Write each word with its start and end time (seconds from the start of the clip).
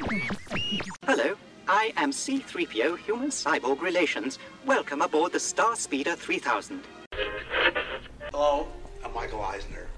Hello, 0.00 1.36
I 1.68 1.92
am 1.98 2.10
C3PO 2.10 3.00
Human 3.00 3.28
Cyborg 3.28 3.82
Relations. 3.82 4.38
Welcome 4.64 5.02
aboard 5.02 5.32
the 5.32 5.40
Star 5.40 5.76
Speeder 5.76 6.14
3000. 6.14 6.80
Hello, 8.32 8.66
I'm 9.04 9.12
Michael 9.12 9.42
Eisner. 9.42 9.88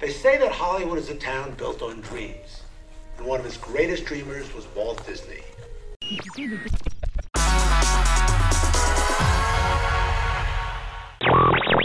They 0.00 0.08
say 0.12 0.38
that 0.38 0.50
Hollywood 0.50 0.96
is 0.96 1.10
a 1.10 1.14
town 1.14 1.52
built 1.58 1.82
on 1.82 2.00
dreams, 2.00 2.62
and 3.18 3.26
one 3.26 3.38
of 3.38 3.44
its 3.44 3.58
greatest 3.58 4.06
dreamers 4.06 4.52
was 4.54 4.66
Walt 4.74 5.06
Disney. 5.06 5.42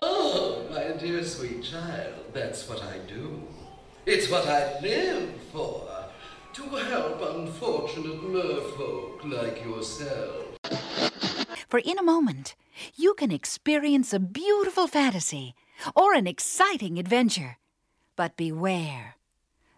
Oh, 0.02 0.66
my 0.72 0.98
dear 0.98 1.26
sweet 1.26 1.62
child, 1.62 2.14
that's 2.32 2.70
what 2.70 2.82
I 2.82 3.00
do. 3.00 3.44
It's 4.06 4.30
what 4.30 4.48
I 4.48 4.80
live 4.80 5.30
for. 5.52 5.95
To 6.56 6.64
help 6.64 7.20
unfortunate 7.36 8.24
merfolk 8.24 9.24
like 9.26 9.62
yourself. 9.66 10.58
For 11.68 11.80
in 11.80 12.00
a 12.00 12.04
moment, 12.04 12.56
you 12.96 13.14
can 13.14 13.30
experience 13.30 14.14
a 14.14 14.20
beautiful 14.20 14.88
fantasy 14.88 15.54
or 15.98 16.14
an 16.14 16.28
exciting 16.28 16.98
adventure. 16.98 17.58
But 18.16 18.38
beware, 18.38 19.18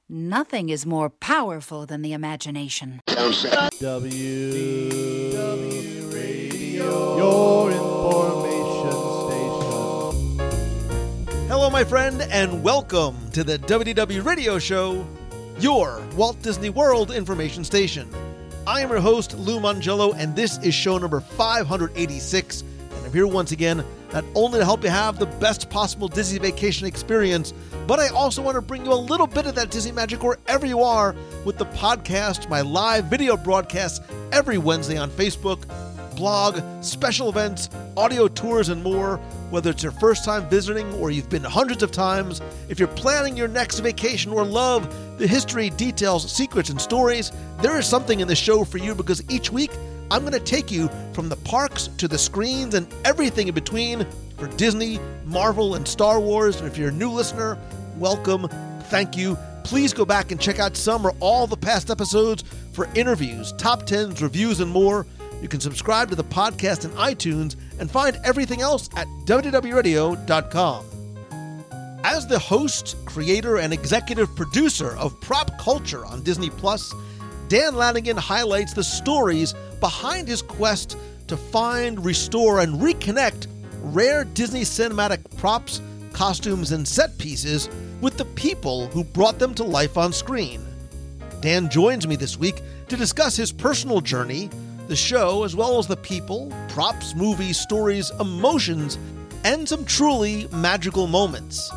nothing 0.08 0.70
is 0.70 0.86
more 0.86 1.09
powerful 1.09 1.88
than 1.88 2.03
the 2.03 2.13
imagination. 2.13 3.02
W 3.08 5.31
W 5.31 6.09
Radio, 6.14 7.17
your 7.17 7.72
information 7.72 8.91
station. 9.25 10.38
Hello, 11.48 11.72
my 11.72 11.84
friend, 11.84 12.22
and 12.30 12.62
welcome 12.62 13.31
to 13.31 13.44
the 13.44 13.58
WDW 13.58 14.23
Radio 14.23 14.59
Show, 14.59 15.08
your 15.59 16.03
Walt 16.16 16.39
Disney 16.43 16.70
World 16.70 17.11
information 17.11 17.63
station. 17.63 18.07
I 18.67 18.81
am 18.81 18.89
your 18.89 18.99
host, 18.99 19.35
Lou 19.38 19.59
Mongello, 19.59 20.13
and 20.16 20.35
this 20.35 20.57
is 20.59 20.75
show 20.75 20.97
number 20.99 21.20
586. 21.20 22.61
And 22.61 23.05
I'm 23.05 23.11
here 23.11 23.25
once 23.25 23.52
again, 23.52 23.83
not 24.14 24.23
only 24.36 24.59
to 24.59 24.66
help 24.66 24.83
you 24.83 24.89
have 24.89 25.17
the 25.17 25.25
best 25.25 25.69
possible 25.69 26.08
Disney 26.08 26.38
vacation 26.38 26.86
experience, 26.86 27.53
but 27.88 27.99
I 27.99 28.09
also 28.09 28.41
want 28.44 28.55
to 28.55 28.61
bring 28.61 28.86
you 28.86 28.94
a 28.94 28.95
little 28.95 29.25
bit 29.25 29.47
of 29.47 29.55
that 29.55 29.72
Disney 29.72 29.94
magic 29.94 30.22
wherever 30.22 30.66
you 30.66 30.81
are 30.83 31.16
with 31.44 31.58
the 31.58 31.66
podcast, 31.66 32.49
my 32.49 32.61
live 32.61 33.05
video 33.05 33.36
broadcasts 33.36 33.99
every 34.31 34.59
Wednesday 34.59 34.97
on 34.97 35.09
Facebook, 35.09 35.64
blog, 36.18 36.60
special 36.84 37.30
events, 37.30 37.70
audio 37.96 38.28
tours, 38.28 38.70
and 38.70 38.84
more. 38.84 39.18
Whether 39.52 39.70
it's 39.70 39.84
your 39.84 39.94
first 39.94 40.26
time 40.26 40.50
visiting 40.50 40.92
or 40.96 41.12
you've 41.12 41.30
been 41.30 41.44
hundreds 41.44 41.84
of 41.84 41.92
times, 41.92 42.42
if 42.68 42.80
you're 42.80 42.90
planning 42.90 43.38
your 43.38 43.48
next 43.48 43.80
vacation 43.80 44.34
or 44.34 44.44
love 44.44 44.94
the 45.20 45.28
history, 45.28 45.70
details, 45.70 46.30
secrets, 46.30 46.70
and 46.70 46.82
stories, 46.82 47.32
there 47.62 47.78
is 47.78 47.86
something 47.86 48.20
in 48.20 48.28
the 48.28 48.36
show 48.36 48.66
for 48.66 48.80
you 48.80 48.94
because 48.94 49.23
each 49.30 49.52
week 49.52 49.72
I'm 50.10 50.22
going 50.22 50.34
to 50.34 50.40
take 50.40 50.72
you 50.72 50.90
from 51.14 51.30
the 51.30 51.38
parks 51.38 51.88
to 52.00 52.08
the 52.08 52.18
screens 52.18 52.73
and 52.73 52.88
everything 53.06 53.48
in 53.48 53.54
between 53.54 54.06
for 54.38 54.48
Disney, 54.58 55.00
Marvel, 55.26 55.76
and 55.76 55.88
Star 55.88 56.20
Wars. 56.20 56.60
And 56.60 56.68
if 56.68 56.78
you're 56.78 56.90
a 56.90 56.94
new 56.94 57.12
listener, 57.12 57.58
welcome. 57.98 58.48
Thank 58.86 59.16
you. 59.16 59.38
Please 59.64 59.94
go 59.94 60.06
back 60.06 60.32
and 60.32 60.42
check 60.42 60.60
out 60.60 60.76
some 60.76 61.06
or 61.06 61.14
all 61.20 61.45
the 61.45 61.58
past 61.58 61.90
episodes 61.90 62.44
for 62.72 62.88
interviews, 62.95 63.54
top 63.54 63.84
10s, 63.84 64.22
reviews, 64.22 64.62
and 64.62 64.72
more. 64.72 65.06
You 65.41 65.47
can 65.47 65.59
subscribe 65.59 66.09
to 66.09 66.16
the 66.16 66.23
podcast 66.23 66.85
in 66.85 66.91
iTunes 66.91 67.55
and 67.80 67.89
find 67.89 68.17
everything 68.23 68.61
else 68.61 68.89
at 68.95 69.07
www.radio.com. 69.25 70.85
As 72.03 72.25
the 72.27 72.39
host, 72.39 72.95
creator, 73.05 73.58
and 73.58 73.73
executive 73.73 74.33
producer 74.35 74.95
of 74.97 75.19
Prop 75.21 75.58
Culture 75.59 76.05
on 76.05 76.23
Disney 76.23 76.49
Plus, 76.49 76.93
Dan 77.49 77.75
Lanigan 77.75 78.17
highlights 78.17 78.73
the 78.73 78.83
stories 78.83 79.53
behind 79.80 80.27
his 80.27 80.41
quest 80.41 80.97
to 81.27 81.38
find, 81.38 82.03
restore, 82.03 82.61
and 82.61 82.80
reconnect 82.81 83.47
rare 83.81 84.23
Disney 84.23 84.61
cinematic 84.61 85.19
props, 85.38 85.81
costumes, 86.14 86.71
and 86.71 86.87
set 86.87 87.17
pieces 87.17 87.70
with 88.02 88.17
the 88.17 88.26
people 88.26 88.87
who 88.87 89.03
brought 89.03 89.39
them 89.39 89.53
to 89.55 89.64
life 89.64 89.97
on 89.97 90.11
screen. 90.14 90.65
Dan 91.42 91.70
joins 91.70 92.08
me 92.08 92.15
this 92.15 92.37
week 92.37 92.61
to 92.89 92.97
discuss 92.97 93.36
his 93.36 93.52
personal 93.52 94.02
journey, 94.02 94.49
the 94.87 94.95
show, 94.95 95.43
as 95.43 95.55
well 95.55 95.77
as 95.77 95.87
the 95.87 95.98
people, 95.98 96.52
props, 96.70 97.15
movies, 97.15 97.59
stories, 97.59 98.11
emotions, 98.20 98.98
and 99.43 99.67
some 99.67 99.86
truly 99.86 100.48
magical 100.52 101.08
moments. 101.08 101.71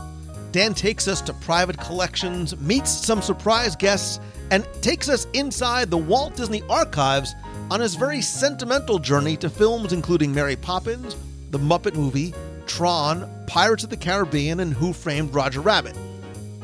Dan 0.53 0.75
takes 0.75 1.06
us 1.06 1.20
to 1.22 1.32
private 1.34 1.78
collections, 1.78 2.59
meets 2.59 2.91
some 2.91 3.22
surprise 3.22 3.76
guests, 3.76 4.20
and 4.50 4.66
takes 4.82 5.09
us 5.09 5.26
inside 5.32 5.91
the 5.91 5.99
Walt 5.99 6.34
Disney 6.34 6.62
Archives 6.69 7.34
on 7.70 7.81
his 7.81 7.94
very 7.94 8.20
sentimental 8.20 8.99
journey 8.99 9.37
to 9.37 9.49
films 9.49 9.93
including 9.93 10.34
Mary 10.34 10.56
Poppins, 10.56 11.16
The 11.50 11.59
Muppet 11.59 11.94
Movie, 11.94 12.34
Tron, 12.66 13.31
Pirates 13.47 13.84
of 13.84 13.91
the 13.91 13.97
Caribbean, 13.97 14.60
and 14.60 14.72
Who 14.72 14.93
Framed 14.93 15.32
Roger 15.32 15.60
Rabbit. 15.60 15.97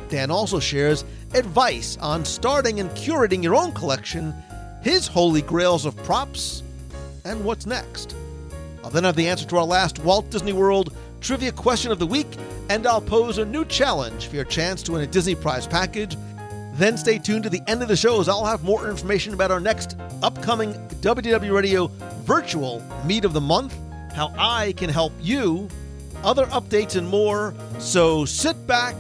Dan 0.08 0.30
also 0.30 0.58
shares 0.58 1.04
advice 1.34 1.96
on 2.00 2.24
starting 2.24 2.80
and 2.80 2.90
curating 2.90 3.42
your 3.42 3.54
own 3.54 3.72
collection, 3.72 4.34
his 4.86 5.08
holy 5.08 5.42
grails 5.42 5.84
of 5.84 5.96
props, 6.04 6.62
and 7.24 7.44
what's 7.44 7.66
next. 7.66 8.14
I'll 8.84 8.90
then 8.90 9.02
have 9.02 9.16
the 9.16 9.26
answer 9.26 9.44
to 9.46 9.56
our 9.56 9.64
last 9.64 9.98
Walt 9.98 10.30
Disney 10.30 10.52
World 10.52 10.94
trivia 11.20 11.50
question 11.50 11.90
of 11.90 11.98
the 11.98 12.06
week, 12.06 12.28
and 12.68 12.86
I'll 12.86 13.00
pose 13.00 13.38
a 13.38 13.44
new 13.44 13.64
challenge 13.64 14.28
for 14.28 14.36
your 14.36 14.44
chance 14.44 14.84
to 14.84 14.92
win 14.92 15.00
a 15.00 15.06
Disney 15.08 15.34
Prize 15.34 15.66
package. 15.66 16.16
Then 16.74 16.96
stay 16.96 17.18
tuned 17.18 17.42
to 17.42 17.50
the 17.50 17.62
end 17.66 17.82
of 17.82 17.88
the 17.88 17.96
show 17.96 18.20
as 18.20 18.28
I'll 18.28 18.44
have 18.44 18.62
more 18.62 18.88
information 18.88 19.34
about 19.34 19.50
our 19.50 19.58
next 19.58 19.96
upcoming 20.22 20.72
WDW 21.00 21.52
Radio 21.52 21.88
virtual 22.22 22.80
Meet 23.04 23.24
of 23.24 23.32
the 23.32 23.40
Month, 23.40 23.76
how 24.12 24.32
I 24.38 24.72
can 24.76 24.88
help 24.88 25.12
you, 25.20 25.68
other 26.22 26.46
updates, 26.46 26.94
and 26.94 27.08
more. 27.08 27.54
So 27.80 28.24
sit 28.24 28.68
back, 28.68 28.94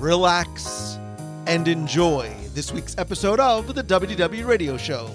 relax, 0.00 0.98
and 1.46 1.68
enjoy 1.68 2.43
this 2.54 2.70
week's 2.70 2.96
episode 2.98 3.40
of 3.40 3.74
the 3.74 3.82
WDW 3.82 4.46
Radio 4.46 4.76
Show. 4.76 5.10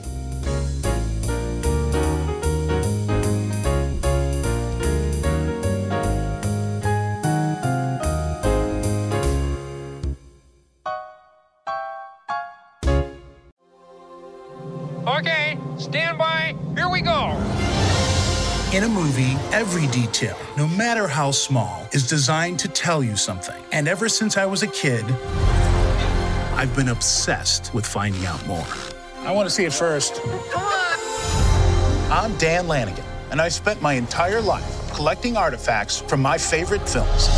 Okay, 15.08 15.58
stand 15.78 16.18
by. 16.18 16.56
Here 16.76 16.90
we 16.90 17.00
go. 17.00 17.30
In 18.74 18.84
a 18.84 18.90
movie, 18.90 19.32
every 19.54 19.88
detail, 19.88 20.38
no 20.58 20.68
matter 20.68 21.08
how 21.08 21.32
small, 21.32 21.88
is 21.94 22.08
designed 22.08 22.60
to 22.60 22.68
tell 22.68 23.02
you 23.02 23.16
something. 23.16 23.64
And 23.72 23.88
ever 23.88 24.10
since 24.10 24.36
I 24.36 24.46
was 24.46 24.62
a 24.62 24.68
kid, 24.68 25.06
I've 26.60 26.76
been 26.76 26.90
obsessed 26.90 27.74
with 27.74 27.86
finding 27.86 28.26
out 28.26 28.46
more. 28.46 28.66
I 29.20 29.32
want 29.32 29.48
to 29.48 29.50
see 29.50 29.64
it 29.64 29.72
first. 29.72 30.16
Come 30.16 30.62
on! 30.62 32.12
I'm 32.12 32.36
Dan 32.38 32.68
Lanigan, 32.68 33.06
and 33.32 33.40
I 33.40 33.48
spent 33.48 33.82
my 33.82 33.94
entire 33.94 34.42
life 34.42 34.92
collecting 34.92 35.38
artifacts 35.38 36.02
from 36.02 36.22
my 36.22 36.38
favorite 36.38 36.82
films. 36.82 37.30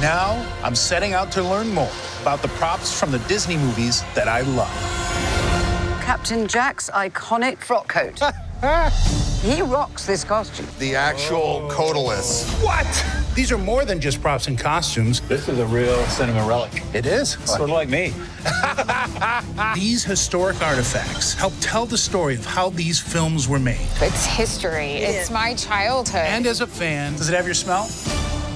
Now, 0.00 0.48
I'm 0.62 0.76
setting 0.76 1.12
out 1.12 1.32
to 1.32 1.42
learn 1.42 1.70
more 1.70 1.90
about 2.20 2.40
the 2.40 2.46
props 2.50 2.96
from 2.96 3.10
the 3.10 3.18
Disney 3.26 3.56
movies 3.56 4.04
that 4.14 4.28
I 4.28 4.42
love. 4.42 4.70
Captain 6.00 6.46
Jack's 6.46 6.88
iconic 6.90 7.58
frock 7.58 7.88
coat. 7.88 8.20
he 9.42 9.60
rocks 9.60 10.06
this 10.06 10.22
costume. 10.22 10.68
The 10.78 10.94
actual 10.94 11.68
Codalus. 11.68 12.48
What? 12.62 13.21
These 13.34 13.50
are 13.50 13.56
more 13.56 13.86
than 13.86 13.98
just 13.98 14.20
props 14.20 14.48
and 14.48 14.58
costumes. 14.58 15.20
This 15.22 15.48
is 15.48 15.58
a 15.58 15.64
real 15.66 15.96
cinema 16.04 16.46
relic. 16.46 16.82
It 16.92 17.06
is. 17.06 17.30
Sort 17.46 17.62
of 17.62 17.70
like 17.70 17.88
me. 17.88 18.12
These 19.74 20.04
historic 20.04 20.60
artifacts 20.60 21.32
help 21.32 21.54
tell 21.60 21.86
the 21.86 21.96
story 21.96 22.34
of 22.34 22.44
how 22.44 22.68
these 22.70 23.00
films 23.00 23.48
were 23.48 23.58
made. 23.58 23.88
It's 24.02 24.26
history. 24.26 24.96
It's 24.96 25.30
my 25.30 25.54
childhood. 25.54 26.26
And 26.26 26.46
as 26.46 26.60
a 26.60 26.66
fan, 26.66 27.12
does 27.12 27.30
it 27.30 27.34
have 27.34 27.46
your 27.46 27.54
smell? 27.54 27.88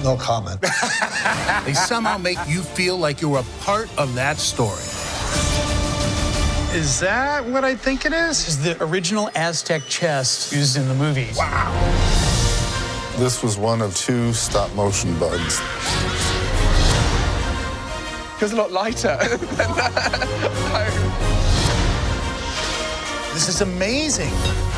No 0.03 0.15
comment. 0.15 0.59
They 1.65 1.73
somehow 1.73 2.17
make 2.17 2.37
you 2.47 2.61
feel 2.61 2.97
like 2.97 3.19
you're 3.19 3.39
a 3.39 3.43
part 3.61 3.89
of 3.97 4.13
that 4.15 4.37
story. 4.37 4.83
Is 6.77 6.99
that 6.99 7.43
what 7.45 7.65
I 7.65 7.75
think 7.75 8.05
it 8.05 8.13
is? 8.13 8.47
Is 8.47 8.63
the 8.63 8.81
original 8.81 9.29
Aztec 9.35 9.81
chest 9.87 10.53
used 10.53 10.77
in 10.77 10.87
the 10.87 10.93
movies. 10.93 11.35
Wow. 11.37 12.36
This 13.17 13.41
was 13.41 13.57
one 13.57 13.81
of 13.81 13.95
two 13.95 14.31
stop 14.31 14.71
motion 14.75 15.17
bugs. 15.17 15.59
It 18.35 18.41
was 18.43 18.53
a 18.53 18.55
lot 18.55 18.71
lighter 18.71 19.17
than 19.17 19.47
that. 19.75 20.91
This 23.33 23.49
is 23.49 23.61
amazing. 23.61 24.29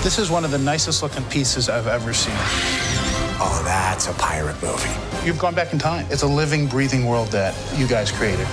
This 0.04 0.18
is 0.18 0.32
one 0.32 0.46
of 0.46 0.52
the 0.52 0.58
nicest 0.58 1.04
looking 1.04 1.26
pieces 1.26 1.68
I've 1.68 1.88
ever 1.88 2.14
seen. 2.14 2.34
Oh, 3.42 3.62
that's 3.66 4.08
a 4.08 4.14
pirate 4.14 4.62
movie. 4.64 4.90
You've 5.26 5.40
gone 5.40 5.54
back 5.54 5.74
in 5.74 5.80
time. 5.80 6.08
It's 6.10 6.24
a 6.24 6.28
living, 6.28 6.66
breathing 6.68 7.06
world 7.06 7.28
that 7.30 7.54
you 7.78 7.88
guys 7.88 8.10
created. 8.10 8.48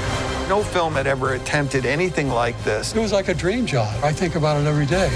No 0.49 0.65
film 0.65 0.95
had 0.95 1.07
ever 1.07 1.35
attempted 1.35 1.87
anything 1.87 2.29
like 2.29 2.61
this. 2.65 2.93
It 2.95 2.99
was 3.01 3.13
like 3.13 3.29
a 3.29 3.35
dream 3.35 3.67
job. 3.67 4.03
I 4.03 4.13
think 4.13 4.35
about 4.35 4.61
it 4.61 4.67
every 4.67 4.87
day. 4.87 5.11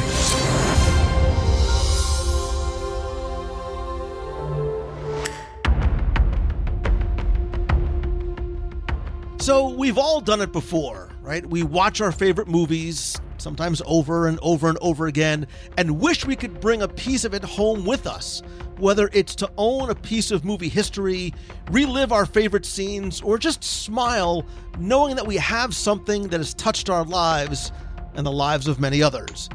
So 9.40 9.70
we've 9.70 9.96
all 9.96 10.20
done 10.20 10.42
it 10.42 10.52
before, 10.52 11.08
right? 11.22 11.44
We 11.46 11.62
watch 11.62 12.02
our 12.02 12.12
favorite 12.12 12.46
movies, 12.46 13.18
sometimes 13.38 13.80
over 13.86 14.28
and 14.28 14.38
over 14.42 14.68
and 14.68 14.76
over 14.82 15.06
again, 15.06 15.46
and 15.78 15.98
wish 15.98 16.26
we 16.26 16.36
could 16.36 16.60
bring 16.60 16.82
a 16.82 16.88
piece 16.88 17.24
of 17.24 17.32
it 17.32 17.42
home 17.42 17.86
with 17.86 18.06
us. 18.06 18.42
Whether 18.76 19.08
it's 19.14 19.34
to 19.36 19.50
own 19.56 19.88
a 19.88 19.94
piece 19.94 20.30
of 20.30 20.44
movie 20.44 20.68
history, 20.68 21.32
relive 21.70 22.12
our 22.12 22.26
favorite 22.26 22.66
scenes, 22.66 23.22
or 23.22 23.38
just 23.38 23.64
smile 23.64 24.44
knowing 24.78 25.16
that 25.16 25.26
we 25.26 25.36
have 25.36 25.74
something 25.74 26.28
that 26.28 26.36
has 26.36 26.52
touched 26.52 26.90
our 26.90 27.04
lives 27.04 27.72
and 28.16 28.26
the 28.26 28.32
lives 28.32 28.68
of 28.68 28.78
many 28.78 29.02
others. 29.02 29.48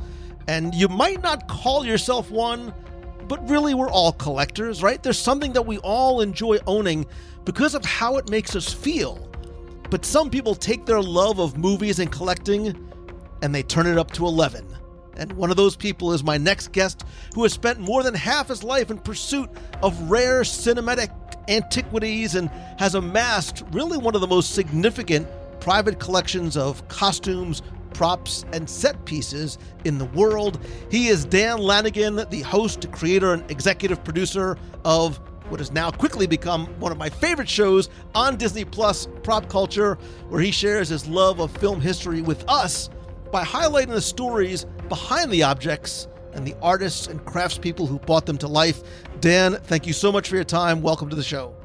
And 0.48 0.74
you 0.74 0.88
might 0.88 1.22
not 1.22 1.48
call 1.48 1.86
yourself 1.86 2.32
one, 2.32 2.74
but 3.28 3.48
really 3.48 3.76
we're 3.76 3.92
all 3.92 4.14
collectors, 4.14 4.82
right? 4.82 5.02
There's 5.04 5.20
something 5.20 5.54
that 5.54 5.68
we 5.68 5.78
all 5.78 6.22
enjoy 6.22 6.58
owning 6.66 7.06
because 7.46 7.76
of 7.76 7.86
how 7.86 8.18
it 8.18 8.32
makes 8.32 8.56
us 8.56 8.74
feel. 8.74 9.30
But 9.96 10.04
some 10.04 10.30
people 10.30 10.56
take 10.56 10.86
their 10.86 11.02
love 11.02 11.40
of 11.40 11.58
movies 11.58 12.00
and 12.00 12.12
collecting 12.12 12.92
and 13.42 13.56
they 13.56 13.64
turn 13.64 13.88
it 13.88 13.98
up 13.98 14.12
to 14.12 14.26
11. 14.26 14.68
And 15.16 15.32
one 15.32 15.52
of 15.52 15.56
those 15.56 15.78
people 15.78 16.12
is 16.12 16.22
my 16.22 16.38
next 16.38 16.74
guest, 16.74 17.06
who 17.34 17.44
has 17.44 17.54
spent 17.54 17.80
more 17.80 18.04
than 18.04 18.14
half 18.14 18.50
his 18.50 18.62
life 18.62 18.92
in 18.92 18.98
pursuit 18.98 19.50
of 19.82 20.12
rare 20.12 20.42
cinematic 20.42 21.12
antiquities 21.48 22.36
and 22.36 22.50
has 22.78 22.94
amassed 22.96 23.64
really 23.72 23.98
one 23.98 24.16
of 24.16 24.20
the 24.20 24.28
most 24.28 24.54
significant 24.54 25.30
private 25.62 25.98
collections 25.98 26.58
of 26.58 26.86
costumes, 26.90 27.62
props, 27.94 28.44
and 28.52 28.70
set 28.70 29.06
pieces 29.06 29.58
in 29.86 29.98
the 29.98 30.08
world. 30.08 30.60
He 30.92 31.08
is 31.08 31.24
Dan 31.24 31.60
Lanigan, 31.60 32.18
the 32.30 32.42
host, 32.42 32.92
creator, 32.92 33.32
and 33.32 33.50
executive 33.50 34.04
producer 34.04 34.58
of 34.84 35.22
what 35.50 35.60
has 35.60 35.72
now 35.72 35.92
quickly 35.92 36.28
become 36.28 36.68
one 36.80 36.92
of 36.92 36.98
my 36.98 37.10
favorite 37.10 37.50
shows 37.50 37.90
on 38.14 38.36
Disney 38.36 38.66
Plus, 38.66 39.08
Prop 39.24 39.48
Culture, 39.48 39.98
where 40.30 40.42
he 40.42 40.52
shares 40.52 40.90
his 40.90 41.08
love 41.08 41.40
of 41.40 41.52
film 41.58 41.80
history 41.80 42.22
with 42.22 42.44
us 42.48 42.90
by 43.32 43.44
highlighting 43.44 43.90
the 43.90 44.02
stories 44.02 44.66
behind 44.90 45.32
the 45.32 45.44
objects 45.44 46.08
and 46.34 46.46
the 46.46 46.56
artists 46.62 47.08
and 47.08 47.24
craftspeople 47.26 47.88
who 47.88 48.00
brought 48.00 48.26
them 48.26 48.38
to 48.38 48.48
life. 48.48 48.82
Dan, 49.22 49.54
thank 49.64 49.88
you 49.88 49.94
so 49.94 50.12
much 50.12 50.30
for 50.30 50.36
your 50.36 50.44
time. 50.44 50.82
Welcome 50.82 51.10
to 51.10 51.16
the 51.16 51.24
show. 51.24 51.56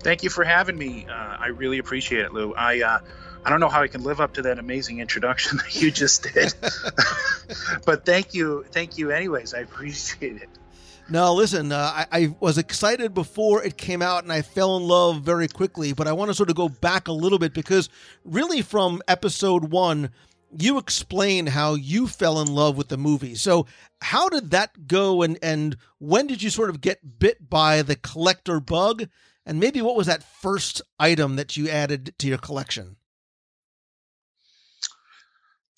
Thank 0.00 0.22
you 0.22 0.30
for 0.30 0.42
having 0.42 0.76
me. 0.76 1.06
Uh, 1.08 1.12
I 1.12 1.48
really 1.48 1.78
appreciate 1.78 2.24
it, 2.24 2.32
Lou. 2.32 2.54
I 2.54 2.82
uh, 2.82 2.98
I 3.44 3.50
don't 3.50 3.60
know 3.60 3.68
how 3.68 3.82
I 3.82 3.88
can 3.88 4.02
live 4.02 4.20
up 4.20 4.34
to 4.34 4.42
that 4.42 4.58
amazing 4.58 4.98
introduction 4.98 5.56
that 5.58 5.80
you 5.80 5.90
just 5.90 6.32
did, 6.32 6.54
but 7.84 8.04
thank 8.04 8.34
you, 8.34 8.64
thank 8.72 8.98
you, 8.98 9.10
anyways. 9.10 9.54
I 9.54 9.60
appreciate 9.60 10.42
it. 10.42 10.48
No, 11.08 11.34
listen, 11.34 11.72
uh, 11.72 11.92
I, 11.94 12.06
I, 12.12 12.36
was 12.40 12.58
excited 12.58 13.12
before 13.12 13.62
it 13.62 13.76
came 13.76 14.00
out 14.00 14.22
and 14.22 14.32
I 14.32 14.40
fell 14.40 14.76
in 14.76 14.84
love 14.84 15.22
very 15.22 15.48
quickly, 15.48 15.92
but 15.92 16.08
I 16.08 16.12
want 16.12 16.30
to 16.30 16.34
sort 16.34 16.48
of 16.48 16.56
go 16.56 16.68
back 16.68 17.08
a 17.08 17.12
little 17.12 17.38
bit 17.38 17.52
because 17.52 17.90
really 18.24 18.62
from 18.62 19.02
episode 19.08 19.70
one, 19.70 20.10
you 20.56 20.78
explain 20.78 21.46
how 21.46 21.74
you 21.74 22.06
fell 22.06 22.40
in 22.40 22.54
love 22.54 22.76
with 22.76 22.88
the 22.88 22.96
movie. 22.96 23.34
So, 23.34 23.66
how 24.00 24.28
did 24.28 24.50
that 24.50 24.86
go 24.86 25.22
and, 25.22 25.38
and 25.42 25.76
when 25.98 26.26
did 26.26 26.42
you 26.42 26.50
sort 26.50 26.70
of 26.70 26.80
get 26.80 27.18
bit 27.18 27.48
by 27.48 27.82
the 27.82 27.96
collector 27.96 28.60
bug? 28.60 29.08
And 29.44 29.58
maybe 29.58 29.82
what 29.82 29.96
was 29.96 30.06
that 30.06 30.22
first 30.22 30.82
item 30.98 31.36
that 31.36 31.56
you 31.56 31.68
added 31.68 32.14
to 32.18 32.28
your 32.28 32.38
collection? 32.38 32.96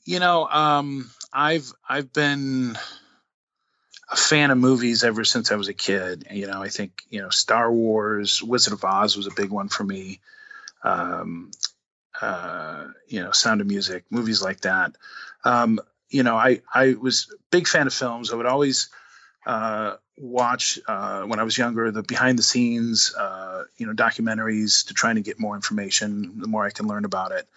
You 0.04 0.18
know, 0.18 0.46
um, 0.48 1.10
I've 1.32 1.72
I've 1.88 2.12
been 2.12 2.76
a 4.10 4.16
fan 4.16 4.50
of 4.50 4.58
movies 4.58 5.02
ever 5.04 5.24
since 5.24 5.50
I 5.50 5.56
was 5.56 5.68
a 5.68 5.74
kid. 5.74 6.26
You 6.30 6.46
know, 6.46 6.62
I 6.62 6.68
think 6.68 7.02
you 7.10 7.22
know 7.22 7.30
Star 7.30 7.72
Wars, 7.72 8.42
Wizard 8.42 8.72
of 8.72 8.84
Oz 8.84 9.16
was 9.16 9.26
a 9.26 9.34
big 9.34 9.50
one 9.50 9.68
for 9.68 9.84
me. 9.84 10.20
Um, 10.82 11.50
uh, 12.20 12.88
you 13.08 13.22
know, 13.22 13.32
Sound 13.32 13.60
of 13.60 13.66
Music, 13.66 14.04
movies 14.10 14.42
like 14.42 14.60
that. 14.60 14.96
Um, 15.44 15.80
you 16.10 16.22
know, 16.22 16.36
I 16.36 16.60
I 16.72 16.94
was 16.94 17.28
a 17.32 17.36
big 17.50 17.66
fan 17.66 17.86
of 17.86 17.94
films. 17.94 18.32
I 18.32 18.36
would 18.36 18.46
always 18.46 18.88
uh, 19.46 19.96
watch 20.16 20.78
uh, 20.86 21.22
when 21.22 21.40
I 21.40 21.42
was 21.42 21.58
younger 21.58 21.90
the 21.90 22.02
behind 22.02 22.38
the 22.38 22.42
scenes, 22.42 23.14
uh, 23.14 23.64
you 23.76 23.86
know, 23.86 23.92
documentaries 23.92 24.86
to 24.86 24.94
trying 24.94 25.16
to 25.16 25.22
get 25.22 25.40
more 25.40 25.56
information. 25.56 26.40
The 26.40 26.48
more 26.48 26.64
I 26.64 26.70
can 26.70 26.86
learn 26.86 27.04
about 27.04 27.32
it. 27.32 27.48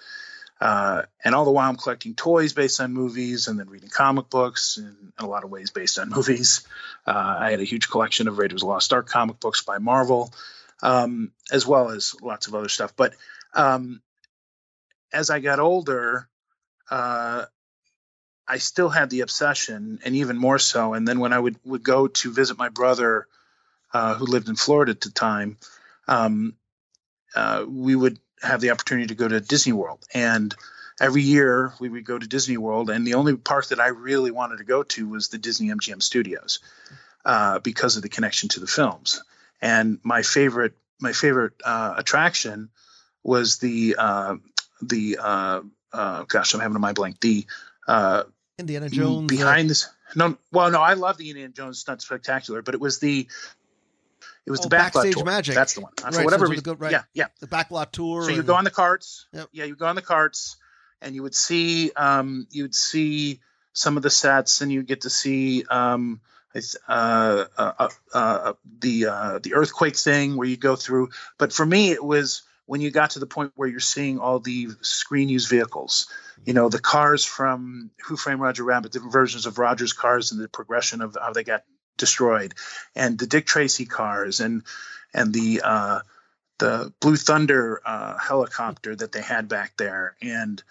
Uh, 0.59 1.03
and 1.23 1.35
all 1.35 1.45
the 1.45 1.51
while, 1.51 1.69
I'm 1.69 1.75
collecting 1.75 2.15
toys 2.15 2.53
based 2.53 2.81
on 2.81 2.93
movies 2.93 3.47
and 3.47 3.59
then 3.59 3.69
reading 3.69 3.89
comic 3.89 4.29
books 4.29 4.77
in, 4.77 4.85
in 4.85 5.25
a 5.25 5.27
lot 5.27 5.43
of 5.43 5.49
ways 5.49 5.69
based 5.69 5.99
on 5.99 6.09
movies. 6.15 6.67
Uh, 7.05 7.35
I 7.39 7.51
had 7.51 7.59
a 7.59 7.65
huge 7.65 7.89
collection 7.89 8.27
of 8.27 8.37
Raiders 8.37 8.63
of 8.63 8.67
the 8.67 8.73
Lost 8.73 8.93
Ark 8.93 9.07
comic 9.07 9.39
books 9.39 9.63
by 9.63 9.77
Marvel, 9.77 10.33
um, 10.81 11.31
as 11.51 11.65
well 11.65 11.89
as 11.89 12.15
lots 12.21 12.47
of 12.47 12.55
other 12.55 12.69
stuff. 12.69 12.95
But 12.95 13.13
um, 13.53 14.01
as 15.13 15.29
I 15.29 15.39
got 15.39 15.59
older, 15.59 16.27
uh, 16.89 17.45
I 18.47 18.57
still 18.57 18.89
had 18.89 19.09
the 19.09 19.21
obsession, 19.21 19.99
and 20.05 20.15
even 20.15 20.37
more 20.37 20.59
so. 20.59 20.93
And 20.93 21.07
then 21.07 21.19
when 21.19 21.33
I 21.33 21.39
would, 21.39 21.57
would 21.65 21.83
go 21.83 22.07
to 22.07 22.31
visit 22.31 22.57
my 22.57 22.69
brother, 22.69 23.27
uh, 23.93 24.15
who 24.15 24.25
lived 24.25 24.49
in 24.49 24.55
Florida 24.55 24.91
at 24.91 25.01
the 25.01 25.09
time, 25.09 25.57
um, 26.07 26.55
uh, 27.35 27.65
we 27.67 27.95
would 27.95 28.19
have 28.41 28.61
the 28.61 28.71
opportunity 28.71 29.07
to 29.07 29.15
go 29.15 29.27
to 29.27 29.39
Disney 29.39 29.73
World. 29.73 30.05
And 30.13 30.53
every 30.99 31.21
year 31.21 31.73
we 31.79 31.89
would 31.89 32.05
go 32.05 32.17
to 32.17 32.27
Disney 32.27 32.57
World, 32.57 32.89
and 32.89 33.05
the 33.05 33.15
only 33.15 33.35
park 33.35 33.67
that 33.67 33.79
I 33.79 33.87
really 33.87 34.31
wanted 34.31 34.57
to 34.57 34.63
go 34.63 34.83
to 34.83 35.09
was 35.09 35.29
the 35.29 35.37
Disney 35.37 35.69
MGM 35.69 36.01
Studios 36.01 36.59
uh, 37.25 37.59
because 37.59 37.95
of 37.97 38.03
the 38.03 38.09
connection 38.09 38.49
to 38.49 38.59
the 38.59 38.67
films. 38.67 39.21
And 39.61 39.99
my 40.03 40.21
favorite 40.21 40.73
my 40.99 41.13
favorite 41.13 41.53
uh, 41.63 41.93
attraction 41.97 42.69
was 43.23 43.57
the 43.57 43.95
uh, 43.97 44.35
the 44.81 45.17
uh, 45.21 45.61
uh, 45.93 46.23
gosh 46.23 46.53
I'm 46.53 46.59
having 46.59 46.75
a 46.75 46.79
mind 46.79 46.95
blank 46.95 47.19
the 47.19 47.45
uh, 47.87 48.23
Indiana 48.57 48.89
Jones 48.89 49.27
behind 49.27 49.69
this 49.69 49.89
no 50.15 50.37
well 50.51 50.71
no 50.71 50.81
I 50.81 50.93
love 50.93 51.17
the 51.17 51.29
Indiana 51.29 51.53
Jones 51.53 51.79
stunt 51.79 52.01
spectacular 52.01 52.61
but 52.61 52.73
it 52.73 52.81
was 52.81 52.99
the 52.99 53.27
it 54.47 54.51
was 54.51 54.61
oh, 54.61 54.69
the 54.69 54.75
backlot 54.75 54.93
backstage 54.93 55.13
tour. 55.13 55.25
magic. 55.25 55.55
That's 55.55 55.73
the 55.73 55.81
one. 55.81 55.91
Right, 56.01 56.23
whatever 56.23 56.45
so 56.45 56.51
reason. 56.51 56.63
go- 56.63 56.75
right. 56.75 56.93
Yeah, 56.93 57.03
yeah. 57.13 57.27
The 57.41 57.47
backlot 57.47 57.91
tour. 57.91 58.23
So 58.23 58.29
you 58.29 58.43
go 58.43 58.55
on 58.55 58.63
the 58.63 58.71
carts. 58.71 59.27
Yep. 59.33 59.49
Yeah, 59.51 59.65
you 59.65 59.75
go 59.75 59.87
on 59.87 59.95
the 59.97 60.01
carts, 60.01 60.55
and 61.01 61.13
you 61.13 61.21
would 61.21 61.35
see 61.35 61.91
um, 61.97 62.47
you'd 62.49 62.73
see 62.73 63.41
some 63.73 63.97
of 63.97 64.03
the 64.03 64.09
sets, 64.09 64.61
and 64.61 64.71
you 64.71 64.83
get 64.83 65.01
to 65.01 65.09
see 65.09 65.65
um, 65.69 66.21
uh, 66.55 66.59
uh, 66.87 67.43
uh, 67.57 67.89
uh, 68.13 68.53
the 68.79 69.07
uh, 69.07 69.39
the 69.43 69.53
earthquake 69.53 69.97
thing 69.97 70.37
where 70.37 70.47
you 70.47 70.55
go 70.55 70.77
through. 70.77 71.09
But 71.37 71.51
for 71.51 71.65
me, 71.65 71.91
it 71.91 72.03
was 72.03 72.43
when 72.67 72.79
you 72.79 72.89
got 72.89 73.11
to 73.11 73.19
the 73.19 73.27
point 73.27 73.51
where 73.55 73.67
you're 73.67 73.81
seeing 73.81 74.17
all 74.17 74.39
the 74.39 74.69
screen 74.79 75.27
used 75.27 75.49
vehicles. 75.49 76.07
You 76.45 76.53
know, 76.53 76.69
the 76.69 76.79
cars 76.79 77.25
from 77.25 77.91
Who 78.05 78.15
Framed 78.15 78.39
Roger 78.39 78.63
Rabbit, 78.63 78.93
different 78.93 79.11
versions 79.11 79.45
of 79.45 79.57
Roger's 79.57 79.91
cars, 79.91 80.31
and 80.31 80.41
the 80.41 80.47
progression 80.47 81.01
of 81.01 81.17
how 81.19 81.33
they 81.33 81.43
got 81.43 81.63
destroyed, 81.97 82.53
and 82.95 83.17
the 83.17 83.27
Dick 83.27 83.45
Tracy 83.45 83.85
cars, 83.85 84.39
and 84.39 84.63
and 85.13 85.33
the 85.33 85.61
uh, 85.63 85.99
the 86.59 86.93
Blue 86.99 87.15
Thunder 87.15 87.81
uh, 87.85 88.17
helicopter 88.17 88.95
that 88.95 89.11
they 89.11 89.21
had 89.21 89.47
back 89.47 89.77
there, 89.77 90.15
and 90.21 90.61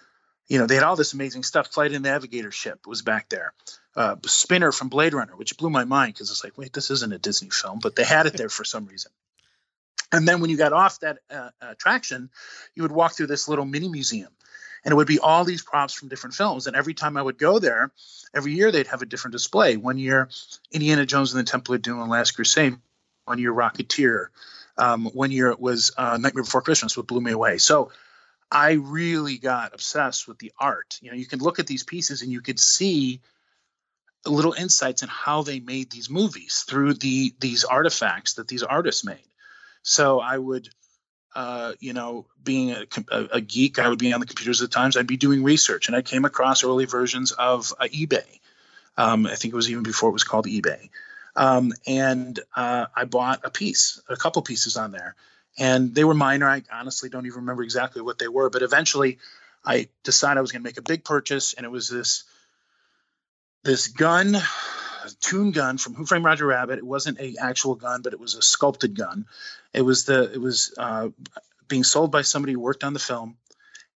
you 0.47 0.59
know 0.59 0.65
they 0.65 0.75
had 0.75 0.83
all 0.83 0.95
this 0.95 1.13
amazing 1.13 1.43
stuff. 1.43 1.67
Flight 1.73 1.93
and 1.93 2.03
Navigator 2.03 2.51
ship 2.51 2.87
was 2.87 3.01
back 3.01 3.29
there. 3.29 3.53
Uh, 3.95 4.15
Spinner 4.25 4.71
from 4.71 4.89
Blade 4.89 5.13
Runner, 5.13 5.35
which 5.35 5.57
blew 5.57 5.69
my 5.69 5.83
mind 5.83 6.13
because 6.13 6.29
it's 6.29 6.43
like, 6.43 6.57
wait, 6.57 6.71
this 6.71 6.91
isn't 6.91 7.13
a 7.13 7.17
Disney 7.17 7.49
film, 7.49 7.79
but 7.81 7.95
they 7.95 8.03
had 8.03 8.27
it 8.27 8.37
there 8.37 8.49
for 8.49 8.63
some 8.63 8.85
reason. 8.85 9.11
And 10.11 10.27
then 10.27 10.39
when 10.39 10.49
you 10.49 10.57
got 10.57 10.71
off 10.71 10.99
that 11.01 11.17
uh, 11.29 11.49
attraction, 11.61 12.29
you 12.75 12.83
would 12.83 12.91
walk 12.91 13.13
through 13.13 13.27
this 13.27 13.47
little 13.47 13.65
mini 13.65 13.89
museum, 13.89 14.29
and 14.87 14.93
it 14.93 14.95
would 14.95 15.05
be 15.05 15.19
all 15.19 15.43
these 15.43 15.61
props 15.61 15.93
from 15.93 16.07
different 16.07 16.33
films. 16.33 16.65
And 16.65 16.73
every 16.73 16.93
time 16.93 17.17
I 17.17 17.21
would 17.21 17.37
go 17.37 17.59
there, 17.59 17.91
every 18.33 18.53
year 18.53 18.71
they'd 18.71 18.87
have 18.87 19.01
a 19.01 19.05
different 19.05 19.33
display. 19.33 19.75
One 19.75 19.97
year, 19.97 20.29
Indiana 20.71 21.05
Jones 21.05 21.33
and 21.33 21.45
the 21.45 21.51
Temple 21.51 21.75
of 21.75 21.81
Doom 21.81 21.99
and 21.99 22.09
Last 22.09 22.31
Crusade. 22.31 22.77
One 23.25 23.37
year, 23.37 23.53
Rocketeer. 23.53 24.27
Um, 24.77 25.07
one 25.07 25.31
year 25.31 25.49
it 25.49 25.59
was 25.59 25.91
uh, 25.97 26.15
Nightmare 26.15 26.45
Before 26.45 26.61
Christmas, 26.61 26.95
what 26.95 27.05
blew 27.05 27.19
me 27.19 27.33
away. 27.33 27.57
So 27.57 27.91
I 28.49 28.71
really 28.71 29.37
got 29.37 29.73
obsessed 29.73 30.25
with 30.25 30.39
the 30.39 30.53
art. 30.57 30.99
You 31.01 31.11
know, 31.11 31.17
you 31.17 31.25
can 31.25 31.39
look 31.39 31.59
at 31.59 31.67
these 31.67 31.83
pieces 31.83 32.21
and 32.21 32.31
you 32.31 32.39
could 32.39 32.57
see 32.57 33.19
little 34.25 34.53
insights 34.53 35.03
in 35.03 35.09
how 35.09 35.41
they 35.41 35.59
made 35.59 35.91
these 35.91 36.09
movies 36.09 36.63
through 36.65 36.93
the 36.93 37.35
these 37.41 37.65
artifacts 37.65 38.35
that 38.35 38.47
these 38.47 38.63
artists 38.63 39.03
made. 39.03 39.27
So 39.81 40.21
I 40.21 40.37
would, 40.37 40.69
uh, 41.37 41.73
you 41.79 41.93
know, 41.93 42.25
being 42.43 42.71
a, 42.71 42.87
a, 43.31 43.39
geek, 43.39 43.77
I 43.77 43.87
would 43.87 43.99
be 43.99 44.11
on 44.11 44.19
the 44.19 44.25
computers 44.25 44.63
at 44.63 44.71
times. 44.71 44.97
I'd 44.97 45.05
be 45.05 45.17
doing 45.17 45.43
research, 45.43 45.87
and 45.87 45.95
I 45.95 46.01
came 46.01 46.25
across 46.25 46.63
early 46.63 46.85
versions 46.85 47.31
of 47.31 47.71
uh, 47.79 47.83
eBay. 47.83 48.39
Um, 48.97 49.27
I 49.27 49.35
think 49.35 49.53
it 49.53 49.55
was 49.55 49.69
even 49.69 49.83
before 49.83 50.09
it 50.09 50.13
was 50.13 50.23
called 50.23 50.47
eBay. 50.47 50.89
Um, 51.35 51.73
and 51.85 52.39
uh, 52.55 52.87
I 52.95 53.05
bought 53.05 53.41
a 53.43 53.51
piece, 53.51 54.01
a 54.09 54.15
couple 54.15 54.41
pieces 54.41 54.77
on 54.77 54.89
there, 54.89 55.13
and 55.59 55.93
they 55.93 56.03
were 56.03 56.15
minor. 56.15 56.49
I 56.49 56.63
honestly 56.73 57.07
don't 57.07 57.27
even 57.27 57.41
remember 57.41 57.61
exactly 57.61 58.01
what 58.01 58.17
they 58.17 58.27
were, 58.27 58.49
but 58.49 58.63
eventually, 58.63 59.19
I 59.63 59.89
decided 60.03 60.39
I 60.39 60.41
was 60.41 60.51
going 60.51 60.63
to 60.63 60.67
make 60.67 60.79
a 60.79 60.81
big 60.81 61.03
purchase, 61.03 61.53
and 61.53 61.67
it 61.67 61.69
was 61.69 61.87
this 61.87 62.23
this 63.63 63.89
gun, 63.89 64.37
tune 65.21 65.51
gun 65.51 65.77
from 65.77 65.95
Who 65.95 66.05
Framed 66.05 66.25
Roger 66.25 66.45
Rabbit. 66.45 66.77
It 66.77 66.85
wasn't 66.85 67.19
a 67.19 67.35
actual 67.39 67.75
gun, 67.75 68.01
but 68.01 68.13
it 68.13 68.19
was 68.19 68.35
a 68.35 68.41
sculpted 68.41 68.95
gun. 68.95 69.25
It 69.73 69.81
was 69.81 70.05
the 70.05 70.31
it 70.31 70.39
was 70.39 70.73
uh, 70.77 71.09
being 71.67 71.83
sold 71.83 72.11
by 72.11 72.21
somebody 72.21 72.53
who 72.53 72.59
worked 72.59 72.83
on 72.83 72.93
the 72.93 72.99
film, 72.99 73.37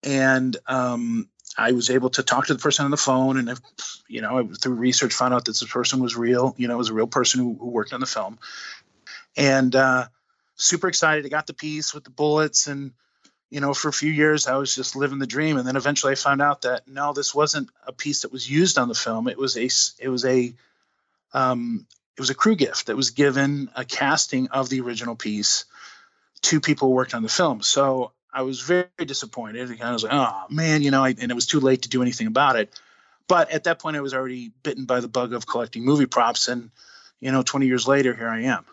and 0.03 0.55
um, 0.67 1.27
I 1.57 1.71
was 1.71 1.89
able 1.89 2.09
to 2.11 2.23
talk 2.23 2.47
to 2.47 2.53
the 2.53 2.59
person 2.59 2.85
on 2.85 2.91
the 2.91 2.97
phone, 2.97 3.37
and 3.37 3.59
you 4.07 4.21
know, 4.21 4.49
through 4.53 4.75
research, 4.75 5.13
found 5.13 5.33
out 5.33 5.45
that 5.45 5.51
this 5.51 5.71
person 5.71 5.99
was 5.99 6.15
real. 6.15 6.55
You 6.57 6.67
know, 6.67 6.75
it 6.75 6.77
was 6.77 6.89
a 6.89 6.93
real 6.93 7.07
person 7.07 7.41
who, 7.41 7.57
who 7.59 7.69
worked 7.69 7.93
on 7.93 7.99
the 7.99 8.05
film, 8.05 8.37
and 9.35 9.75
uh, 9.75 10.05
super 10.55 10.87
excited. 10.87 11.25
I 11.25 11.29
got 11.29 11.47
the 11.47 11.53
piece 11.53 11.93
with 11.93 12.03
the 12.03 12.11
bullets, 12.11 12.67
and 12.67 12.91
you 13.49 13.59
know, 13.59 13.73
for 13.73 13.87
a 13.87 13.93
few 13.93 14.11
years, 14.11 14.47
I 14.47 14.57
was 14.57 14.75
just 14.75 14.95
living 14.95 15.19
the 15.19 15.27
dream, 15.27 15.57
and 15.57 15.67
then 15.67 15.77
eventually, 15.77 16.11
I 16.11 16.15
found 16.15 16.41
out 16.41 16.61
that 16.61 16.87
no, 16.87 17.13
this 17.13 17.33
wasn't 17.33 17.69
a 17.85 17.91
piece 17.91 18.21
that 18.21 18.31
was 18.31 18.49
used 18.49 18.77
on 18.77 18.87
the 18.87 18.95
film. 18.95 19.27
It 19.27 19.37
was 19.37 19.57
a 19.57 19.69
it 19.99 20.09
was 20.09 20.25
a 20.25 20.53
um, 21.33 21.85
it 22.15 22.21
was 22.21 22.29
a 22.29 22.35
crew 22.35 22.55
gift 22.55 22.87
that 22.87 22.95
was 22.95 23.11
given 23.11 23.69
a 23.75 23.85
casting 23.85 24.47
of 24.49 24.69
the 24.69 24.81
original 24.81 25.15
piece 25.15 25.65
to 26.41 26.59
people 26.59 26.87
who 26.87 26.93
worked 26.95 27.13
on 27.13 27.23
the 27.23 27.29
film. 27.29 27.61
So 27.61 28.11
I 28.33 28.41
was 28.41 28.61
very 28.61 28.87
disappointed. 28.99 29.69
And 29.69 29.81
I 29.81 29.93
was 29.93 30.03
like, 30.03 30.13
oh 30.13 30.45
man, 30.49 30.81
you 30.81 30.91
know, 30.91 31.03
I, 31.03 31.09
and 31.09 31.31
it 31.31 31.35
was 31.35 31.47
too 31.47 31.59
late 31.59 31.83
to 31.83 31.89
do 31.89 32.01
anything 32.01 32.27
about 32.27 32.55
it. 32.55 32.79
But 33.27 33.51
at 33.51 33.65
that 33.65 33.79
point, 33.79 33.97
I 33.97 34.01
was 34.01 34.13
already 34.13 34.51
bitten 34.63 34.85
by 34.85 34.99
the 34.99 35.07
bug 35.07 35.33
of 35.33 35.45
collecting 35.45 35.83
movie 35.83 36.05
props, 36.05 36.47
and 36.47 36.71
you 37.19 37.31
know, 37.31 37.41
20 37.41 37.67
years 37.67 37.87
later, 37.87 38.13
here 38.13 38.29
I 38.29 38.43
am. 38.43 38.65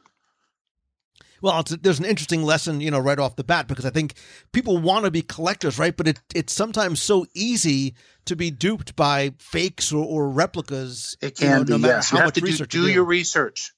Well, 1.45 1.63
there's 1.63 1.99
an 1.99 2.07
interesting 2.07 2.43
lesson, 2.43 2.81
you 2.81 2.91
know, 2.91 2.99
right 2.99 3.19
off 3.19 3.37
the 3.37 3.45
bat 3.45 3.69
because 3.69 3.85
I 3.85 3.91
think 3.91 4.15
people 4.53 4.79
want 4.79 5.05
to 5.05 5.11
be 5.11 5.21
collectors, 5.21 5.79
right? 5.79 5.95
But 5.95 6.09
it, 6.09 6.21
it's 6.35 6.55
sometimes 6.55 7.03
so 7.03 7.27
easy 7.35 7.97
to 8.25 8.35
be 8.35 8.51
duped 8.51 8.97
by 8.97 9.35
fakes 9.39 9.93
or, 9.93 10.03
or 10.03 10.31
replicas. 10.31 11.19
It 11.21 11.37
can 11.37 11.51
you 11.51 11.65
know, 11.67 11.77
no 11.77 11.79
matter 11.79 11.95
yes, 11.97 12.13
you 12.13 12.19
have 12.19 12.33
to 12.33 12.41
do, 12.41 12.57
do, 12.57 12.65
do 12.65 12.89
your 12.89 13.05
research. 13.05 13.75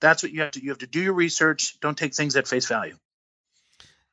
That's 0.00 0.22
what 0.22 0.30
you 0.30 0.42
have 0.42 0.52
to. 0.52 0.62
You 0.62 0.70
have 0.70 0.78
to 0.78 0.86
do 0.86 1.00
your 1.00 1.14
research. 1.14 1.80
Don't 1.80 1.98
take 1.98 2.14
things 2.14 2.36
at 2.36 2.46
face 2.46 2.66
value. 2.66 2.96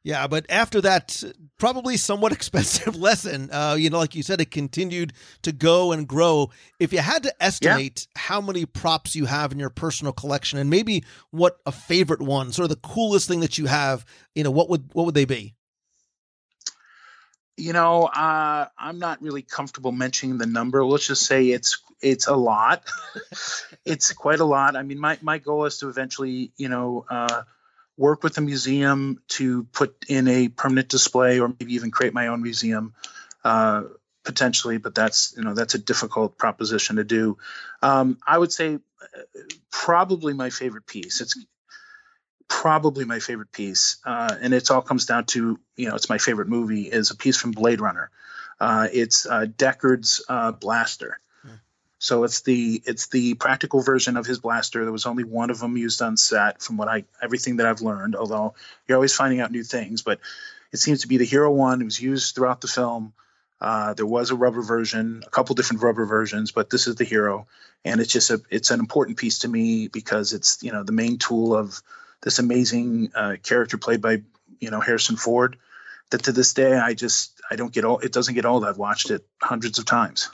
Yeah, 0.03 0.27
but 0.27 0.45
after 0.49 0.79
that, 0.81 1.21
probably 1.59 1.97
somewhat 1.97 2.31
expensive 2.31 2.95
lesson, 2.95 3.49
uh, 3.51 3.75
you 3.77 3.89
know, 3.89 3.97
like 3.97 4.15
you 4.15 4.23
said, 4.23 4.39
it 4.39 4.51
continued 4.51 5.13
to 5.41 5.51
go 5.51 5.91
and 5.91 6.07
grow. 6.07 6.51
If 6.79 6.93
you 6.93 6.99
had 6.99 7.23
to 7.23 7.43
estimate 7.43 8.07
yeah. 8.15 8.21
how 8.21 8.41
many 8.41 8.65
props 8.65 9.15
you 9.15 9.25
have 9.25 9.51
in 9.51 9.59
your 9.59 9.69
personal 9.69 10.13
collection, 10.13 10.59
and 10.59 10.69
maybe 10.69 11.03
what 11.31 11.57
a 11.65 11.71
favorite 11.71 12.21
one, 12.21 12.51
sort 12.51 12.65
of 12.65 12.69
the 12.69 12.87
coolest 12.87 13.27
thing 13.27 13.41
that 13.41 13.57
you 13.57 13.65
have, 13.65 14.05
you 14.33 14.43
know, 14.43 14.51
what 14.51 14.69
would 14.69 14.89
what 14.93 15.05
would 15.05 15.15
they 15.15 15.25
be? 15.25 15.55
You 17.59 17.73
know, 17.73 18.03
uh, 18.03 18.67
I'm 18.77 18.99
not 18.99 19.21
really 19.21 19.41
comfortable 19.41 19.91
mentioning 19.91 20.37
the 20.37 20.45
number. 20.45 20.85
Let's 20.85 21.07
just 21.07 21.25
say 21.25 21.49
it's 21.49 21.81
it's 22.01 22.27
a 22.27 22.35
lot. 22.35 22.83
it's 23.85 24.13
quite 24.13 24.39
a 24.39 24.45
lot. 24.45 24.75
I 24.75 24.83
mean, 24.83 24.99
my 24.99 25.17
my 25.21 25.39
goal 25.39 25.65
is 25.65 25.79
to 25.79 25.89
eventually, 25.89 26.51
you 26.55 26.69
know. 26.69 27.05
Uh, 27.09 27.43
work 27.97 28.23
with 28.23 28.37
a 28.37 28.41
museum 28.41 29.21
to 29.27 29.63
put 29.65 30.05
in 30.07 30.27
a 30.27 30.47
permanent 30.47 30.87
display 30.87 31.39
or 31.39 31.49
maybe 31.59 31.73
even 31.73 31.91
create 31.91 32.13
my 32.13 32.27
own 32.27 32.41
museum 32.41 32.93
uh, 33.43 33.83
potentially 34.23 34.77
but 34.77 34.93
that's 34.93 35.33
you 35.37 35.43
know 35.43 35.53
that's 35.53 35.73
a 35.73 35.79
difficult 35.79 36.37
proposition 36.37 36.97
to 36.97 37.03
do. 37.03 37.37
Um, 37.81 38.17
i 38.25 38.37
would 38.37 38.51
say 38.51 38.75
uh, 38.75 39.41
probably 39.71 40.33
my 40.33 40.49
favorite 40.49 40.85
piece 40.85 41.21
it's 41.21 41.35
probably 42.47 43.05
my 43.05 43.19
favorite 43.19 43.51
piece 43.51 43.97
uh, 44.05 44.35
and 44.41 44.53
it 44.53 44.71
all 44.71 44.81
comes 44.81 45.05
down 45.05 45.25
to 45.25 45.59
you 45.75 45.89
know 45.89 45.95
it's 45.95 46.09
my 46.09 46.17
favorite 46.17 46.47
movie 46.47 46.83
is 46.83 47.11
a 47.11 47.15
piece 47.15 47.37
from 47.37 47.51
blade 47.51 47.81
runner. 47.81 48.09
Uh, 48.59 48.87
it's 48.91 49.25
uh, 49.27 49.45
deckard's 49.45 50.23
uh, 50.29 50.51
blaster 50.51 51.19
so 51.99 52.23
it's 52.23 52.41
the 52.41 52.81
it's 52.85 53.07
the 53.07 53.33
practical 53.35 53.81
version 53.81 54.17
of 54.17 54.25
his 54.25 54.39
blaster. 54.39 54.83
There 54.83 54.91
was 54.91 55.07
only 55.07 55.23
one 55.23 55.49
of 55.49 55.59
them 55.59 55.77
used 55.77 56.01
on 56.01 56.15
set, 56.17 56.61
from 56.61 56.77
what 56.77 56.87
I 56.87 57.05
everything 57.21 57.57
that 57.57 57.65
I've 57.65 57.81
learned. 57.81 58.15
Although 58.15 58.53
you're 58.87 58.97
always 58.97 59.15
finding 59.15 59.41
out 59.41 59.51
new 59.51 59.63
things, 59.63 60.03
but 60.03 60.19
it 60.71 60.77
seems 60.77 61.01
to 61.01 61.07
be 61.07 61.17
the 61.17 61.25
Hero 61.25 61.51
one. 61.51 61.81
It 61.81 61.85
was 61.85 62.01
used 62.01 62.35
throughout 62.35 62.61
the 62.61 62.67
film. 62.67 63.13
Uh, 63.59 63.95
there 63.95 64.05
was 64.05 64.29
a 64.29 64.35
rubber 64.35 64.61
version, 64.61 65.23
a 65.25 65.29
couple 65.31 65.55
different 65.55 65.81
rubber 65.81 66.05
versions, 66.05 66.51
but 66.51 66.69
this 66.69 66.85
is 66.85 66.95
the 66.95 67.03
Hero, 67.03 67.47
and 67.83 67.99
it's 67.99 68.13
just 68.13 68.29
a 68.29 68.39
it's 68.51 68.69
an 68.69 68.79
important 68.79 69.17
piece 69.17 69.39
to 69.39 69.47
me 69.47 69.87
because 69.87 70.33
it's 70.33 70.61
you 70.61 70.71
know 70.71 70.83
the 70.83 70.91
main 70.91 71.17
tool 71.17 71.55
of 71.55 71.81
this 72.21 72.37
amazing 72.37 73.11
uh, 73.15 73.37
character 73.41 73.77
played 73.79 74.01
by 74.01 74.21
you 74.59 74.69
know 74.69 74.81
Harrison 74.81 75.17
Ford. 75.17 75.57
That 76.11 76.23
to 76.23 76.31
this 76.31 76.53
day 76.53 76.77
I 76.77 76.93
just 76.93 77.41
I 77.49 77.55
don't 77.55 77.73
get 77.73 77.85
old. 77.85 78.03
It 78.03 78.13
doesn't 78.13 78.35
get 78.35 78.45
old. 78.45 78.63
I've 78.63 78.77
watched 78.77 79.09
it 79.09 79.25
hundreds 79.41 79.79
of 79.79 79.85
times. 79.85 80.29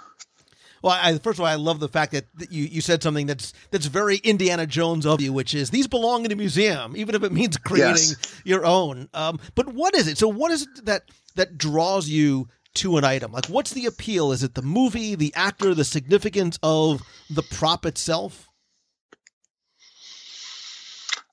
Well, 0.83 0.99
I, 1.01 1.17
first 1.17 1.39
of 1.39 1.45
all, 1.45 1.47
I 1.47 1.55
love 1.55 1.79
the 1.79 1.87
fact 1.87 2.11
that 2.11 2.25
you, 2.51 2.65
you 2.65 2.81
said 2.81 3.01
something 3.01 3.25
that's 3.25 3.53
that's 3.71 3.85
very 3.85 4.17
Indiana 4.17 4.67
Jones 4.67 5.05
of 5.05 5.21
you, 5.21 5.31
which 5.31 5.55
is 5.55 5.69
these 5.69 5.87
belong 5.87 6.25
in 6.25 6.31
a 6.31 6.35
museum, 6.35 6.95
even 6.97 7.15
if 7.15 7.23
it 7.23 7.31
means 7.31 7.55
creating 7.57 7.93
yes. 7.93 8.41
your 8.43 8.65
own. 8.65 9.07
Um, 9.13 9.39
but 9.55 9.73
what 9.73 9.95
is 9.95 10.09
it? 10.09 10.17
So, 10.17 10.27
what 10.27 10.51
is 10.51 10.63
it 10.63 10.85
that 10.85 11.03
that 11.35 11.57
draws 11.57 12.09
you 12.09 12.49
to 12.75 12.97
an 12.97 13.05
item? 13.05 13.31
Like, 13.31 13.45
what's 13.45 13.71
the 13.71 13.85
appeal? 13.85 14.33
Is 14.33 14.43
it 14.43 14.55
the 14.55 14.61
movie, 14.61 15.15
the 15.15 15.33
actor, 15.35 15.73
the 15.73 15.85
significance 15.85 16.59
of 16.61 17.01
the 17.29 17.43
prop 17.43 17.85
itself? 17.85 18.49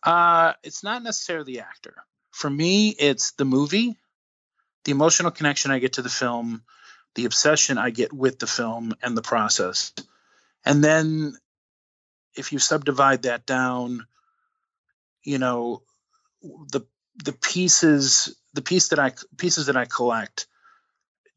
Uh, 0.05 0.53
it's 0.63 0.85
not 0.85 1.03
necessarily 1.03 1.55
the 1.55 1.61
actor. 1.61 1.95
For 2.31 2.49
me, 2.49 2.91
it's 2.91 3.33
the 3.33 3.45
movie, 3.45 3.97
the 4.85 4.93
emotional 4.93 5.33
connection 5.33 5.73
I 5.73 5.81
get 5.81 5.95
to 5.95 6.03
the 6.03 6.09
film, 6.09 6.63
the 7.15 7.25
obsession 7.25 7.79
I 7.79 7.91
get 7.91 8.13
with 8.13 8.39
the 8.39 8.47
film 8.47 8.95
and 9.03 9.17
the 9.17 9.23
process. 9.23 9.93
And 10.65 10.83
then 10.83 11.37
if 12.35 12.53
you 12.53 12.59
subdivide 12.59 13.23
that 13.23 13.47
down, 13.47 14.07
you 15.23 15.39
know, 15.39 15.83
the 16.43 16.83
the 17.25 17.33
pieces 17.33 18.35
the 18.55 18.63
piece 18.63 18.89
that 18.89 18.99
I 18.99 19.13
pieces 19.37 19.67
that 19.67 19.77
I 19.77 19.85
collect 19.85 20.47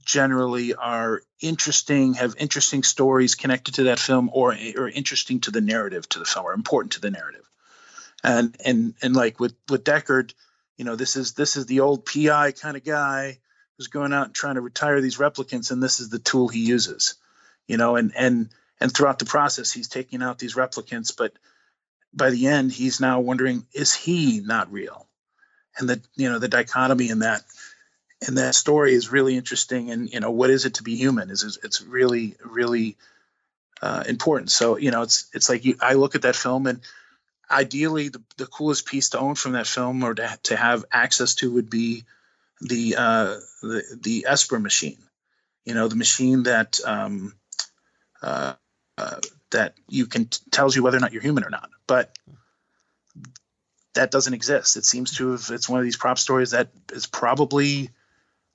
generally 0.06 0.76
are 0.76 1.22
interesting, 1.40 2.14
have 2.16 2.36
interesting 2.38 2.84
stories 2.84 3.36
connected 3.36 3.76
to 3.76 3.84
that 3.84 4.00
film 4.00 4.30
or 4.34 4.56
or 4.78 4.90
interesting 4.90 5.40
to 5.42 5.52
the 5.52 5.62
narrative 5.62 6.08
to 6.10 6.20
the 6.20 6.26
film 6.26 6.46
or 6.46 6.54
important 6.54 6.94
to 6.94 7.02
the 7.02 7.12
narrative. 7.12 7.48
And 8.24 8.56
and 8.64 8.94
and 9.02 9.16
like 9.16 9.40
with 9.40 9.56
with 9.70 9.84
Deckard, 9.84 10.34
you 10.78 10.86
know, 10.86 10.96
this 10.96 11.16
is 11.16 11.34
this 11.34 11.58
is 11.58 11.66
the 11.66 11.82
old 11.82 12.06
PI 12.06 12.54
kind 12.54 12.78
of 12.78 12.84
guy 12.84 13.40
who's 13.78 13.88
going 13.88 14.14
out 14.14 14.28
and 14.28 14.36
trying 14.36 14.56
to 14.56 14.62
retire 14.62 15.02
these 15.02 15.18
replicants, 15.18 15.72
and 15.72 15.82
this 15.82 16.00
is 16.00 16.10
the 16.10 16.20
tool 16.20 16.48
he 16.48 16.66
uses. 16.66 17.16
You 17.68 17.78
know, 17.78 17.96
and 17.96 18.12
and 18.16 18.50
and 18.80 18.94
throughout 18.94 19.20
the 19.20 19.26
process, 19.26 19.72
he's 19.72 19.88
taking 19.88 20.22
out 20.22 20.40
these 20.40 20.56
replicants, 20.56 21.16
but 21.16 21.34
by 22.14 22.30
the 22.30 22.48
end, 22.48 22.72
he's 22.72 23.00
now 23.00 23.20
wondering, 23.20 23.66
is 23.74 23.94
he 23.94 24.42
not 24.42 24.72
real? 24.72 25.08
And 25.78 25.90
the 25.90 26.02
you 26.16 26.30
know 26.30 26.40
the 26.40 26.48
dichotomy 26.48 27.10
in 27.10 27.20
that 27.20 27.44
in 28.28 28.36
that 28.36 28.56
story 28.56 28.94
is 28.94 29.12
really 29.12 29.36
interesting. 29.36 29.92
And 29.92 30.10
you 30.12 30.20
know, 30.20 30.32
what 30.32 30.50
is 30.50 30.66
it 30.66 30.76
to 30.76 30.84
be 30.84 30.96
human? 30.96 31.30
Is 31.30 31.58
it's 31.64 31.82
really 31.82 32.36
really 32.44 32.98
uh, 33.82 34.04
important. 34.08 34.52
So 34.52 34.78
you 34.78 34.92
know, 34.92 35.02
it's 35.02 35.28
it's 35.34 35.50
like 35.50 35.66
you, 35.66 35.76
I 35.82 35.94
look 35.94 36.16
at 36.16 36.22
that 36.24 36.36
film 36.36 36.68
and 36.68 36.82
ideally 37.50 38.10
the, 38.10 38.22
the 38.38 38.46
coolest 38.46 38.86
piece 38.86 39.10
to 39.10 39.20
own 39.20 39.36
from 39.36 39.54
that 39.54 39.68
film 39.68 40.04
or 40.04 40.14
to, 40.14 40.40
to 40.44 40.56
have 40.56 40.86
access 40.92 41.36
to 41.36 41.54
would 41.54 41.70
be 41.70 42.04
the 42.62 42.96
uh, 42.98 43.36
the 43.62 43.84
the 44.02 44.26
Esper 44.28 44.60
machine. 44.60 44.98
You 45.66 45.74
know, 45.74 45.88
the 45.88 45.96
machine 45.96 46.44
that 46.44 46.80
um, 46.86 47.36
uh, 48.22 48.54
uh, 48.98 49.20
that 49.52 49.76
you 49.88 50.08
can 50.08 50.26
t- 50.26 50.40
tells 50.52 50.76
you 50.76 50.84
whether 50.84 50.98
or 50.98 51.00
not 51.00 51.14
you're 51.14 51.22
human 51.22 51.44
or 51.44 51.50
not. 51.50 51.70
But 51.88 52.18
that 53.94 54.12
doesn't 54.12 54.34
exist. 54.34 54.78
It 54.78 54.86
seems 54.86 55.18
to 55.18 55.32
have. 55.32 55.50
It's 55.52 55.70
one 55.70 55.80
of 55.80 55.86
these 55.86 55.98
prop 55.98 56.18
stories 56.18 56.52
that 56.52 56.70
is 56.92 57.06
probably 57.06 57.92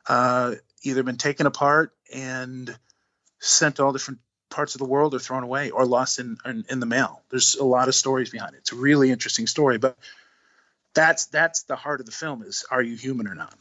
uh, 0.08 0.54
either 0.82 1.02
been 1.02 1.16
taken 1.16 1.46
apart 1.46 1.92
and 2.12 2.76
sent 3.40 3.76
to 3.76 3.84
all 3.84 3.92
different 3.92 4.20
parts 4.50 4.74
of 4.74 4.78
the 4.78 4.86
world 4.86 5.14
or 5.14 5.18
thrown 5.18 5.42
away 5.42 5.70
or 5.70 5.84
lost 5.84 6.18
in, 6.18 6.38
in, 6.44 6.64
in 6.70 6.80
the 6.80 6.86
mail. 6.86 7.22
There's 7.30 7.54
a 7.56 7.64
lot 7.64 7.88
of 7.88 7.94
stories 7.94 8.30
behind 8.30 8.54
it. 8.54 8.58
It's 8.58 8.72
a 8.72 8.76
really 8.76 9.10
interesting 9.10 9.46
story, 9.46 9.78
but 9.78 9.96
that's 10.94 11.26
that's 11.26 11.62
the 11.64 11.76
heart 11.76 12.00
of 12.00 12.06
the 12.06 12.12
film 12.12 12.42
is 12.42 12.64
are 12.70 12.82
you 12.82 12.96
human 12.96 13.28
or 13.28 13.34
not? 13.34 13.54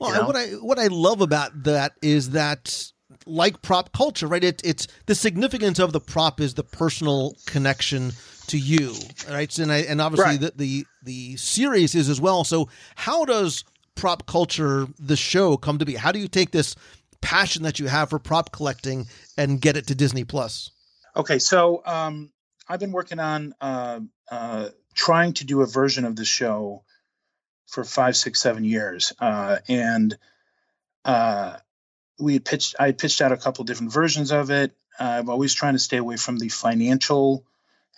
Well, 0.00 0.10
you 0.10 0.20
know? 0.20 0.26
what 0.26 0.36
I 0.36 0.46
what 0.48 0.78
I 0.78 0.86
love 0.86 1.20
about 1.20 1.64
that 1.64 1.92
is 2.02 2.30
that 2.30 2.90
like 3.26 3.60
prop 3.62 3.92
culture, 3.92 4.26
right? 4.26 4.42
It, 4.42 4.62
it's 4.64 4.88
the 5.06 5.14
significance 5.14 5.78
of 5.78 5.92
the 5.92 6.00
prop 6.00 6.40
is 6.40 6.54
the 6.54 6.64
personal 6.64 7.36
connection 7.46 8.12
to 8.46 8.58
you, 8.58 8.94
right? 9.28 9.56
And 9.58 9.70
I, 9.70 9.78
and 9.78 10.00
obviously 10.00 10.38
right. 10.38 10.40
the, 10.40 10.52
the 10.56 10.86
the 11.02 11.36
series 11.36 11.94
is 11.94 12.08
as 12.08 12.20
well. 12.20 12.44
So 12.44 12.68
how 12.96 13.24
does 13.24 13.64
prop 13.94 14.26
culture, 14.26 14.88
the 14.98 15.16
show, 15.16 15.56
come 15.56 15.78
to 15.78 15.84
be? 15.84 15.94
How 15.94 16.12
do 16.12 16.18
you 16.18 16.28
take 16.28 16.50
this 16.50 16.74
passion 17.20 17.62
that 17.64 17.78
you 17.78 17.86
have 17.86 18.10
for 18.10 18.18
prop 18.18 18.52
collecting 18.52 19.06
and 19.36 19.60
get 19.60 19.76
it 19.76 19.86
to 19.88 19.94
Disney 19.94 20.24
Plus? 20.24 20.70
Okay, 21.14 21.38
so 21.38 21.82
um, 21.84 22.30
I've 22.68 22.80
been 22.80 22.92
working 22.92 23.18
on 23.18 23.54
uh, 23.60 24.00
uh, 24.30 24.70
trying 24.94 25.34
to 25.34 25.44
do 25.44 25.60
a 25.60 25.66
version 25.66 26.06
of 26.06 26.16
the 26.16 26.24
show 26.24 26.84
for 27.70 27.84
five, 27.84 28.16
six, 28.16 28.40
seven 28.40 28.64
years, 28.64 29.12
uh, 29.20 29.58
and 29.68 30.16
uh, 31.04 31.56
we 32.18 32.34
had 32.34 32.44
pitched. 32.44 32.74
I 32.78 32.92
pitched 32.92 33.20
out 33.20 33.32
a 33.32 33.36
couple 33.36 33.64
different 33.64 33.92
versions 33.92 34.32
of 34.32 34.50
it. 34.50 34.72
I'm 34.98 35.30
always 35.30 35.54
trying 35.54 35.74
to 35.74 35.78
stay 35.78 35.96
away 35.96 36.16
from 36.16 36.38
the 36.38 36.48
financial 36.48 37.44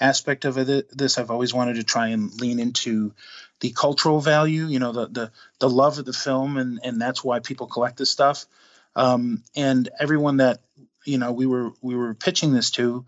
aspect 0.00 0.44
of 0.44 0.58
it. 0.58 0.86
This 0.96 1.18
I've 1.18 1.30
always 1.30 1.54
wanted 1.54 1.76
to 1.76 1.84
try 1.84 2.08
and 2.08 2.32
lean 2.40 2.60
into 2.60 3.14
the 3.60 3.70
cultural 3.70 4.20
value. 4.20 4.66
You 4.66 4.78
know, 4.78 4.92
the 4.92 5.06
the 5.08 5.32
the 5.58 5.70
love 5.70 5.98
of 5.98 6.04
the 6.04 6.12
film, 6.12 6.58
and 6.58 6.80
and 6.84 7.00
that's 7.00 7.24
why 7.24 7.40
people 7.40 7.66
collect 7.66 7.96
this 7.96 8.10
stuff. 8.10 8.46
Um, 8.94 9.42
and 9.56 9.88
everyone 9.98 10.36
that 10.38 10.60
you 11.04 11.18
know 11.18 11.32
we 11.32 11.46
were 11.46 11.72
we 11.80 11.96
were 11.96 12.14
pitching 12.14 12.52
this 12.52 12.70
to 12.72 13.06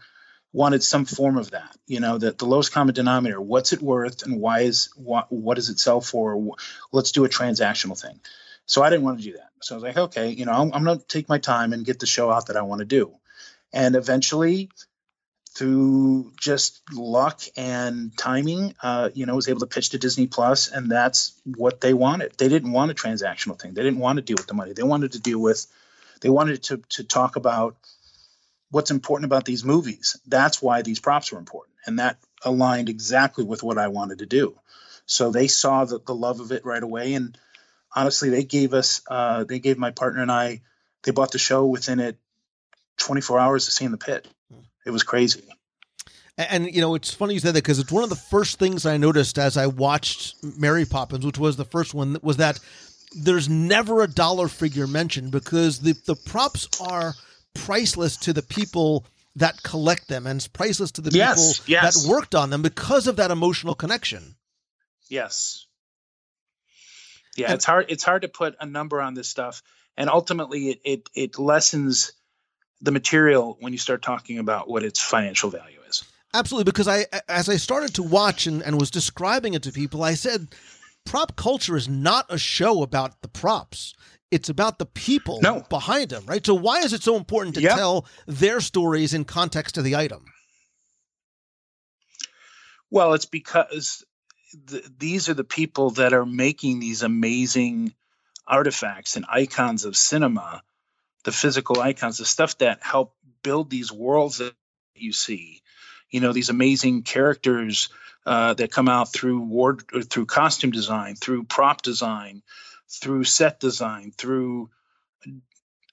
wanted 0.55 0.83
some 0.83 1.05
form 1.05 1.37
of 1.37 1.51
that. 1.51 1.77
You 1.87 2.01
know, 2.01 2.17
that 2.17 2.39
the 2.39 2.47
lowest 2.47 2.73
common 2.73 2.95
denominator. 2.95 3.41
What's 3.41 3.75
it 3.75 3.83
worth, 3.83 4.23
and 4.23 4.41
why 4.41 4.61
is 4.61 4.89
what 4.97 5.31
what 5.31 5.57
does 5.57 5.69
it 5.69 5.79
sell 5.79 6.01
for? 6.01 6.57
Let's 6.93 7.13
do 7.13 7.27
a 7.27 7.29
transactional 7.29 8.01
thing. 8.01 8.21
So 8.65 8.83
I 8.83 8.89
didn't 8.89 9.05
want 9.05 9.19
to 9.19 9.25
do 9.25 9.33
that. 9.33 9.51
So 9.61 9.75
I 9.75 9.77
was 9.77 9.83
like, 9.83 9.99
okay, 9.99 10.31
you 10.31 10.47
know, 10.47 10.53
I'm, 10.53 10.73
I'm 10.73 10.85
going 10.85 10.99
to 10.99 11.07
take 11.07 11.29
my 11.29 11.37
time 11.39 11.75
and 11.75 11.85
get 11.85 11.99
the 11.99 12.07
show 12.07 12.31
out 12.31 12.47
that 12.47 12.57
I 12.57 12.63
want 12.63 12.79
to 12.79 12.87
do. 12.87 13.13
And 13.75 13.95
eventually, 13.95 14.71
through 15.55 16.33
just 16.41 16.81
luck 16.93 17.43
and 17.57 18.17
timing, 18.17 18.75
uh, 18.83 19.11
you 19.15 19.27
know, 19.27 19.35
was 19.35 19.49
able 19.49 19.61
to 19.61 19.67
pitch 19.67 19.91
to 19.91 19.99
Disney 19.99 20.27
Plus, 20.27 20.69
and 20.69 20.91
that's 20.91 21.39
what 21.45 21.81
they 21.81 21.93
wanted. 21.93 22.33
They 22.39 22.49
didn't 22.49 22.73
want 22.73 22.91
a 22.91 22.95
transactional 22.95 23.61
thing. 23.61 23.75
They 23.75 23.83
didn't 23.83 24.01
want 24.01 24.17
to 24.17 24.23
deal 24.23 24.37
with 24.39 24.47
the 24.47 24.55
money. 24.55 24.73
They 24.73 24.83
wanted 24.83 25.13
to 25.13 25.21
deal 25.21 25.39
with, 25.39 25.67
they 26.21 26.31
wanted 26.31 26.63
to 26.65 26.79
to 26.91 27.05
talk 27.05 27.37
about 27.37 27.77
what's 28.71 28.91
important 28.91 29.27
about 29.27 29.45
these 29.45 29.65
movies. 29.65 30.19
That's 30.27 30.61
why 30.61 30.83
these 30.83 31.01
props 31.01 31.33
were 31.33 31.39
important, 31.39 31.77
and 31.87 31.99
that 31.99 32.19
aligned 32.45 32.89
exactly 32.89 33.45
with 33.45 33.63
what 33.63 33.79
I 33.79 33.89
wanted 33.89 34.19
to 34.19 34.27
do. 34.27 34.59
So 35.07 35.31
they 35.31 35.49
saw 35.49 35.85
the, 35.85 35.99
the 35.99 36.15
love 36.15 36.41
of 36.41 36.53
it 36.53 36.65
right 36.65 36.83
away, 36.83 37.15
and 37.15 37.37
honestly, 37.95 38.31
they 38.31 38.45
gave 38.45 38.75
us, 38.75 39.03
uh, 39.09 39.45
they 39.45 39.59
gave 39.59 39.79
my 39.79 39.91
partner 39.91 40.23
and 40.23 40.33
I, 40.33 40.63
they 41.03 41.13
bought 41.13 41.33
the 41.33 41.39
show 41.39 41.67
within 41.67 42.01
it 42.01 42.17
24 42.99 43.39
hours 43.39 43.69
of 43.69 43.75
seeing 43.75 43.91
the 43.91 43.99
pit. 43.99 44.27
It 44.87 44.91
was 44.91 45.03
crazy. 45.03 45.45
And, 46.37 46.75
you 46.75 46.81
know, 46.81 46.95
it's 46.95 47.15
funny 47.15 47.35
you 47.35 47.41
said 47.41 47.55
that 47.55 47.63
because 47.63 47.79
it's 47.79 47.93
one 47.93 48.03
of 48.03 48.11
the 48.11 48.17
first 48.17 48.59
things 48.59 48.87
I 48.87 48.97
noticed 48.97 49.39
as 49.39 49.57
I 49.57 49.69
watched 49.69 50.35
Mary 50.59 50.85
Poppins, 50.85 51.25
which 51.25 51.39
was 51.39 51.57
the 51.57 51.65
first 51.65 51.95
one, 51.95 52.19
was 52.23 52.39
that 52.39 52.59
there's 53.17 53.49
never 53.49 54.03
a 54.03 54.09
dollar 54.09 54.49
figure 54.49 54.89
mentioned 54.89 55.31
because 55.31 55.79
the, 55.79 55.95
the 56.07 56.17
props 56.17 56.69
are 56.81 57.15
priceless 57.55 58.17
to 58.19 58.33
the 58.33 58.43
people 58.43 59.07
that 59.37 59.63
collect 59.63 60.09
them 60.09 60.27
and 60.27 60.39
it's 60.39 60.49
priceless 60.49 60.93
to 60.93 61.01
the 61.01 61.11
yes, 61.11 61.59
people 61.59 61.73
yes. 61.73 62.05
that 62.05 62.09
worked 62.09 62.35
on 62.35 62.51
them 62.51 62.63
because 62.63 63.07
of 63.07 63.17
that 63.17 63.31
emotional 63.31 63.75
connection. 63.75 64.37
Yes. 65.09 65.67
Yeah, 67.37 67.47
and, 67.47 67.55
it's 67.55 67.65
hard 67.65 67.87
it's 67.89 68.05
hard 68.05 68.23
to 68.23 68.29
put 68.29 68.55
a 68.61 68.67
number 68.67 69.01
on 69.01 69.15
this 69.15 69.29
stuff 69.29 69.63
and 69.97 70.09
ultimately 70.09 70.71
it, 70.71 70.81
it 70.85 71.11
it 71.15 71.39
lessens 71.39 72.13
the 72.81 72.93
material 72.93 73.57
when 73.61 73.73
you 73.73 73.79
start 73.79 74.03
talking 74.03 74.39
about 74.39 74.69
what 74.69 74.83
its 74.83 75.01
financial 75.01 75.51
value 75.51 75.79
is. 75.89 76.05
Absolutely, 76.33 76.65
because 76.65 76.89
I 76.89 77.07
as 77.29 77.49
I 77.49 77.57
started 77.57 77.95
to 77.95 78.03
watch 78.03 78.47
and, 78.47 78.63
and 78.63 78.79
was 78.79 78.91
describing 78.91 79.55
it 79.55 79.63
to 79.65 79.73
people, 79.73 80.03
I 80.03 80.15
said 80.15 80.49
prop 81.05 81.37
culture 81.37 81.77
is 81.77 81.89
not 81.89 82.27
a 82.29 82.39
show 82.39 82.83
about 82.83 83.21
the 83.23 83.29
props. 83.29 83.95
It's 84.35 84.49
about 84.49 84.81
the 84.81 84.87
people 84.87 85.41
no. 85.41 85.61
behind 85.69 86.11
them, 86.11 86.25
right? 86.27 86.45
So 86.45 86.55
why 86.55 86.81
is 86.81 86.93
it 86.93 87.05
so 87.05 87.17
important 87.17 87.55
to 87.55 87.61
tell 87.63 88.07
their 88.27 88.61
stories 88.61 89.15
in 89.15 89.25
context 89.25 89.77
to 89.77 89.83
the 89.83 89.95
item? 89.95 90.25
Well, 92.91 93.15
it's 93.15 93.27
because 93.27 94.05
the, 94.53 94.83
these 94.99 95.29
are 95.29 95.35
the 95.35 95.45
people 95.45 95.91
that 95.91 96.13
are 96.13 96.27
making 96.27 96.81
these 96.81 97.05
amazing 97.05 97.95
artifacts 98.45 99.15
and 99.15 99.25
icons 99.29 99.85
of 99.85 99.97
cinema 99.97 100.63
the 101.25 101.33
physical 101.33 101.81
icons, 101.81 102.19
the 102.19 102.25
stuff 102.25 102.59
that 102.59 102.83
help 102.83 103.15
build 103.43 103.71
these 103.71 103.91
worlds 103.91 104.39
that 104.39 104.55
you 104.95 105.13
see. 105.13 105.63
You 106.11 106.21
know, 106.21 106.33
these 106.33 106.51
amazing 106.51 107.03
characters 107.03 107.89
uh, 108.27 108.55
that 108.55 108.71
come 108.71 108.89
out 108.89 109.13
through 109.13 109.41
ward 109.41 109.85
through 110.09 110.27
costume 110.27 110.71
design, 110.71 111.17
through 111.17 111.45
prop 111.45 111.83
design, 111.83 112.43
through 112.89 113.25
set 113.25 113.61
design, 113.61 114.13
through 114.17 114.71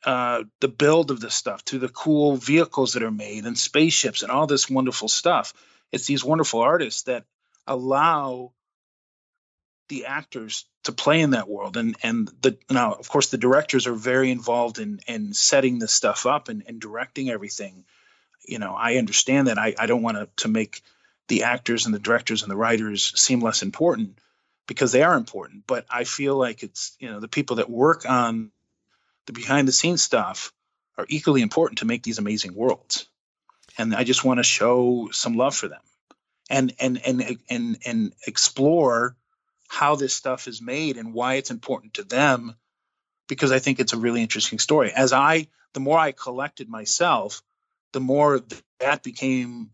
uh, 0.04 0.44
the 0.60 0.68
build 0.68 1.12
of 1.12 1.20
this 1.20 1.36
stuff, 1.36 1.62
through 1.62 1.80
the 1.80 1.90
cool 1.90 2.36
vehicles 2.36 2.94
that 2.94 3.04
are 3.04 3.12
made 3.12 3.46
and 3.46 3.58
spaceships 3.58 4.24
and 4.24 4.32
all 4.32 4.48
this 4.48 4.70
wonderful 4.70 5.08
stuff. 5.08 5.54
It's 5.92 6.08
these 6.08 6.24
wonderful 6.24 6.62
artists 6.62 7.04
that 7.04 7.26
allow 7.68 8.52
the 9.90 10.06
actors 10.06 10.66
to 10.86 10.92
play 10.92 11.22
in 11.22 11.32
that 11.32 11.50
world. 11.50 11.78
And 11.78 11.96
and 12.02 12.32
the 12.42 12.58
now 12.70 12.94
of 12.94 13.10
course 13.10 13.30
the 13.30 13.38
directors 13.38 13.88
are 13.88 13.94
very 13.94 14.32
involved 14.32 14.80
in 14.80 15.02
in 15.08 15.34
setting 15.34 15.80
this 15.80 15.94
stuff 15.94 16.26
up 16.26 16.50
and, 16.50 16.64
and 16.66 16.80
directing 16.80 17.30
everything. 17.30 17.86
You 18.48 18.58
know 18.58 18.74
i 18.74 18.96
understand 18.96 19.48
that. 19.48 19.60
I, 19.60 19.76
I 19.78 19.86
don't 19.86 20.02
want 20.02 20.18
to 20.18 20.30
to 20.38 20.48
make 20.48 20.82
the 21.28 21.44
actors 21.44 21.86
and 21.86 21.94
the 21.94 22.00
directors 22.00 22.42
and 22.42 22.52
the 22.52 22.58
writers 22.58 23.14
seem 23.16 23.40
less 23.40 23.62
important 23.62 24.18
because 24.72 24.94
they 24.94 25.04
are 25.04 25.16
important 25.16 25.64
but 25.68 25.86
i 25.90 26.06
feel 26.06 26.38
like 26.38 26.64
it's 26.64 26.96
you 27.00 27.12
know 27.12 27.20
the 27.20 27.28
people 27.28 27.58
that 27.58 27.70
work 27.70 28.10
on 28.10 28.52
the 29.26 29.34
behind 29.34 29.68
the 29.68 29.74
scenes 29.74 30.02
stuff 30.02 30.54
are 30.98 31.06
equally 31.10 31.42
important 31.42 31.80
to 31.80 31.86
make 31.86 32.04
these 32.04 32.20
amazing 32.20 32.56
worlds 32.56 33.10
and 33.78 33.94
i 33.94 34.06
just 34.06 34.24
want 34.24 34.38
to 34.38 34.44
show 34.44 35.10
some 35.12 35.36
love 35.36 35.54
for 35.54 35.68
them 35.68 35.82
and 36.50 36.74
and 36.80 37.02
and 37.06 37.38
and 37.50 37.78
and 37.86 38.14
explore 38.26 39.18
how 39.68 39.96
this 39.96 40.14
stuff 40.14 40.48
is 40.48 40.62
made 40.62 40.96
and 40.98 41.14
why 41.14 41.34
it's 41.34 41.52
important 41.52 41.96
to 41.96 42.04
them 42.04 42.56
because 43.28 43.54
I 43.54 43.60
think 43.60 43.80
it's 43.80 43.94
a 43.94 43.98
really 43.98 44.22
interesting 44.22 44.60
story. 44.60 44.92
As 44.92 45.14
I, 45.14 45.48
the 45.72 45.80
more 45.80 45.98
I 45.98 46.12
collected 46.12 46.68
myself, 46.68 47.42
the 47.94 48.02
more 48.02 48.42
that 48.80 49.04
became 49.04 49.70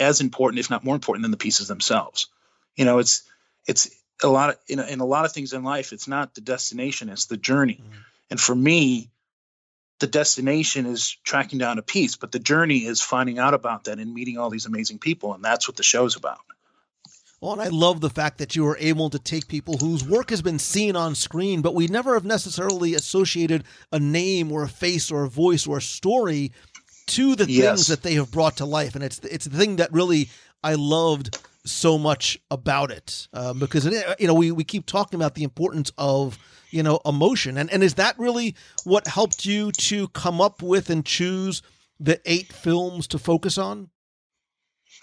as 0.00 0.22
important, 0.22 0.60
if 0.60 0.70
not 0.70 0.84
more 0.84 0.94
important, 0.94 1.22
than 1.22 1.30
the 1.30 1.36
pieces 1.36 1.68
themselves. 1.68 2.28
You 2.74 2.86
know, 2.86 2.98
it's 2.98 3.24
it's 3.66 3.90
a 4.22 4.28
lot 4.28 4.50
of 4.50 4.58
in, 4.68 4.80
in 4.80 5.00
a 5.00 5.04
lot 5.04 5.24
of 5.24 5.32
things 5.32 5.52
in 5.52 5.64
life. 5.64 5.92
It's 5.92 6.08
not 6.08 6.34
the 6.34 6.40
destination; 6.40 7.08
it's 7.08 7.26
the 7.26 7.36
journey. 7.36 7.80
Mm-hmm. 7.82 7.98
And 8.30 8.40
for 8.40 8.54
me, 8.54 9.10
the 10.00 10.06
destination 10.06 10.86
is 10.86 11.16
tracking 11.24 11.58
down 11.58 11.78
a 11.78 11.82
piece, 11.82 12.16
but 12.16 12.32
the 12.32 12.38
journey 12.38 12.86
is 12.86 13.00
finding 13.00 13.38
out 13.38 13.54
about 13.54 13.84
that 13.84 13.98
and 13.98 14.12
meeting 14.12 14.38
all 14.38 14.50
these 14.50 14.66
amazing 14.66 14.98
people, 14.98 15.34
and 15.34 15.44
that's 15.44 15.68
what 15.68 15.76
the 15.76 15.82
show's 15.82 16.16
about. 16.16 16.40
Well, 17.40 17.52
and 17.52 17.62
I 17.62 17.68
love 17.68 18.00
the 18.00 18.08
fact 18.08 18.38
that 18.38 18.54
you 18.54 18.66
are 18.68 18.76
able 18.78 19.10
to 19.10 19.18
take 19.18 19.48
people 19.48 19.76
whose 19.76 20.04
work 20.04 20.30
has 20.30 20.42
been 20.42 20.60
seen 20.60 20.94
on 20.94 21.16
screen, 21.16 21.60
but 21.60 21.74
we 21.74 21.88
never 21.88 22.14
have 22.14 22.24
necessarily 22.24 22.94
associated 22.94 23.64
a 23.90 23.98
name 23.98 24.52
or 24.52 24.62
a 24.62 24.68
face 24.68 25.10
or 25.10 25.24
a 25.24 25.28
voice 25.28 25.66
or 25.66 25.78
a 25.78 25.82
story 25.82 26.52
to 27.06 27.34
the 27.34 27.50
yes. 27.50 27.64
things 27.64 27.86
that 27.88 28.02
they 28.02 28.14
have 28.14 28.30
brought 28.30 28.58
to 28.58 28.64
life, 28.64 28.94
and 28.94 29.02
it's 29.02 29.18
it's 29.20 29.46
the 29.46 29.58
thing 29.58 29.76
that 29.76 29.92
really 29.92 30.30
I 30.62 30.74
loved 30.74 31.38
so 31.64 31.96
much 31.96 32.38
about 32.50 32.90
it 32.90 33.28
um, 33.32 33.58
because 33.58 33.86
it, 33.86 34.04
you 34.18 34.26
know 34.26 34.34
we 34.34 34.50
we 34.50 34.64
keep 34.64 34.86
talking 34.86 35.18
about 35.18 35.34
the 35.34 35.44
importance 35.44 35.92
of 35.96 36.38
you 36.70 36.82
know 36.82 37.00
emotion, 37.04 37.56
and 37.58 37.70
and 37.70 37.82
is 37.82 37.94
that 37.94 38.18
really 38.18 38.54
what 38.84 39.06
helped 39.06 39.44
you 39.44 39.72
to 39.72 40.08
come 40.08 40.40
up 40.40 40.62
with 40.62 40.90
and 40.90 41.04
choose 41.04 41.62
the 42.00 42.20
eight 42.24 42.52
films 42.52 43.06
to 43.08 43.18
focus 43.18 43.58
on? 43.58 43.90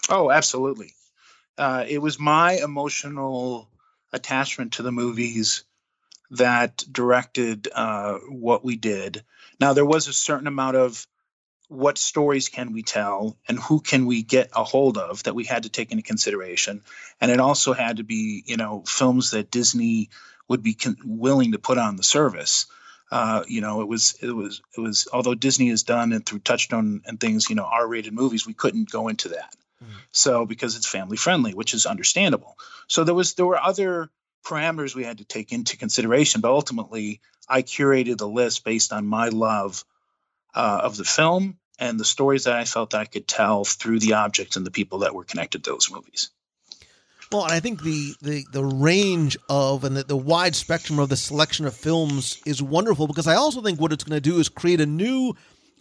Oh, 0.08 0.30
absolutely 0.30 0.92
uh, 1.60 1.84
it 1.86 1.98
was 1.98 2.18
my 2.18 2.52
emotional 2.52 3.68
attachment 4.14 4.72
to 4.72 4.82
the 4.82 4.90
movies 4.90 5.64
that 6.30 6.82
directed 6.90 7.68
uh, 7.72 8.14
what 8.28 8.64
we 8.64 8.76
did. 8.76 9.22
Now, 9.60 9.74
there 9.74 9.84
was 9.84 10.08
a 10.08 10.12
certain 10.14 10.46
amount 10.46 10.78
of 10.78 11.06
what 11.70 11.98
stories 11.98 12.48
can 12.48 12.72
we 12.72 12.82
tell 12.82 13.38
and 13.46 13.56
who 13.56 13.80
can 13.80 14.04
we 14.04 14.24
get 14.24 14.50
a 14.56 14.64
hold 14.64 14.98
of 14.98 15.22
that 15.22 15.36
we 15.36 15.44
had 15.44 15.62
to 15.62 15.68
take 15.68 15.92
into 15.92 16.02
consideration. 16.02 16.82
And 17.20 17.30
it 17.30 17.38
also 17.38 17.72
had 17.74 17.98
to 17.98 18.02
be, 18.02 18.42
you 18.44 18.56
know, 18.56 18.82
films 18.88 19.30
that 19.30 19.52
Disney 19.52 20.10
would 20.48 20.64
be 20.64 20.74
con- 20.74 20.96
willing 21.04 21.52
to 21.52 21.60
put 21.60 21.78
on 21.78 21.94
the 21.94 22.02
service. 22.02 22.66
Uh, 23.12 23.44
you 23.46 23.60
know, 23.60 23.82
it 23.82 23.88
was 23.88 24.16
it 24.20 24.32
was 24.32 24.60
it 24.76 24.80
was 24.80 25.06
although 25.12 25.36
Disney 25.36 25.68
has 25.68 25.84
done 25.84 26.12
and 26.12 26.26
through 26.26 26.40
Touchstone 26.40 27.02
and 27.06 27.20
things, 27.20 27.48
you 27.48 27.54
know, 27.54 27.68
R-rated 27.70 28.12
movies, 28.12 28.44
we 28.44 28.52
couldn't 28.54 28.90
go 28.90 29.06
into 29.06 29.28
that. 29.28 29.54
So 30.10 30.46
because 30.46 30.74
it's 30.76 30.88
family 30.88 31.16
friendly, 31.16 31.54
which 31.54 31.72
is 31.72 31.86
understandable. 31.86 32.58
So 32.88 33.04
there 33.04 33.14
was 33.14 33.34
there 33.34 33.46
were 33.46 33.62
other 33.62 34.10
parameters 34.44 34.96
we 34.96 35.04
had 35.04 35.18
to 35.18 35.24
take 35.24 35.52
into 35.52 35.76
consideration, 35.76 36.40
but 36.40 36.50
ultimately 36.50 37.20
I 37.48 37.62
curated 37.62 38.18
the 38.18 38.28
list 38.28 38.64
based 38.64 38.92
on 38.92 39.06
my 39.06 39.28
love 39.28 39.84
uh, 40.52 40.80
of 40.82 40.96
the 40.96 41.04
film 41.04 41.59
and 41.80 41.98
the 41.98 42.04
stories 42.04 42.44
that 42.44 42.54
I 42.54 42.64
felt 42.64 42.90
that 42.90 43.00
I 43.00 43.04
could 43.06 43.26
tell 43.26 43.64
through 43.64 43.98
the 43.98 44.12
objects 44.12 44.56
and 44.56 44.64
the 44.66 44.70
people 44.70 44.98
that 45.00 45.14
were 45.14 45.24
connected 45.24 45.64
to 45.64 45.70
those 45.70 45.90
movies. 45.90 46.30
Well, 47.32 47.44
and 47.44 47.52
I 47.52 47.60
think 47.60 47.82
the, 47.82 48.14
the, 48.20 48.44
the 48.52 48.64
range 48.64 49.36
of 49.48 49.84
and 49.84 49.96
the, 49.96 50.02
the 50.02 50.16
wide 50.16 50.56
spectrum 50.56 50.98
of 50.98 51.08
the 51.08 51.16
selection 51.16 51.64
of 51.64 51.74
films 51.74 52.40
is 52.44 52.60
wonderful 52.62 53.06
because 53.06 53.26
I 53.28 53.34
also 53.36 53.62
think 53.62 53.80
what 53.80 53.92
it's 53.92 54.04
going 54.04 54.20
to 54.20 54.30
do 54.30 54.38
is 54.38 54.48
create 54.48 54.80
a 54.80 54.86
new 54.86 55.34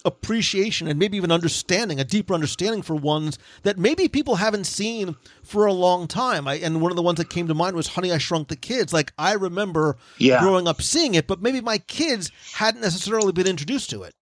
appreciation 0.06 0.88
and 0.88 0.98
maybe 0.98 1.18
even 1.18 1.32
understanding, 1.32 2.00
a 2.00 2.04
deeper 2.04 2.34
understanding 2.34 2.82
for 2.82 2.96
ones 2.96 3.38
that 3.64 3.78
maybe 3.78 4.08
people 4.08 4.36
haven't 4.36 4.66
seen 4.66 5.16
for 5.44 5.66
a 5.66 5.74
long 5.74 6.08
time. 6.08 6.48
I, 6.48 6.56
and 6.56 6.82
one 6.82 6.92
of 6.92 6.96
the 6.96 7.02
ones 7.02 7.18
that 7.18 7.30
came 7.30 7.48
to 7.48 7.54
mind 7.54 7.76
was 7.76 7.88
Honey, 7.88 8.12
I 8.12 8.20
Shrunk 8.20 8.48
the 8.48 8.56
Kids. 8.56 8.94
Like 8.94 9.12
I 9.18 9.34
remember 9.34 9.98
Yeah. 10.20 10.40
growing 10.40 10.68
up 10.68 10.82
seeing 10.82 11.16
it, 11.16 11.28
but 11.28 11.42
maybe 11.42 11.62
my 11.62 11.80
kids 11.80 12.32
hadn't 12.54 12.82
necessarily 12.82 13.34
been 13.34 13.48
introduced 13.48 13.90
to 13.90 14.04
it. 14.04 14.14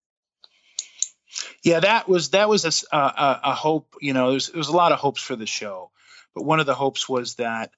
Yeah, 1.64 1.80
that 1.82 2.08
was 2.08 2.30
that 2.30 2.50
was 2.50 2.86
a, 2.92 2.96
a- 2.96 3.40
a- 3.44 3.54
hope. 3.56 3.96
You 4.02 4.14
know, 4.14 4.32
there's 4.32 4.50
there 4.50 4.58
was 4.58 4.70
a 4.70 4.76
lot 4.76 4.92
of 4.92 5.00
hopes 5.00 5.22
for 5.22 5.36
the 5.36 5.46
show, 5.46 5.92
but 6.34 6.46
one 6.46 6.60
of 6.60 6.66
the 6.66 6.76
hopes 6.76 7.08
was 7.10 7.36
that 7.36 7.72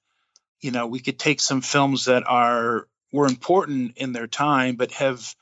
you 0.60 0.70
know 0.70 0.86
we 0.86 1.00
could 1.00 1.18
take 1.18 1.40
some 1.40 1.60
films 1.60 2.06
that 2.06 2.24
are 2.26 2.86
were 3.12 3.26
important 3.26 3.96
in 3.96 4.12
their 4.12 4.26
time, 4.26 4.76
but 4.76 4.92
have 4.92 5.34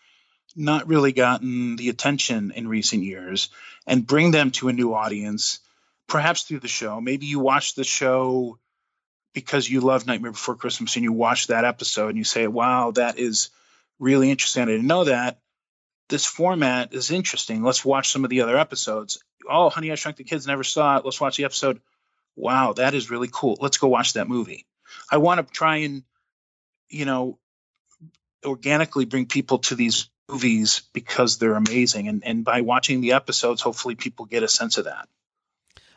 not 0.56 0.88
really 0.88 1.12
gotten 1.12 1.76
the 1.76 1.88
attention 1.88 2.52
in 2.54 2.68
recent 2.68 3.04
years, 3.04 3.50
and 3.86 4.06
bring 4.06 4.30
them 4.30 4.50
to 4.52 4.68
a 4.68 4.72
new 4.72 4.94
audience, 4.94 5.60
perhaps 6.08 6.42
through 6.42 6.60
the 6.60 6.68
show. 6.68 7.00
Maybe 7.00 7.26
you 7.26 7.38
watch 7.38 7.74
the 7.74 7.84
show 7.84 8.58
because 9.34 9.68
you 9.68 9.80
love 9.80 10.06
Nightmare 10.06 10.32
Before 10.32 10.56
Christmas 10.56 10.96
and 10.96 11.04
you 11.04 11.12
watch 11.12 11.48
that 11.48 11.64
episode 11.64 12.08
and 12.08 12.18
you 12.18 12.24
say, 12.24 12.46
"Wow, 12.46 12.92
that 12.92 13.18
is 13.18 13.50
really 13.98 14.30
interesting. 14.30 14.62
I 14.62 14.66
didn't 14.66 14.86
know 14.86 15.04
that." 15.04 15.38
This 16.08 16.24
format 16.24 16.94
is 16.94 17.10
interesting. 17.10 17.62
Let's 17.62 17.84
watch 17.84 18.10
some 18.10 18.24
of 18.24 18.30
the 18.30 18.40
other 18.40 18.58
episodes. 18.58 19.22
Oh, 19.48 19.70
Honey, 19.70 19.92
I 19.92 19.94
Shrunk 19.94 20.16
the 20.16 20.24
Kids, 20.24 20.46
never 20.46 20.64
saw 20.64 20.98
it. 20.98 21.04
Let's 21.04 21.20
watch 21.20 21.36
the 21.36 21.44
episode. 21.44 21.80
Wow, 22.36 22.74
that 22.74 22.94
is 22.94 23.10
really 23.10 23.28
cool. 23.30 23.58
Let's 23.60 23.78
go 23.78 23.88
watch 23.88 24.14
that 24.14 24.28
movie. 24.28 24.66
I 25.10 25.18
want 25.18 25.46
to 25.46 25.52
try 25.52 25.76
and, 25.78 26.02
you 26.88 27.04
know, 27.04 27.38
organically 28.44 29.04
bring 29.04 29.26
people 29.26 29.58
to 29.58 29.74
these 29.74 30.08
movies 30.28 30.82
because 30.92 31.38
they're 31.38 31.54
amazing. 31.54 32.08
And, 32.08 32.24
and 32.24 32.44
by 32.44 32.60
watching 32.60 33.00
the 33.00 33.12
episodes, 33.12 33.60
hopefully 33.60 33.94
people 33.94 34.26
get 34.26 34.42
a 34.42 34.48
sense 34.48 34.78
of 34.78 34.84
that. 34.84 35.08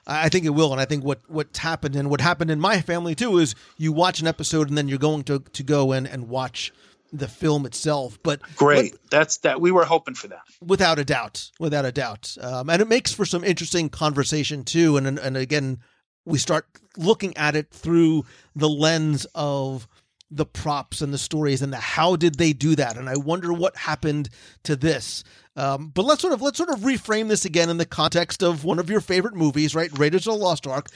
I 0.08 0.30
think 0.30 0.45
it 0.45 0.50
will, 0.50 0.71
and 0.71 0.82
I 0.82 0.86
think 0.86 1.04
what 1.04 1.19
what's 1.28 1.60
happened 1.60 1.95
and 1.95 2.10
what 2.10 2.21
happened 2.21 2.50
in 2.50 2.60
my 2.60 2.82
family 2.82 3.13
too 3.13 3.38
is 3.38 3.54
you 3.78 3.91
watch 3.91 4.19
an 4.19 4.26
episode 4.26 4.67
and 4.67 4.76
then 4.76 4.88
you're 4.88 4.97
going 4.97 5.24
to 5.26 5.39
to 5.39 5.63
go 5.63 5.91
in 5.91 6.08
and 6.08 6.28
watch 6.28 6.74
the 7.12 7.28
film 7.28 7.65
itself. 7.65 8.17
But 8.24 8.41
Great. 8.56 8.95
That's 9.10 9.38
that. 9.39 9.62
We 9.62 9.71
were 9.71 9.86
hoping 9.86 10.15
for 10.15 10.28
that. 10.30 10.41
without 10.62 11.00
a 11.00 11.06
doubt, 11.06 11.52
without 11.60 11.86
a 11.86 11.91
doubt, 11.91 12.36
um, 12.41 12.69
and 12.69 12.82
it 12.82 12.88
makes 12.88 13.13
for 13.13 13.26
some 13.26 13.43
interesting 13.43 13.89
conversation 13.89 14.63
too. 14.63 14.97
And 14.97 15.19
and 15.19 15.38
again, 15.38 15.80
we 16.26 16.38
start 16.38 16.65
looking 16.97 17.36
at 17.38 17.56
it 17.56 17.71
through 17.71 18.26
the 18.56 18.69
lens 18.69 19.26
of 19.36 19.88
the 20.30 20.45
props 20.45 21.02
and 21.02 21.13
the 21.13 21.17
stories 21.17 21.62
and 21.62 21.74
the 21.74 21.78
how 21.78 22.15
did 22.15 22.36
they 22.36 22.54
do 22.54 22.74
that 22.74 22.95
and 22.95 23.10
i 23.10 23.15
wonder 23.17 23.52
what 23.52 23.76
happened 23.76 24.30
to 24.63 24.78
this 24.78 25.26
um, 25.58 25.91
but 25.93 26.06
let's 26.06 26.21
sort 26.21 26.34
of 26.34 26.41
let's 26.41 26.58
sort 26.58 26.69
of 26.69 26.80
reframe 26.80 27.28
this 27.28 27.43
again 27.43 27.69
in 27.69 27.76
the 27.76 27.86
context 27.86 28.41
of 28.41 28.63
one 28.63 28.80
of 28.80 28.89
your 28.89 29.02
favorite 29.02 29.36
movies 29.36 29.76
right 29.76 29.97
raiders 30.00 30.26
of 30.26 30.34
the 30.34 30.39
lost 30.39 30.65
ark 30.65 30.88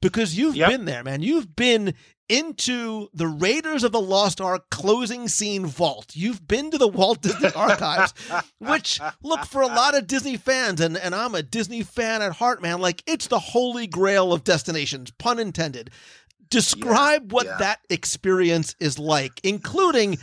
because 0.00 0.36
you've 0.36 0.54
been 0.54 0.84
there 0.84 1.02
man. 1.02 1.22
You've 1.22 1.54
been 1.54 1.94
into 2.28 3.08
the 3.14 3.26
raiders 3.26 3.84
of 3.84 3.92
the 3.92 4.00
lost 4.00 4.40
ark 4.40 4.68
closing 4.70 5.28
scene 5.28 5.64
vault. 5.64 6.14
You've 6.14 6.46
been 6.46 6.70
to 6.70 6.78
the 6.78 6.88
walt 6.88 7.22
disney 7.22 7.50
archives 7.56 8.12
which 8.58 9.00
look 9.22 9.46
for 9.46 9.62
a 9.62 9.66
lot 9.66 9.96
of 9.96 10.06
disney 10.06 10.36
fans 10.36 10.80
and, 10.80 10.96
and 10.98 11.14
i'm 11.14 11.34
a 11.34 11.42
disney 11.42 11.82
fan 11.82 12.20
at 12.20 12.32
heart 12.32 12.60
man 12.60 12.80
like 12.80 13.02
it's 13.06 13.28
the 13.28 13.38
holy 13.38 13.86
grail 13.86 14.32
of 14.32 14.44
destinations 14.44 15.10
pun 15.12 15.38
intended. 15.38 15.90
Describe 16.50 17.30
what 17.32 17.46
that 17.58 17.80
experience 17.90 18.74
is 18.80 18.98
like, 18.98 19.38
including 19.44 20.16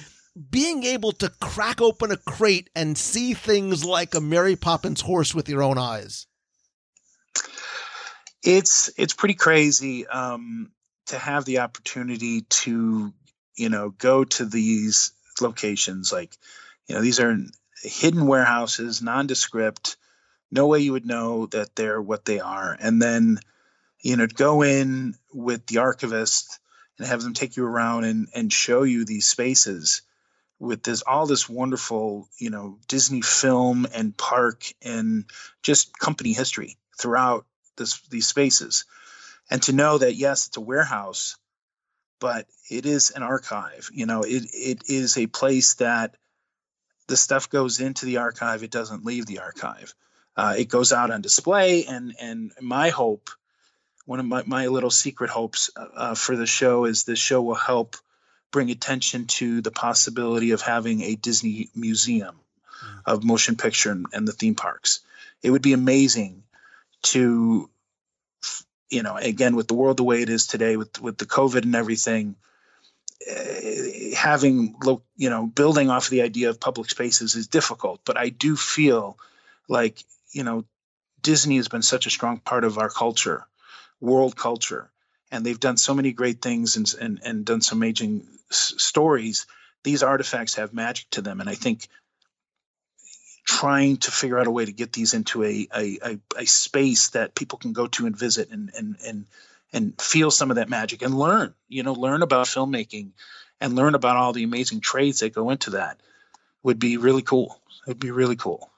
being 0.49 0.83
able 0.83 1.11
to 1.13 1.29
crack 1.39 1.81
open 1.81 2.11
a 2.11 2.17
crate 2.17 2.69
and 2.75 2.97
see 2.97 3.33
things 3.33 3.85
like 3.85 4.15
a 4.15 4.21
Mary 4.21 4.55
Poppins 4.55 5.01
horse 5.01 5.33
with 5.33 5.47
your 5.47 5.61
own 5.63 5.77
eyes. 5.77 6.27
It's 8.45 8.89
it's 8.97 9.13
pretty 9.13 9.33
crazy 9.33 10.07
um, 10.07 10.71
to 11.07 11.17
have 11.17 11.45
the 11.45 11.59
opportunity 11.59 12.41
to 12.41 13.13
you 13.57 13.69
know 13.69 13.89
go 13.89 14.23
to 14.23 14.45
these 14.45 15.11
locations 15.41 16.13
like 16.13 16.37
you 16.87 16.95
know 16.95 17.01
these 17.01 17.19
are 17.19 17.37
hidden 17.83 18.27
warehouses 18.27 19.01
nondescript 19.01 19.97
no 20.51 20.67
way 20.67 20.79
you 20.79 20.93
would 20.93 21.05
know 21.05 21.47
that 21.47 21.75
they're 21.75 22.01
what 22.01 22.25
they 22.25 22.39
are. 22.39 22.75
And 22.79 23.01
then 23.01 23.39
you 24.01 24.15
know 24.15 24.27
go 24.27 24.61
in 24.61 25.15
with 25.33 25.65
the 25.67 25.79
archivist 25.79 26.59
and 26.97 27.07
have 27.07 27.21
them 27.21 27.33
take 27.33 27.57
you 27.57 27.65
around 27.65 28.05
and 28.05 28.27
and 28.33 28.51
show 28.51 28.83
you 28.83 29.05
these 29.05 29.27
spaces 29.27 30.01
with 30.59 30.83
this 30.83 31.01
all 31.01 31.25
this 31.25 31.49
wonderful 31.49 32.29
you 32.39 32.49
know 32.49 32.77
disney 32.87 33.21
film 33.21 33.85
and 33.93 34.15
park 34.15 34.63
and 34.81 35.25
just 35.63 35.97
company 35.97 36.33
history 36.33 36.77
throughout 36.97 37.45
this 37.77 37.99
these 38.09 38.27
spaces. 38.27 38.85
And 39.49 39.61
to 39.63 39.73
know 39.73 39.97
that 39.97 40.15
yes 40.15 40.47
it's 40.47 40.57
a 40.57 40.61
warehouse 40.61 41.37
but 42.19 42.47
it 42.71 42.85
is 42.85 43.11
an 43.11 43.23
archive 43.23 43.89
you 43.93 44.05
know 44.05 44.21
it 44.21 44.45
it 44.53 44.83
is 44.87 45.17
a 45.17 45.27
place 45.27 45.75
that 45.75 46.15
the 47.07 47.17
stuff 47.17 47.49
goes 47.49 47.79
into 47.79 48.05
the 48.05 48.17
archive 48.17 48.63
it 48.63 48.71
doesn't 48.71 49.05
leave 49.05 49.25
the 49.25 49.39
archive. 49.39 49.93
Uh, 50.37 50.55
it 50.57 50.67
goes 50.67 50.91
out 50.91 51.11
on 51.11 51.21
display 51.21 51.85
and 51.85 52.15
and 52.19 52.51
my 52.59 52.89
hope 52.89 53.29
one 54.05 54.19
of 54.19 54.25
my, 54.25 54.43
my 54.45 54.67
little 54.67 54.91
secret 54.91 55.29
hopes 55.29 55.71
uh, 55.75 56.13
for 56.13 56.35
the 56.35 56.45
show 56.45 56.85
is 56.85 57.03
this 57.03 57.19
show 57.19 57.41
will 57.41 57.55
help 57.55 57.95
bring 58.51 58.69
attention 58.69 59.25
to 59.25 59.61
the 59.61 59.71
possibility 59.71 60.51
of 60.51 60.61
having 60.61 61.01
a 61.01 61.15
disney 61.15 61.69
museum 61.75 62.35
of 63.05 63.23
motion 63.23 63.55
picture 63.55 63.91
and, 63.91 64.05
and 64.13 64.27
the 64.27 64.31
theme 64.31 64.55
parks. 64.55 65.01
It 65.41 65.51
would 65.51 65.61
be 65.61 65.73
amazing 65.73 66.43
to 67.05 67.69
you 68.89 69.03
know 69.03 69.15
again 69.17 69.55
with 69.55 69.67
the 69.67 69.73
world 69.73 69.97
the 69.97 70.03
way 70.03 70.21
it 70.21 70.29
is 70.29 70.47
today 70.47 70.77
with 70.77 71.01
with 71.01 71.17
the 71.17 71.25
covid 71.25 71.63
and 71.63 71.75
everything 71.75 72.35
eh, 73.27 74.13
having 74.15 74.75
you 75.17 75.29
know 75.29 75.45
building 75.47 75.89
off 75.89 76.09
the 76.09 76.21
idea 76.21 76.49
of 76.49 76.59
public 76.59 76.89
spaces 76.89 77.35
is 77.35 77.47
difficult 77.47 78.01
but 78.05 78.17
i 78.17 78.29
do 78.29 78.55
feel 78.55 79.17
like 79.67 80.03
you 80.31 80.43
know 80.43 80.65
disney 81.21 81.57
has 81.57 81.67
been 81.67 81.81
such 81.81 82.05
a 82.05 82.11
strong 82.11 82.39
part 82.39 82.63
of 82.63 82.77
our 82.77 82.89
culture 82.89 83.45
world 83.99 84.35
culture 84.35 84.89
and 85.31 85.45
they've 85.45 85.59
done 85.59 85.77
so 85.77 85.93
many 85.93 86.11
great 86.11 86.41
things 86.41 86.77
and 86.77 86.93
and, 87.01 87.19
and 87.23 87.45
done 87.45 87.61
some 87.61 87.79
amazing 87.79 88.25
s- 88.51 88.75
stories. 88.77 89.47
These 89.83 90.03
artifacts 90.03 90.55
have 90.55 90.73
magic 90.73 91.09
to 91.11 91.21
them 91.21 91.41
and 91.41 91.49
i 91.49 91.55
think 91.55 91.87
trying 93.45 93.97
to 93.97 94.11
figure 94.11 94.39
out 94.39 94.47
a 94.47 94.51
way 94.51 94.65
to 94.65 94.71
get 94.71 94.91
these 94.91 95.13
into 95.13 95.43
a 95.43 95.67
a, 95.75 95.99
a, 96.03 96.19
a 96.37 96.45
space 96.45 97.09
that 97.09 97.35
people 97.35 97.59
can 97.59 97.73
go 97.73 97.87
to 97.87 98.05
and 98.05 98.17
visit 98.17 98.49
and 98.49 98.71
and 98.75 98.97
and 99.05 99.25
and 99.71 100.01
feel 100.01 100.31
some 100.31 100.49
of 100.49 100.57
that 100.57 100.69
magic 100.69 101.01
and 101.01 101.17
learn 101.17 101.53
you 101.69 101.83
know 101.83 101.93
learn 101.93 102.23
about 102.23 102.47
filmmaking 102.47 103.11
and 103.61 103.75
learn 103.75 103.95
about 103.95 104.17
all 104.17 104.33
the 104.33 104.43
amazing 104.43 104.81
trades 104.81 105.19
that 105.19 105.33
go 105.33 105.49
into 105.49 105.71
that 105.71 105.99
would 106.63 106.79
be 106.79 106.97
really 106.97 107.21
cool. 107.21 107.59
It'd 107.87 107.99
be 107.99 108.11
really 108.11 108.35
cool 108.35 108.69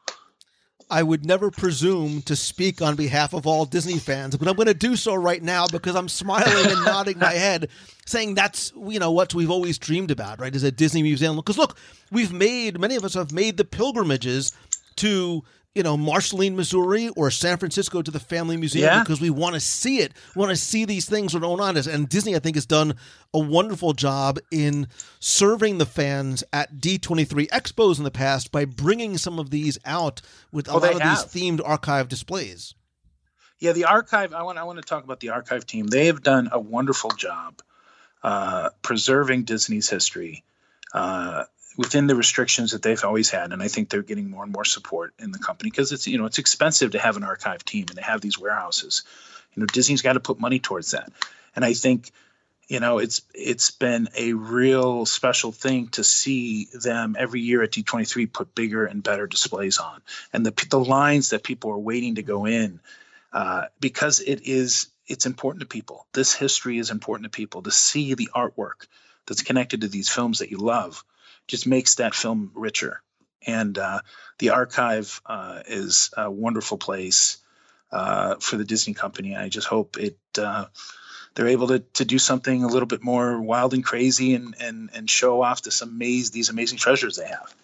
I 0.89 1.04
would 1.04 1.26
never 1.26 1.52
presume 1.52 2.21
to 2.23 2.36
speak 2.36 2.82
on 2.82 2.95
behalf 2.95 3.34
of 3.34 3.45
all 3.45 3.65
Disney 3.65 4.00
fans, 4.00 4.38
but 4.38 4.47
I'm 4.47 4.56
going 4.56 4.67
to 4.67 4.73
do 4.73 4.95
so 4.95 5.15
right 5.15 5.43
now 5.43 5.67
because 5.67 5.95
I'm 5.95 6.08
smiling 6.08 6.71
and 6.71 6.86
nodding 6.86 7.19
my 7.19 7.34
head, 7.34 7.69
saying 8.06 8.36
that's 8.36 8.71
you 8.76 9.00
know 9.00 9.12
what 9.12 9.34
we've 9.34 9.52
always 9.52 9.78
dreamed 9.78 10.12
about, 10.12 10.39
right? 10.39 10.56
Is 10.56 10.63
a 10.63 10.71
Disney 10.71 11.04
museum. 11.04 11.36
Because 11.36 11.58
look, 11.58 11.78
we've 12.10 12.32
made 12.32 12.80
many 12.80 12.95
of 12.95 13.04
us 13.04 13.15
have 13.15 13.34
made 13.34 13.58
the 13.58 13.65
pilgrimages 13.65 14.54
to 14.97 15.43
you 15.77 15.83
know 15.83 15.95
Marceline, 15.95 16.55
Missouri, 16.55 17.09
or 17.15 17.31
San 17.31 17.57
Francisco 17.57 18.01
to 18.01 18.11
the 18.11 18.19
Family 18.19 18.57
Museum 18.57 18.83
Yeah. 18.85 18.99
because 19.03 19.21
we 19.21 19.29
want 19.29 19.53
to 19.53 19.59
see 19.61 19.99
it, 19.99 20.13
We 20.35 20.39
want 20.41 20.49
to 20.49 20.55
see 20.57 20.83
these 20.85 21.07
things 21.07 21.31
that 21.31 21.37
are 21.37 21.41
going 21.41 21.61
on. 21.61 21.77
And 21.77 22.09
Disney, 22.09 22.35
I 22.35 22.39
think, 22.39 22.55
has 22.57 22.65
done 22.65 22.95
a 23.33 23.39
wonderful 23.39 23.93
job 23.93 24.39
in 24.51 24.87
serving 25.19 25.77
the 25.77 25.85
fans 25.85 26.43
at 26.51 26.77
D23 26.81 27.47
expos 27.49 27.97
in 27.99 28.03
the 28.03 28.11
past 28.11 28.51
by 28.51 28.65
bringing 28.65 29.17
some 29.17 29.37
of 29.39 29.51
these 29.51 29.77
out 29.85 30.21
with 30.51 30.67
a 30.67 30.71
Oh, 30.71 30.77
lot 30.79 30.95
of 30.95 31.01
have. 31.01 31.31
these 31.31 31.41
themed 31.43 31.61
archive 31.63 32.07
displays. 32.09 32.73
Yeah, 33.59 33.71
the 33.71 33.85
archive. 33.85 34.33
I 34.33 34.43
want. 34.43 34.57
I 34.57 34.63
want 34.63 34.77
to 34.79 34.83
talk 34.85 35.03
about 35.03 35.19
the 35.19 35.29
archive 35.29 35.65
team. 35.65 35.87
They 35.87 36.07
have 36.07 36.21
done 36.23 36.49
a 36.51 36.59
wonderful 36.59 37.11
job 37.11 37.61
uh, 38.23 38.69
preserving 38.81 39.43
Disney's 39.43 39.89
history 39.89 40.43
uh, 40.93 41.43
within 41.77 42.07
the 42.07 42.15
restrictions 42.15 42.71
that 42.71 42.81
they've 42.81 43.03
always 43.03 43.29
had, 43.29 43.53
and 43.53 43.61
I 43.61 43.67
think 43.67 43.89
they're 43.89 44.01
getting 44.01 44.29
more 44.29 44.43
and 44.43 44.51
more 44.51 44.65
support 44.65 45.13
in 45.19 45.31
the 45.31 45.39
company 45.39 45.69
because 45.69 45.91
it's 45.91 46.07
you 46.07 46.17
know 46.17 46.25
it's 46.25 46.39
expensive 46.39 46.91
to 46.91 46.99
have 46.99 47.15
an 47.15 47.23
archive 47.23 47.63
team 47.63 47.85
and 47.89 47.97
to 47.97 48.03
have 48.03 48.19
these 48.19 48.37
warehouses. 48.37 49.03
You 49.53 49.61
know, 49.61 49.67
Disney's 49.67 50.01
got 50.01 50.13
to 50.13 50.19
put 50.19 50.39
money 50.39 50.59
towards 50.59 50.91
that, 50.91 51.11
and 51.55 51.63
I 51.63 51.73
think 51.73 52.11
you 52.67 52.79
know 52.79 52.97
it's 52.97 53.21
it's 53.33 53.71
been 53.71 54.09
a 54.17 54.33
real 54.33 55.05
special 55.05 55.51
thing 55.51 55.87
to 55.89 56.03
see 56.03 56.67
them 56.73 57.15
every 57.17 57.41
year 57.41 57.61
at 57.61 57.71
D23 57.71 58.33
put 58.33 58.55
bigger 58.55 58.85
and 58.85 59.03
better 59.03 59.27
displays 59.27 59.77
on, 59.77 60.01
and 60.33 60.45
the 60.45 60.67
the 60.69 60.79
lines 60.79 61.29
that 61.29 61.43
people 61.43 61.71
are 61.71 61.77
waiting 61.77 62.15
to 62.15 62.23
go 62.23 62.45
in 62.45 62.79
uh, 63.31 63.65
because 63.79 64.19
it 64.19 64.47
is 64.47 64.87
it's 65.05 65.27
important 65.27 65.61
to 65.61 65.67
people. 65.67 66.07
This 66.11 66.33
history 66.33 66.79
is 66.79 66.89
important 66.89 67.31
to 67.31 67.37
people. 67.37 67.61
To 67.61 67.71
see 67.71 68.15
the 68.15 68.29
artwork 68.35 68.87
that's 69.27 69.43
connected 69.43 69.81
to 69.81 69.87
these 69.87 70.09
films 70.09 70.39
that 70.39 70.49
you 70.49 70.57
love 70.57 71.03
just 71.47 71.65
makes 71.67 71.95
that 71.95 72.13
film 72.13 72.51
richer. 72.55 73.01
and 73.45 73.77
uh, 73.77 74.01
the 74.39 74.49
archive 74.49 75.21
uh, 75.25 75.62
is 75.67 76.12
a 76.17 76.29
wonderful 76.29 76.77
place 76.77 77.38
uh, 77.91 78.36
for 78.39 78.57
the 78.57 78.65
Disney 78.65 78.93
company. 78.93 79.36
I 79.36 79.49
just 79.49 79.67
hope 79.67 79.97
it 79.97 80.17
uh, 80.38 80.65
they're 81.33 81.47
able 81.47 81.67
to, 81.67 81.79
to 81.79 82.05
do 82.05 82.19
something 82.19 82.63
a 82.63 82.67
little 82.67 82.88
bit 82.88 83.03
more 83.03 83.39
wild 83.39 83.73
and 83.73 83.83
crazy 83.83 84.36
and 84.36 84.55
and 84.60 84.89
and 84.93 85.10
show 85.10 85.41
off 85.41 85.62
this 85.62 85.81
amaze 85.81 86.31
these 86.31 86.49
amazing 86.49 86.77
treasures 86.77 87.15
they 87.15 87.27
have. 87.27 87.55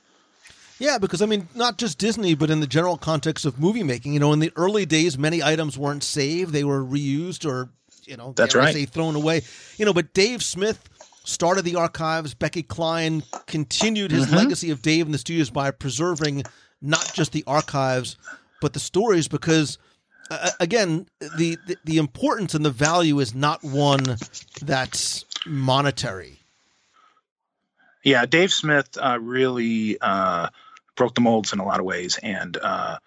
Yeah, 0.80 0.98
because 0.98 1.22
I 1.22 1.26
mean, 1.28 1.48
not 1.54 1.78
just 1.78 1.98
Disney, 1.98 2.36
but 2.36 2.50
in 2.50 2.60
the 2.60 2.67
general 2.67 2.98
context 2.98 3.46
of 3.46 3.60
movie 3.60 3.84
making. 3.84 4.13
You 4.13 4.19
know, 4.19 4.34
in 4.34 4.39
the 4.39 4.52
early 4.56 4.86
days, 4.86 5.17
many 5.17 5.43
items 5.43 5.78
weren't 5.78 6.04
saved; 6.04 6.52
they 6.54 6.63
were 6.63 6.84
reused 6.84 7.48
or, 7.50 7.69
you 8.06 8.17
know, 8.17 8.34
that's 8.36 8.56
right, 8.56 8.74
say 8.74 8.86
thrown 8.86 9.15
away. 9.15 9.41
You 9.78 9.86
know, 9.86 9.93
but 9.93 10.13
Dave 10.13 10.43
Smith 10.43 10.89
started 11.24 11.64
the 11.64 11.76
archives. 11.76 12.34
Becky 12.34 12.64
Cline 12.64 13.24
continued 13.48 14.12
his 14.12 14.28
mm-hmm. 14.28 14.36
legacy 14.36 14.72
of 14.72 14.82
Dave 14.82 15.06
in 15.06 15.12
the 15.12 15.18
studios 15.18 15.50
by 15.50 15.72
preserving 15.72 16.44
not 16.82 17.12
just 17.14 17.32
the 17.32 17.44
archives, 17.48 18.18
but 18.62 18.74
the 18.74 18.80
stories. 18.80 19.28
Because 19.28 19.78
uh, 20.30 20.52
again, 20.60 21.08
the, 21.20 21.58
the 21.68 21.78
the 21.84 21.98
importance 21.98 22.54
and 22.54 22.66
the 22.66 22.72
value 22.72 23.20
is 23.20 23.34
not 23.34 23.64
one 23.64 24.18
that's 24.62 25.26
monetary. 25.46 26.40
Yeah, 28.04 28.26
Dave 28.26 28.52
Smith 28.52 28.98
uh, 29.02 29.18
really 29.22 29.98
uh, 30.02 30.50
broke 30.96 31.16
the 31.16 31.22
molds 31.22 31.54
in 31.54 31.60
a 31.60 31.66
lot 31.66 31.80
of 31.80 31.86
ways, 31.86 32.20
and 32.22 32.58
uh, 32.58 32.98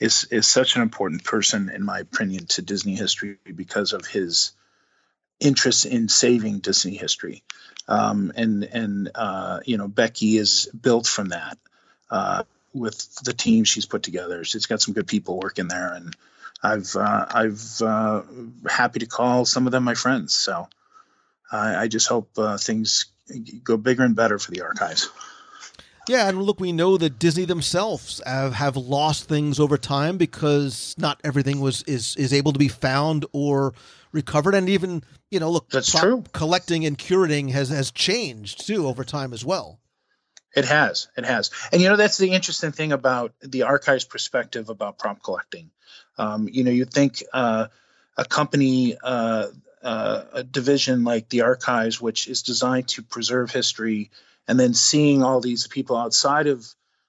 is 0.00 0.24
is 0.30 0.48
such 0.48 0.76
an 0.76 0.82
important 0.82 1.24
person, 1.24 1.68
in 1.68 1.84
my 1.84 1.98
opinion, 1.98 2.46
to 2.46 2.62
Disney 2.62 2.94
history 2.94 3.36
because 3.54 3.92
of 3.92 4.06
his 4.06 4.52
interest 5.40 5.86
in 5.86 6.08
saving 6.08 6.60
Disney 6.60 6.96
history. 6.96 7.42
Um, 7.88 8.32
and 8.34 8.64
and 8.64 9.10
uh, 9.14 9.60
you 9.64 9.76
know 9.76 9.88
Becky 9.88 10.38
is 10.38 10.68
built 10.80 11.06
from 11.06 11.28
that 11.28 11.58
uh, 12.10 12.42
with 12.74 13.14
the 13.16 13.32
team 13.32 13.64
she's 13.64 13.86
put 13.86 14.02
together. 14.02 14.44
She's 14.44 14.66
got 14.66 14.82
some 14.82 14.94
good 14.94 15.06
people 15.06 15.38
working 15.38 15.68
there, 15.68 15.92
and 15.92 16.16
I've 16.62 16.96
uh, 16.96 17.26
I've 17.30 17.80
uh, 17.80 18.22
happy 18.68 19.00
to 19.00 19.06
call 19.06 19.44
some 19.44 19.66
of 19.66 19.72
them 19.72 19.84
my 19.84 19.94
friends. 19.94 20.34
So 20.34 20.68
I, 21.52 21.86
just 21.86 22.08
hope 22.08 22.30
uh, 22.36 22.58
things 22.58 23.06
go 23.62 23.76
bigger 23.76 24.02
and 24.02 24.16
better 24.16 24.38
for 24.38 24.50
the 24.50 24.62
archives. 24.62 25.08
Yeah, 26.08 26.28
and 26.28 26.40
look, 26.40 26.60
we 26.60 26.70
know 26.70 26.96
that 26.98 27.18
Disney 27.18 27.46
themselves 27.46 28.22
have, 28.24 28.54
have 28.54 28.76
lost 28.76 29.28
things 29.28 29.58
over 29.58 29.76
time 29.76 30.18
because 30.18 30.94
not 30.98 31.20
everything 31.24 31.58
was 31.58 31.82
is 31.82 32.14
is 32.14 32.32
able 32.32 32.52
to 32.52 32.58
be 32.60 32.68
found 32.68 33.26
or 33.32 33.74
recovered, 34.16 34.56
and 34.56 34.68
even 34.68 35.04
you 35.30 35.38
know, 35.38 35.50
look, 35.50 35.70
that's 35.70 35.92
true. 35.92 36.24
Collecting 36.32 36.84
and 36.84 36.98
curating 36.98 37.50
has 37.50 37.68
has 37.68 37.92
changed 37.92 38.66
too 38.66 38.88
over 38.88 39.04
time 39.04 39.32
as 39.32 39.44
well. 39.44 39.78
It 40.56 40.64
has, 40.64 41.08
it 41.16 41.24
has, 41.26 41.50
and 41.70 41.80
you 41.80 41.88
know 41.88 41.96
that's 41.96 42.18
the 42.18 42.32
interesting 42.32 42.72
thing 42.72 42.90
about 42.90 43.34
the 43.40 43.62
archives 43.64 44.04
perspective 44.04 44.70
about 44.70 44.98
prop 44.98 45.22
collecting. 45.22 45.70
Um, 46.18 46.48
you 46.50 46.64
know, 46.64 46.70
you 46.70 46.86
think 46.86 47.22
uh, 47.32 47.66
a 48.16 48.24
company, 48.24 48.96
uh, 49.04 49.48
uh, 49.82 50.22
a 50.32 50.42
division 50.42 51.04
like 51.04 51.28
the 51.28 51.42
archives, 51.42 52.00
which 52.00 52.26
is 52.26 52.42
designed 52.42 52.88
to 52.88 53.02
preserve 53.02 53.50
history, 53.50 54.10
and 54.48 54.58
then 54.58 54.72
seeing 54.72 55.22
all 55.22 55.40
these 55.40 55.66
people 55.66 55.96
outside 55.96 56.46
of 56.46 56.66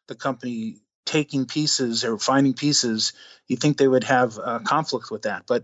the 0.07 0.15
company 0.15 0.81
taking 1.05 1.45
pieces 1.45 2.03
or 2.03 2.19
finding 2.19 2.53
pieces, 2.53 3.13
you 3.47 3.55
think 3.55 3.77
they 3.77 3.87
would 3.87 4.03
have 4.03 4.37
a 4.37 4.59
conflict 4.59 5.09
with 5.09 5.21
that, 5.21 5.43
but 5.47 5.63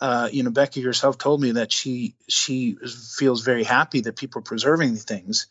uh, 0.00 0.28
you 0.32 0.42
know, 0.42 0.50
Becky 0.50 0.82
herself 0.82 1.18
told 1.18 1.40
me 1.40 1.52
that 1.52 1.72
she 1.72 2.14
she 2.28 2.76
feels 3.16 3.42
very 3.42 3.64
happy 3.64 4.00
that 4.02 4.16
people 4.16 4.40
are 4.40 4.42
preserving 4.42 4.94
the 4.94 5.00
things 5.00 5.46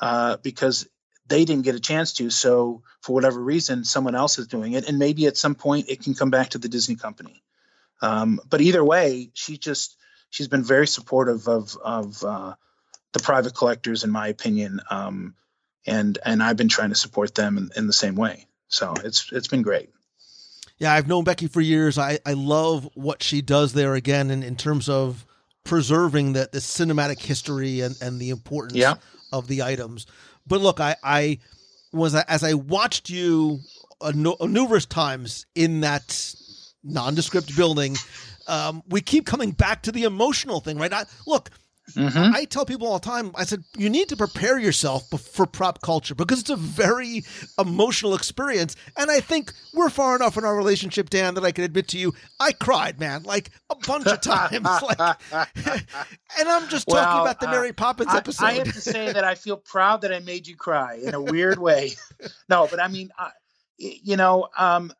uh, 0.00 0.36
because 0.42 0.88
they 1.26 1.44
didn't 1.44 1.64
get 1.64 1.74
a 1.74 1.80
chance 1.80 2.12
to. 2.14 2.28
So 2.30 2.82
for 3.00 3.12
whatever 3.12 3.40
reason, 3.40 3.84
someone 3.84 4.14
else 4.14 4.38
is 4.38 4.48
doing 4.48 4.72
it, 4.72 4.88
and 4.88 4.98
maybe 4.98 5.26
at 5.26 5.36
some 5.36 5.54
point 5.54 5.88
it 5.88 6.02
can 6.02 6.14
come 6.14 6.30
back 6.30 6.50
to 6.50 6.58
the 6.58 6.68
Disney 6.68 6.96
company. 6.96 7.42
Um, 8.02 8.40
but 8.48 8.60
either 8.60 8.84
way, 8.84 9.30
she 9.34 9.56
just 9.56 9.96
she's 10.30 10.48
been 10.48 10.62
very 10.62 10.86
supportive 10.86 11.48
of 11.48 11.76
of 11.82 12.22
uh, 12.24 12.54
the 13.12 13.20
private 13.20 13.54
collectors, 13.54 14.04
in 14.04 14.10
my 14.10 14.28
opinion, 14.28 14.80
um, 14.90 15.34
and 15.86 16.18
and 16.24 16.42
I've 16.42 16.56
been 16.56 16.68
trying 16.68 16.90
to 16.90 16.94
support 16.96 17.34
them 17.34 17.56
in, 17.56 17.70
in 17.76 17.86
the 17.86 17.92
same 17.92 18.14
way. 18.14 18.46
So 18.68 18.94
it's 19.04 19.30
it's 19.32 19.48
been 19.48 19.62
great. 19.62 19.90
Yeah, 20.80 20.94
I've 20.94 21.06
known 21.06 21.24
Becky 21.24 21.46
for 21.46 21.60
years. 21.60 21.98
I, 21.98 22.18
I 22.24 22.32
love 22.32 22.88
what 22.94 23.22
she 23.22 23.42
does 23.42 23.74
there 23.74 23.94
again 23.94 24.30
in, 24.30 24.42
in 24.42 24.56
terms 24.56 24.88
of 24.88 25.26
preserving 25.62 26.32
the, 26.32 26.48
the 26.50 26.58
cinematic 26.58 27.20
history 27.20 27.82
and, 27.82 27.94
and 28.00 28.18
the 28.18 28.30
importance 28.30 28.78
yeah. 28.78 28.94
of 29.30 29.46
the 29.46 29.62
items. 29.62 30.06
But 30.46 30.62
look, 30.62 30.80
I, 30.80 30.96
I 31.04 31.38
was 31.92 32.14
as 32.14 32.42
I 32.42 32.54
watched 32.54 33.10
you 33.10 33.60
numerous 34.12 34.86
times 34.86 35.46
in 35.54 35.80
that 35.82 36.34
nondescript 36.82 37.54
building, 37.54 37.96
um, 38.48 38.82
we 38.88 39.02
keep 39.02 39.26
coming 39.26 39.50
back 39.50 39.82
to 39.82 39.92
the 39.92 40.04
emotional 40.04 40.60
thing, 40.60 40.78
right? 40.78 40.92
I, 40.92 41.04
look, 41.26 41.50
Mm-hmm. 41.94 42.34
I 42.34 42.44
tell 42.44 42.64
people 42.64 42.86
all 42.86 42.98
the 42.98 43.04
time, 43.04 43.32
I 43.34 43.44
said, 43.44 43.64
you 43.76 43.90
need 43.90 44.08
to 44.08 44.16
prepare 44.16 44.58
yourself 44.58 45.08
for 45.08 45.46
prop 45.46 45.82
culture 45.82 46.14
because 46.14 46.40
it's 46.40 46.50
a 46.50 46.56
very 46.56 47.24
emotional 47.58 48.14
experience. 48.14 48.76
And 48.96 49.10
I 49.10 49.20
think 49.20 49.52
we're 49.74 49.90
far 49.90 50.16
enough 50.16 50.36
in 50.36 50.44
our 50.44 50.56
relationship, 50.56 51.10
Dan, 51.10 51.34
that 51.34 51.44
I 51.44 51.52
can 51.52 51.64
admit 51.64 51.88
to 51.88 51.98
you, 51.98 52.14
I 52.38 52.52
cried, 52.52 52.98
man, 52.98 53.22
like 53.24 53.50
a 53.68 53.74
bunch 53.74 54.06
of 54.06 54.20
times. 54.20 54.64
like, 54.82 55.20
and 55.32 56.48
I'm 56.48 56.68
just 56.68 56.86
well, 56.88 57.04
talking 57.04 57.20
about 57.22 57.40
the 57.40 57.48
uh, 57.48 57.52
Mary 57.52 57.72
Poppins 57.72 58.14
episode. 58.14 58.44
I, 58.44 58.52
have 58.54 58.72
to 58.72 58.80
say 58.80 59.12
that 59.12 59.24
I 59.24 59.34
feel 59.34 59.56
proud 59.56 60.02
that 60.02 60.12
I 60.12 60.20
made 60.20 60.46
you 60.46 60.56
cry 60.56 60.98
in 61.02 61.14
a 61.14 61.20
weird 61.20 61.58
way. 61.58 61.92
no, 62.48 62.66
but 62.70 62.80
I 62.80 62.88
mean, 62.88 63.10
I, 63.18 63.30
you 63.78 64.16
know, 64.16 64.48
um, 64.56 64.92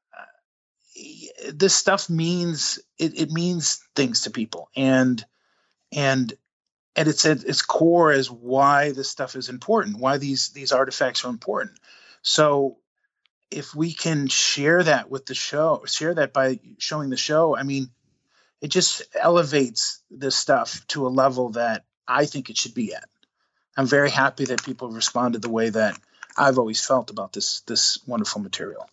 this 1.53 1.75
stuff 1.75 2.11
means 2.11 2.79
it, 2.99 3.19
it 3.19 3.31
means 3.31 3.81
things 3.95 4.23
to 4.23 4.31
people 4.31 4.69
and 4.77 5.25
and 5.93 6.33
and 6.97 7.09
it's 7.09 7.25
at 7.25 7.45
its 7.45 7.63
core 7.63 8.13
as 8.13 8.31
why 8.31 8.93
this 8.93 9.09
stuff 9.09 9.37
is 9.37 9.49
important, 9.49 9.99
why 9.99 10.19
these 10.19 10.51
these 10.51 10.73
artifacts 10.73 11.25
are 11.25 11.31
important. 11.31 11.79
So 12.23 12.79
if 13.51 13.75
we 13.75 13.93
can 13.93 14.29
share 14.29 14.83
that 14.83 15.11
with 15.11 15.27
the 15.27 15.35
show, 15.35 15.83
share 15.87 16.15
that 16.15 16.33
by 16.33 16.61
showing 16.79 17.11
the 17.11 17.17
show, 17.17 17.57
I 17.57 17.63
mean, 17.63 17.91
it 18.61 18.69
just 18.69 19.03
elevates 19.15 20.03
this 20.11 20.37
stuff 20.37 20.87
to 20.89 21.07
a 21.07 21.09
level 21.09 21.51
that 21.51 21.85
I 22.07 22.27
think 22.27 22.51
it 22.51 22.57
should 22.57 22.75
be 22.75 22.95
at. 22.95 23.09
I'm 23.77 23.87
very 23.87 24.11
happy 24.11 24.45
that 24.47 24.65
people 24.65 24.91
responded 24.91 25.43
the 25.43 25.49
way 25.49 25.71
that 25.71 25.99
I've 26.37 26.59
always 26.59 26.85
felt 26.85 27.11
about 27.11 27.33
this 27.33 27.61
this 27.63 27.99
wonderful 28.07 28.41
material. 28.41 28.89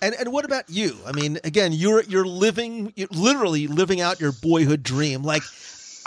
And 0.00 0.14
and 0.14 0.32
what 0.32 0.44
about 0.44 0.70
you? 0.70 0.96
I 1.06 1.12
mean, 1.12 1.38
again, 1.44 1.72
you're 1.72 2.02
you're 2.02 2.26
living, 2.26 2.92
you're 2.96 3.08
literally 3.10 3.66
living 3.66 4.00
out 4.00 4.20
your 4.20 4.32
boyhood 4.32 4.82
dream. 4.82 5.22
Like 5.22 5.42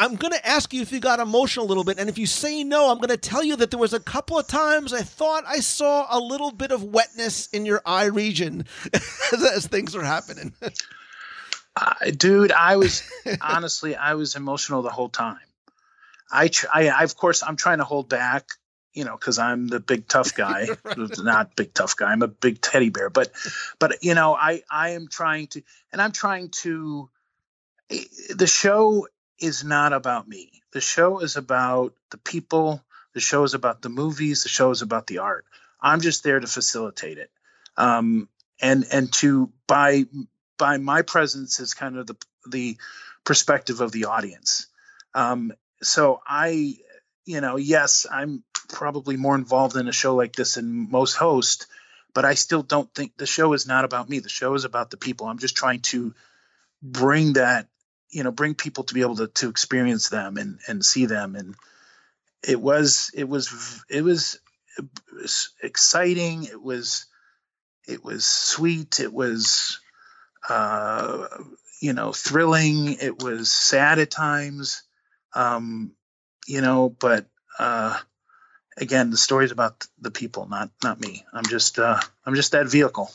I'm 0.02 0.16
going 0.16 0.34
to 0.34 0.48
ask 0.48 0.74
you 0.74 0.82
if 0.82 0.92
you 0.92 1.00
got 1.00 1.20
emotional 1.20 1.64
a 1.64 1.68
little 1.68 1.84
bit. 1.84 2.00
And 2.00 2.10
if 2.10 2.18
you 2.18 2.26
say 2.26 2.64
no, 2.64 2.90
I'm 2.90 2.98
going 2.98 3.10
to 3.10 3.18
tell 3.18 3.44
you 3.44 3.56
that 3.58 3.70
there 3.70 3.80
was 3.80 3.94
a 3.94 4.00
couple 4.00 4.40
of 4.40 4.48
times 4.48 4.94
I 4.94 5.04
thought 5.04 5.44
I 5.46 5.60
saw 5.60 6.08
a 6.10 6.20
little 6.20 6.52
bit 6.52 6.72
of 6.72 6.84
wetness 6.84 7.50
in 7.50 7.68
your 7.68 7.84
eye 7.86 8.06
region 8.06 8.66
as, 9.32 9.68
things 9.68 9.94
were 9.94 10.04
happening. 10.04 10.54
uh, 11.76 11.94
dude, 12.18 12.52
I 12.52 12.78
was 12.78 13.08
honestly, 13.42 13.96
I 13.96 14.16
was 14.16 14.36
emotional 14.36 14.82
the 14.82 14.90
whole 14.90 15.10
time. 15.10 15.38
I, 16.32 16.48
tr- 16.48 16.66
I, 16.74 16.88
I, 16.90 17.04
of 17.04 17.16
course, 17.16 17.44
I'm 17.44 17.56
trying 17.56 17.78
to 17.78 17.84
hold 17.84 18.10
back, 18.10 18.48
you 18.94 19.06
know, 19.06 19.16
because 19.16 19.38
I'm 19.38 19.68
the 19.68 19.80
big 19.80 20.08
tough 20.08 20.34
guy. 20.34 20.66
right. 20.84 20.98
Not 21.20 21.56
big 21.56 21.76
tough 21.76 21.96
guy. 21.96 22.12
I'm 22.12 22.24
a 22.24 22.28
big 22.28 22.60
teddy 22.60 22.90
bear. 22.90 23.12
But, 23.12 23.32
but 23.78 24.04
you 24.04 24.16
know, 24.16 24.34
I, 24.34 24.64
I 24.68 24.92
am 24.92 25.10
trying 25.10 25.46
to, 25.50 25.62
and 25.92 26.02
I'm 26.02 26.12
trying 26.12 26.50
to. 26.64 27.08
Eh, 27.92 28.06
the 28.36 28.48
show 28.48 29.06
is 29.42 29.64
not 29.64 29.92
about 29.92 30.28
me. 30.28 30.62
The 30.72 30.82
show 30.82 31.20
is 31.20 31.36
about 31.36 31.94
the 32.12 32.18
people. 32.18 32.84
The 33.14 33.20
show 33.20 33.44
is 33.44 33.54
about 33.54 33.82
the 33.82 33.90
movies. 33.90 34.44
The 34.44 34.50
show 34.50 34.72
is 34.72 34.82
about 34.82 35.08
the 35.08 35.18
art. 35.18 35.46
I'm 35.82 36.00
just 36.00 36.24
there 36.24 36.40
to 36.40 36.48
facilitate 36.48 37.18
it, 37.18 37.32
um, 37.76 38.30
and 38.62 38.86
and 38.92 39.12
to 39.14 39.52
by 39.68 40.06
by 40.58 40.78
my 40.78 41.02
presence 41.02 41.60
is 41.60 41.74
kind 41.74 41.98
of 41.98 42.08
the 42.08 42.16
the 42.48 42.78
perspective 43.26 43.82
of 43.82 43.92
the 43.92 44.06
audience. 44.06 44.68
Um, 45.14 45.52
so 45.82 46.22
I, 46.26 46.76
you 47.26 47.42
know, 47.42 47.58
yes, 47.58 48.06
I'm 48.10 48.44
probably 48.70 49.18
more 49.18 49.36
involved 49.36 49.76
in 49.76 49.88
a 49.88 49.92
show 49.92 50.16
like 50.16 50.36
this 50.36 50.56
than 50.56 50.90
most 50.90 51.16
hosts, 51.16 51.66
but 52.14 52.26
I 52.26 52.36
still 52.36 52.64
don't 52.64 52.94
think 52.94 53.18
the 53.18 53.26
show 53.26 53.54
is 53.54 53.68
not 53.68 53.86
about 53.86 54.10
me. 54.10 54.20
The 54.20 54.30
show 54.30 54.54
is 54.54 54.66
about 54.66 54.92
the 54.92 54.98
people. 54.98 55.28
I'm 55.28 55.40
just 55.40 55.56
trying 55.56 55.82
to 55.82 56.14
bring 56.82 57.34
that 57.34 57.68
you 58.12 58.24
know 58.24 58.32
bring 58.32 58.56
people 58.56 58.84
to 58.84 58.94
be 58.94 59.02
able 59.02 59.16
to 59.16 59.28
to 59.28 59.50
experience 59.50 60.10
them 60.10 60.38
and 60.38 60.60
and 60.68 60.84
see 60.84 61.06
them 61.06 61.36
and 61.36 61.56
it 62.48 62.60
was 62.60 63.12
it 63.14 63.28
was 63.28 63.84
it 63.90 64.02
was, 64.02 64.40
it 64.78 64.86
was 65.14 65.54
exciting 65.62 66.44
it 66.44 66.62
was 66.62 67.06
it 67.88 68.04
was 68.04 68.26
sweet 68.26 69.00
it 69.00 69.14
was 69.14 69.80
uh 70.50 71.28
you 71.82 71.94
know 71.94 72.12
thrilling 72.12 72.94
it 73.02 73.22
was 73.22 73.52
sad 73.52 74.00
at 74.00 74.12
times 74.12 74.84
um 75.34 75.92
you 76.48 76.62
know 76.62 76.90
but 76.90 77.28
uh 77.60 77.98
again, 78.78 79.12
the 79.12 79.18
story's 79.18 79.52
about 79.52 79.86
the 80.00 80.12
people, 80.12 80.48
not 80.50 80.70
not 80.84 81.00
me. 81.00 81.24
I'm 81.34 81.46
just 81.46 81.80
uh, 81.80 82.00
I'm 82.26 82.36
just 82.36 82.52
that 82.52 82.68
vehicle. 82.68 83.12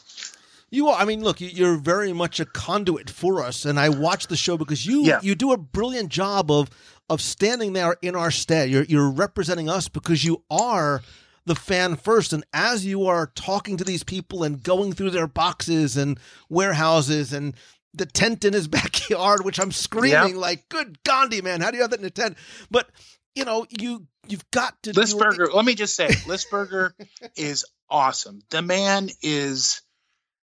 You 0.71 0.89
are. 0.89 1.01
I 1.01 1.05
mean, 1.05 1.23
look, 1.23 1.41
you're 1.41 1.77
very 1.77 2.13
much 2.13 2.41
a 2.41 2.45
conduit 2.45 3.09
for 3.09 3.43
us, 3.43 3.65
and 3.65 3.79
I 3.79 3.89
watch 3.89 4.27
the 4.27 4.37
show 4.37 4.57
because 4.57 4.85
you 4.87 5.05
Yeah. 5.05 5.21
you 5.23 5.35
do 5.35 5.53
a 5.53 5.57
brilliant 5.57 6.09
job 6.11 6.51
of 6.51 6.69
of 7.09 7.21
standing 7.21 7.73
there 7.73 7.97
in 8.03 8.17
our 8.17 8.31
stead. 8.31 8.69
You're 8.71 8.85
you're 8.85 9.11
representing 9.11 9.69
us 9.69 9.89
because 9.89 10.25
you 10.25 10.43
are 10.51 11.03
the 11.45 11.55
fan 11.55 11.95
first, 11.95 12.33
and 12.33 12.45
as 12.53 12.85
you 12.85 13.07
are 13.07 13.29
talking 13.37 13.77
to 13.77 13.85
these 13.85 14.03
people 14.03 14.43
and 14.43 14.61
going 14.63 14.93
through 14.93 15.11
their 15.11 15.29
boxes 15.29 15.97
and 15.97 16.19
warehouses 16.49 17.33
and 17.33 17.55
the 17.95 18.07
tent 18.07 18.45
in 18.45 18.53
his 18.53 18.67
backyard, 18.79 19.45
which 19.45 19.61
I'm 19.61 19.71
screaming 19.73 20.11
Yeah. 20.35 20.41
like, 20.41 20.69
"Good 20.69 21.03
Gandhi, 21.05 21.41
man! 21.43 21.61
How 21.61 21.71
do 21.71 21.77
you 21.77 21.83
have 21.83 21.91
that 21.93 22.01
in 22.01 22.07
a 22.07 22.11
tent?" 22.11 22.37
But 22.71 22.89
you 23.37 23.45
know, 23.45 23.67
you 23.71 24.07
you've 24.27 24.51
got 24.51 24.83
to 24.83 24.93
Lisberger, 24.93 25.53
let 25.55 25.65
me 25.65 25.75
just 25.77 25.95
say, 25.95 26.09
Lisberger 26.09 26.91
is 27.37 27.65
awesome. 27.89 28.41
The 28.51 28.63
man 28.63 29.11
is 29.23 29.83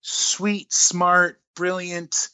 sweet, 0.01 0.73
smart, 0.73 1.41
brilliant. 1.55 2.29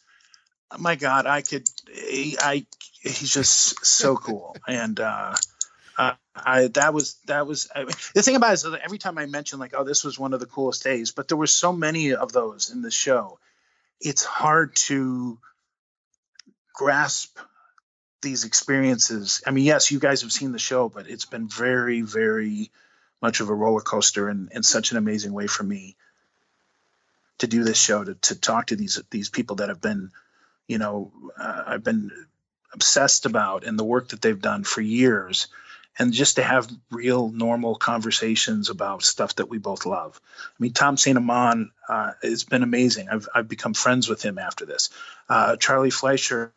Oh 0.70 0.78
My 0.78 0.96
God, 0.96 1.26
I 1.26 1.42
could, 1.42 1.68
I, 1.88 2.66
he's 3.00 3.32
just 3.32 3.84
so 3.84 4.16
cool. 4.16 4.56
And, 4.68 4.98
uh, 4.98 5.34
uh, 5.98 6.14
I 6.34 6.66
that 6.74 6.92
was 6.92 7.16
that 7.26 7.46
was 7.46 7.68
I, 7.74 7.84
the 7.84 8.22
thing 8.22 8.36
about 8.36 8.50
it 8.50 8.54
is 8.54 8.62
that 8.64 8.80
every 8.84 8.98
time 8.98 9.16
I 9.16 9.24
mention 9.24 9.58
like 9.58 9.72
oh 9.74 9.84
this 9.84 10.04
was 10.04 10.18
one 10.18 10.34
of 10.34 10.40
the 10.40 10.46
coolest 10.46 10.84
days, 10.84 11.10
but 11.10 11.28
there 11.28 11.38
were 11.38 11.46
so 11.46 11.72
many 11.72 12.14
of 12.14 12.32
those 12.32 12.70
in 12.70 12.82
the 12.82 12.90
show. 12.90 13.38
It's 13.98 14.22
hard 14.22 14.76
to 14.76 15.38
grasp 16.74 17.38
these 18.20 18.44
experiences. 18.44 19.42
I 19.46 19.50
mean, 19.52 19.64
yes, 19.64 19.90
you 19.90 19.98
guys 19.98 20.22
have 20.22 20.32
seen 20.32 20.52
the 20.52 20.58
show, 20.58 20.88
but 20.88 21.08
it's 21.08 21.24
been 21.24 21.48
very, 21.48 22.02
very 22.02 22.70
much 23.22 23.40
of 23.40 23.48
a 23.48 23.54
roller 23.54 23.80
coaster 23.80 24.28
and 24.28 24.50
in 24.52 24.62
such 24.62 24.90
an 24.90 24.98
amazing 24.98 25.32
way 25.32 25.46
for 25.46 25.62
me 25.62 25.96
to 27.38 27.46
do 27.46 27.64
this 27.64 27.78
show 27.78 28.04
to 28.04 28.14
to 28.14 28.34
talk 28.34 28.66
to 28.66 28.76
these 28.76 29.00
these 29.10 29.30
people 29.30 29.56
that 29.56 29.68
have 29.68 29.80
been, 29.80 30.10
you 30.68 30.78
know, 30.78 31.12
uh, 31.38 31.64
I've 31.66 31.84
been 31.84 32.10
obsessed 32.72 33.26
about 33.26 33.64
and 33.64 33.78
the 33.78 33.84
work 33.84 34.08
that 34.08 34.22
they've 34.22 34.40
done 34.40 34.64
for 34.64 34.80
years. 34.80 35.48
And 35.98 36.12
just 36.12 36.36
to 36.36 36.42
have 36.42 36.70
real, 36.90 37.30
normal 37.30 37.74
conversations 37.74 38.68
about 38.68 39.02
stuff 39.02 39.36
that 39.36 39.48
we 39.48 39.56
both 39.56 39.86
love. 39.86 40.20
I 40.38 40.56
mean, 40.58 40.74
Tom 40.74 40.98
St. 40.98 41.16
Amand, 41.16 41.70
uh, 41.88 42.12
it's 42.22 42.44
been 42.44 42.62
amazing. 42.62 43.08
I've, 43.08 43.26
I've 43.34 43.48
become 43.48 43.72
friends 43.72 44.06
with 44.06 44.22
him 44.22 44.36
after 44.36 44.66
this. 44.66 44.90
Uh, 45.26 45.56
Charlie 45.56 45.88
Fleischer, 45.88 46.52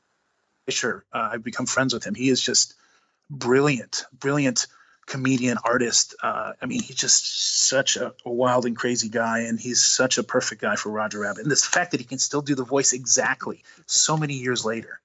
Fisher. 0.65 1.05
Uh, 1.13 1.29
I've 1.31 1.43
become 1.43 1.67
friends 1.67 1.93
with 1.93 2.03
him. 2.03 2.15
He 2.15 2.27
is 2.27 2.41
just 2.41 2.73
brilliant, 3.29 4.03
brilliant 4.11 4.67
comedian, 5.09 5.57
artist. 5.65 6.15
Uh, 6.21 6.53
I 6.61 6.65
mean, 6.67 6.81
he's 6.81 6.95
just 6.95 7.67
such 7.67 7.97
a, 7.97 8.13
a 8.25 8.31
wild 8.31 8.65
and 8.65 8.77
crazy 8.77 9.09
guy, 9.09 9.39
and 9.39 9.59
he's 9.59 9.83
such 9.83 10.17
a 10.17 10.23
perfect 10.23 10.61
guy 10.61 10.75
for 10.75 10.89
Roger 10.89 11.19
Rabbit. 11.19 11.41
And 11.41 11.51
this 11.51 11.65
fact 11.65 11.91
that 11.91 11.99
he 11.99 12.05
can 12.05 12.19
still 12.19 12.41
do 12.41 12.55
the 12.55 12.63
voice 12.63 12.93
exactly 12.93 13.63
so 13.87 14.15
many 14.15 14.35
years 14.35 14.63
later. 14.63 15.01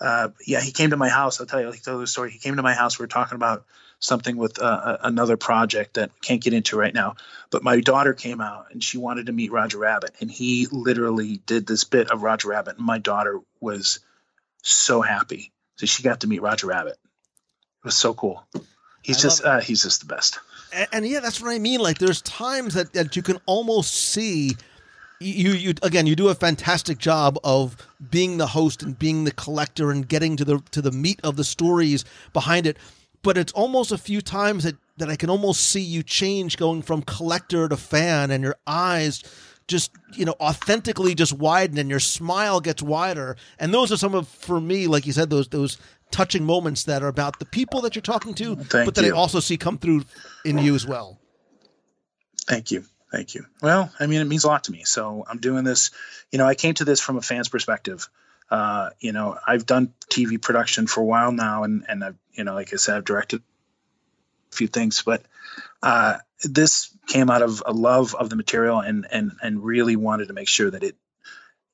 Uh, 0.00 0.28
yeah, 0.46 0.60
he 0.60 0.70
came 0.70 0.90
to 0.90 0.96
my 0.96 1.08
house. 1.08 1.40
I'll 1.40 1.46
tell 1.46 1.60
you, 1.60 1.66
I'll 1.66 1.72
tell 1.72 1.94
you 1.94 2.00
the 2.00 2.06
story. 2.06 2.30
He 2.30 2.38
came 2.38 2.56
to 2.56 2.62
my 2.62 2.74
house. 2.74 2.98
We 2.98 3.02
were 3.02 3.08
talking 3.08 3.36
about 3.36 3.64
something 3.98 4.36
with 4.36 4.60
uh, 4.60 4.98
another 5.02 5.36
project 5.36 5.94
that 5.94 6.10
we 6.14 6.20
can't 6.26 6.42
get 6.42 6.54
into 6.54 6.78
right 6.78 6.94
now. 6.94 7.16
But 7.50 7.62
my 7.62 7.80
daughter 7.80 8.14
came 8.14 8.40
out 8.40 8.66
and 8.70 8.82
she 8.82 8.96
wanted 8.96 9.26
to 9.26 9.32
meet 9.32 9.50
Roger 9.50 9.78
Rabbit, 9.78 10.12
and 10.20 10.30
he 10.30 10.68
literally 10.70 11.38
did 11.46 11.66
this 11.66 11.84
bit 11.84 12.10
of 12.10 12.22
Roger 12.22 12.48
Rabbit, 12.48 12.76
and 12.76 12.86
my 12.86 12.98
daughter 12.98 13.40
was 13.60 14.00
so 14.62 15.00
happy. 15.00 15.52
So 15.76 15.86
she 15.86 16.02
got 16.02 16.20
to 16.20 16.26
meet 16.26 16.42
Roger 16.42 16.66
Rabbit. 16.66 16.98
It 17.82 17.84
was 17.84 17.96
so 17.96 18.12
cool. 18.12 18.44
He's 19.02 19.18
I 19.18 19.20
just 19.22 19.44
uh, 19.44 19.60
he's 19.60 19.82
just 19.82 20.00
the 20.00 20.06
best. 20.06 20.38
and, 20.72 20.88
and 20.92 21.06
yeah, 21.06 21.20
that's 21.20 21.40
what 21.40 21.50
I 21.50 21.58
mean. 21.58 21.80
Like, 21.80 21.98
there's 21.98 22.22
times 22.22 22.74
that, 22.74 22.92
that 22.92 23.16
you 23.16 23.22
can 23.22 23.38
almost 23.46 23.94
see 23.94 24.56
you. 25.18 25.52
You 25.52 25.74
again, 25.82 26.06
you 26.06 26.16
do 26.16 26.28
a 26.28 26.34
fantastic 26.34 26.98
job 26.98 27.38
of 27.42 27.76
being 28.10 28.38
the 28.38 28.48
host 28.48 28.82
and 28.82 28.98
being 28.98 29.24
the 29.24 29.32
collector 29.32 29.90
and 29.90 30.08
getting 30.08 30.36
to 30.36 30.44
the 30.44 30.62
to 30.72 30.82
the 30.82 30.92
meat 30.92 31.20
of 31.22 31.36
the 31.36 31.44
stories 31.44 32.04
behind 32.32 32.66
it. 32.66 32.76
But 33.22 33.36
it's 33.36 33.52
almost 33.52 33.92
a 33.92 33.98
few 33.98 34.20
times 34.20 34.64
that 34.64 34.76
that 34.98 35.08
I 35.08 35.16
can 35.16 35.30
almost 35.30 35.62
see 35.62 35.80
you 35.80 36.02
change, 36.02 36.56
going 36.56 36.82
from 36.82 37.02
collector 37.02 37.68
to 37.68 37.76
fan, 37.76 38.30
and 38.30 38.44
your 38.44 38.56
eyes 38.66 39.22
just 39.70 39.92
you 40.14 40.24
know 40.24 40.34
authentically 40.40 41.14
just 41.14 41.32
widen 41.32 41.78
and 41.78 41.88
your 41.88 42.00
smile 42.00 42.60
gets 42.60 42.82
wider 42.82 43.36
and 43.56 43.72
those 43.72 43.92
are 43.92 43.96
some 43.96 44.16
of 44.16 44.26
for 44.26 44.60
me 44.60 44.88
like 44.88 45.06
you 45.06 45.12
said 45.12 45.30
those 45.30 45.46
those 45.48 45.78
touching 46.10 46.44
moments 46.44 46.84
that 46.84 47.02
are 47.02 47.08
about 47.08 47.38
the 47.38 47.44
people 47.44 47.80
that 47.80 47.94
you're 47.94 48.02
talking 48.02 48.34
to 48.34 48.56
Thank 48.56 48.86
but 48.86 48.94
that 48.94 49.04
you. 49.04 49.14
i 49.14 49.16
also 49.16 49.40
see 49.40 49.56
come 49.56 49.78
through 49.78 50.04
in 50.44 50.58
you 50.58 50.74
as 50.74 50.86
well 50.86 51.20
Thank 52.50 52.72
you. 52.72 52.84
Thank 53.12 53.34
you. 53.34 53.46
Well, 53.62 53.92
I 54.00 54.06
mean, 54.06 54.20
it 54.20 54.24
means 54.24 54.42
a 54.42 54.48
lot 54.48 54.64
to 54.64 54.72
me. 54.72 54.82
So 54.84 55.24
I'm 55.28 55.38
doing 55.38 55.62
this. 55.62 55.92
You 56.32 56.38
know, 56.38 56.46
I 56.46 56.56
came 56.56 56.74
to 56.74 56.84
this 56.84 57.00
from 57.00 57.16
a 57.16 57.22
fan's 57.22 57.48
perspective. 57.48 58.08
Uh, 58.50 58.90
you 58.98 59.12
know, 59.12 59.38
I've 59.46 59.66
done 59.66 59.94
TV 60.08 60.40
production 60.40 60.88
for 60.88 61.00
a 61.00 61.04
while 61.04 61.30
now, 61.30 61.62
and 61.62 61.84
and 61.88 62.02
I've, 62.02 62.16
you 62.32 62.42
know, 62.42 62.54
like 62.54 62.72
I 62.72 62.76
said, 62.76 62.96
I've 62.96 63.04
directed 63.04 63.42
a 64.52 64.56
few 64.56 64.66
things, 64.66 65.02
but 65.02 65.22
uh, 65.82 66.18
this 66.42 66.92
came 67.06 67.30
out 67.30 67.42
of 67.42 67.62
a 67.64 67.72
love 67.72 68.16
of 68.16 68.30
the 68.30 68.36
material, 68.36 68.80
and 68.80 69.06
and 69.10 69.32
and 69.42 69.62
really 69.62 69.94
wanted 69.94 70.28
to 70.28 70.34
make 70.34 70.48
sure 70.48 70.70
that 70.70 70.82
it 70.82 70.96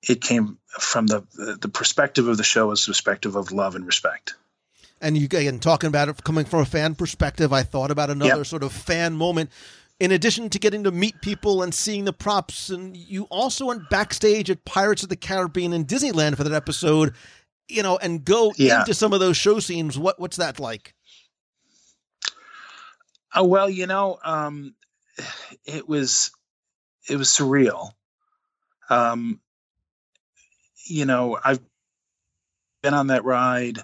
it 0.08 0.20
came 0.20 0.58
from 0.78 1.06
the 1.06 1.24
the 1.60 1.68
perspective 1.68 2.28
of 2.28 2.36
the 2.36 2.44
show 2.44 2.70
as 2.70 2.82
a 2.84 2.86
perspective 2.90 3.36
of 3.36 3.52
love 3.52 3.74
and 3.74 3.86
respect. 3.86 4.34
and 5.00 5.16
you 5.18 5.24
again 5.24 5.58
talking 5.58 5.88
about 5.88 6.08
it 6.08 6.22
coming 6.24 6.44
from 6.44 6.60
a 6.60 6.64
fan 6.64 6.94
perspective 6.94 7.52
i 7.52 7.62
thought 7.62 7.90
about 7.90 8.10
another 8.10 8.38
Yep. 8.38 8.46
sort 8.46 8.62
of 8.62 8.72
fan 8.72 9.14
moment 9.16 9.50
in 9.98 10.10
addition 10.12 10.48
to 10.50 10.58
getting 10.58 10.84
to 10.84 10.90
meet 10.90 11.20
people 11.22 11.62
and 11.62 11.72
seeing 11.74 12.04
the 12.04 12.12
props 12.12 12.70
and 12.70 12.96
you 12.96 13.24
also 13.24 13.66
went 13.66 13.88
backstage 13.90 14.50
at 14.50 14.64
pirates 14.64 15.02
of 15.02 15.08
the 15.08 15.16
caribbean 15.16 15.72
and 15.72 15.86
disneyland 15.88 16.36
for 16.36 16.44
that 16.44 16.52
episode 16.52 17.12
you 17.68 17.82
know 17.82 17.96
and 17.98 18.24
go 18.24 18.52
Yeah. 18.56 18.80
into 18.80 18.94
some 18.94 19.12
of 19.12 19.20
those 19.20 19.36
show 19.36 19.58
scenes 19.60 19.98
what 19.98 20.18
what's 20.20 20.36
that 20.36 20.58
like 20.60 20.94
Oh 23.34 23.44
well, 23.44 23.68
you 23.68 23.86
know, 23.86 24.18
um, 24.24 24.74
it 25.66 25.86
was 25.86 26.30
it 27.08 27.16
was 27.16 27.28
surreal. 27.28 27.90
Um, 28.88 29.40
you 30.86 31.04
know, 31.04 31.38
I've 31.42 31.60
been 32.82 32.94
on 32.94 33.08
that 33.08 33.24
ride 33.24 33.78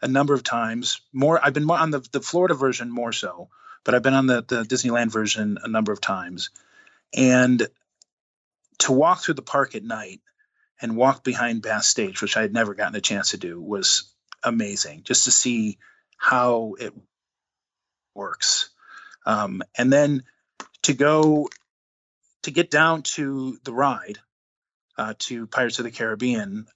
a 0.00 0.08
number 0.08 0.34
of 0.34 0.42
times. 0.42 1.00
More, 1.12 1.40
I've 1.42 1.54
been 1.54 1.68
on 1.70 1.90
the 1.90 2.06
the 2.12 2.20
Florida 2.20 2.54
version 2.54 2.90
more 2.90 3.12
so, 3.12 3.48
but 3.84 3.94
I've 3.94 4.02
been 4.02 4.14
on 4.14 4.26
the 4.26 4.42
the 4.42 4.62
Disneyland 4.62 5.10
version 5.10 5.58
a 5.62 5.68
number 5.68 5.92
of 5.92 6.00
times. 6.00 6.50
And 7.14 7.66
to 8.78 8.92
walk 8.92 9.22
through 9.22 9.34
the 9.34 9.42
park 9.42 9.74
at 9.74 9.84
night 9.84 10.20
and 10.80 10.96
walk 10.96 11.22
behind 11.22 11.62
Bass 11.62 11.86
Stage, 11.86 12.20
which 12.22 12.36
I 12.36 12.42
had 12.42 12.52
never 12.52 12.74
gotten 12.74 12.96
a 12.96 13.00
chance 13.00 13.30
to 13.30 13.36
do, 13.36 13.60
was 13.60 14.12
amazing. 14.42 15.02
Just 15.04 15.24
to 15.24 15.30
see 15.30 15.78
how 16.16 16.74
it 16.78 16.92
works. 18.14 18.70
Um, 19.24 19.62
and 19.76 19.92
then 19.92 20.24
to 20.82 20.94
go 20.94 21.48
to 22.42 22.50
get 22.50 22.70
down 22.70 23.02
to 23.02 23.58
the 23.64 23.72
ride 23.72 24.18
uh, 24.98 25.14
to 25.20 25.46
Pirates 25.46 25.78
of 25.78 25.84
the 25.84 25.90
Caribbean 25.90 26.66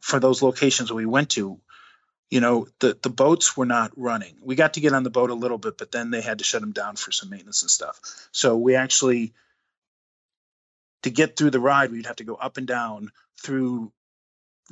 for 0.00 0.20
those 0.20 0.42
locations 0.42 0.92
we 0.92 1.06
went 1.06 1.30
to, 1.30 1.60
you 2.30 2.40
know, 2.40 2.66
the 2.80 2.98
the 3.00 3.10
boats 3.10 3.56
were 3.56 3.66
not 3.66 3.92
running. 3.96 4.36
We 4.42 4.54
got 4.54 4.74
to 4.74 4.80
get 4.80 4.92
on 4.92 5.02
the 5.02 5.10
boat 5.10 5.30
a 5.30 5.34
little 5.34 5.58
bit, 5.58 5.78
but 5.78 5.92
then 5.92 6.10
they 6.10 6.20
had 6.20 6.38
to 6.38 6.44
shut 6.44 6.60
them 6.60 6.72
down 6.72 6.96
for 6.96 7.12
some 7.12 7.30
maintenance 7.30 7.62
and 7.62 7.70
stuff. 7.70 8.00
So 8.32 8.56
we 8.56 8.74
actually 8.74 9.34
to 11.02 11.10
get 11.10 11.36
through 11.36 11.50
the 11.50 11.60
ride, 11.60 11.92
we'd 11.92 12.06
have 12.06 12.16
to 12.16 12.24
go 12.24 12.34
up 12.34 12.56
and 12.56 12.66
down 12.66 13.12
through 13.40 13.92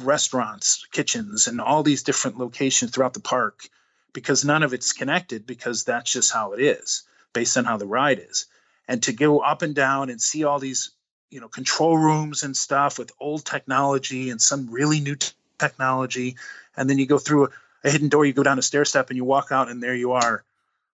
restaurants, 0.01 0.87
kitchens, 0.91 1.47
and 1.47 1.61
all 1.61 1.83
these 1.83 2.03
different 2.03 2.39
locations 2.39 2.91
throughout 2.91 3.15
the 3.15 3.21
park 3.21 3.69
because 4.13 4.45
none 4.45 4.63
of 4.63 4.73
it's 4.73 4.93
connected 4.93 5.47
because 5.47 5.85
that's 5.85 6.13
just 6.13 6.33
how 6.33 6.53
it 6.53 6.61
is 6.61 7.05
based 7.33 7.57
on 7.57 7.65
how 7.65 7.77
the 7.77 7.87
ride 7.87 8.19
is. 8.19 8.47
And 8.89 9.03
to 9.05 9.13
go 9.13 9.41
up 9.41 9.63
and 9.63 9.75
down 9.75 10.11
and 10.11 10.21
see 10.21 10.45
all 10.45 10.59
these, 10.59 10.91
you 11.35 11.41
know, 11.41 11.49
control 11.49 11.99
rooms 11.99 12.45
and 12.45 12.57
stuff 12.57 12.97
with 12.97 13.11
old 13.19 13.45
technology 13.45 14.31
and 14.31 14.41
some 14.41 14.71
really 14.71 15.01
new 15.01 15.17
t- 15.17 15.33
technology. 15.59 16.37
And 16.77 16.89
then 16.89 16.97
you 16.97 17.07
go 17.07 17.19
through 17.19 17.47
a, 17.47 17.49
a 17.83 17.91
hidden 17.91 18.09
door, 18.09 18.25
you 18.25 18.33
go 18.33 18.45
down 18.45 18.61
a 18.61 18.63
stair 18.63 18.85
step 18.85 19.11
and 19.11 19.17
you 19.17 19.25
walk 19.25 19.51
out 19.51 19.69
and 19.69 19.83
there 19.83 19.97
you 19.97 20.13
are, 20.13 20.45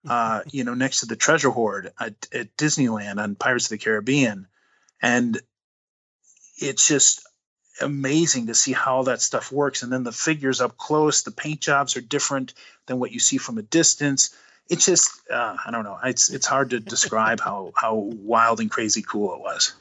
uh, 0.08 0.40
you 0.50 0.64
know, 0.64 0.72
next 0.72 1.00
to 1.00 1.06
the 1.06 1.14
treasure 1.14 1.50
hoard 1.50 1.92
at, 2.00 2.14
at 2.32 2.56
Disneyland 2.56 3.22
on 3.22 3.34
Pirates 3.34 3.66
of 3.66 3.70
the 3.72 3.84
Caribbean. 3.84 4.48
And 5.02 5.38
it's 6.56 6.88
just 6.88 7.28
amazing 7.82 8.46
to 8.46 8.54
see 8.54 8.72
how 8.72 9.02
that 9.02 9.20
stuff 9.20 9.52
works. 9.52 9.82
And 9.82 9.92
then 9.92 10.04
the 10.04 10.12
figures 10.12 10.62
up 10.62 10.78
close, 10.78 11.20
the 11.20 11.32
paint 11.32 11.60
jobs 11.60 11.98
are 11.98 12.00
different 12.00 12.54
than 12.86 12.98
what 12.98 13.12
you 13.12 13.20
see 13.20 13.36
from 13.36 13.58
a 13.58 13.62
distance. 13.62 14.34
It's 14.70 14.86
just, 14.86 15.10
uh, 15.30 15.58
I 15.66 15.70
don't 15.70 15.84
know. 15.84 15.98
It's 16.02 16.30
it's 16.30 16.46
hard 16.46 16.70
to 16.70 16.80
describe 16.80 17.40
how 17.40 17.72
how 17.76 17.94
wild 17.94 18.60
and 18.60 18.70
crazy 18.70 19.02
cool 19.02 19.34
it 19.34 19.40
was. 19.40 19.74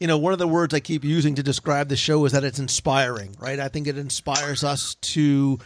You 0.00 0.06
know 0.06 0.18
one 0.18 0.32
of 0.32 0.38
the 0.38 0.48
words 0.48 0.72
i 0.74 0.80
keep 0.80 1.04
using 1.04 1.34
to 1.34 1.42
describe 1.42 1.88
the 1.88 1.96
show 1.96 2.24
is 2.24 2.32
that 2.32 2.44
it's 2.44 2.58
inspiring 2.58 3.34
right 3.38 3.58
i 3.60 3.68
think 3.68 3.86
it 3.86 3.98
inspires 3.98 4.64
us 4.64 4.94
to 4.96 5.58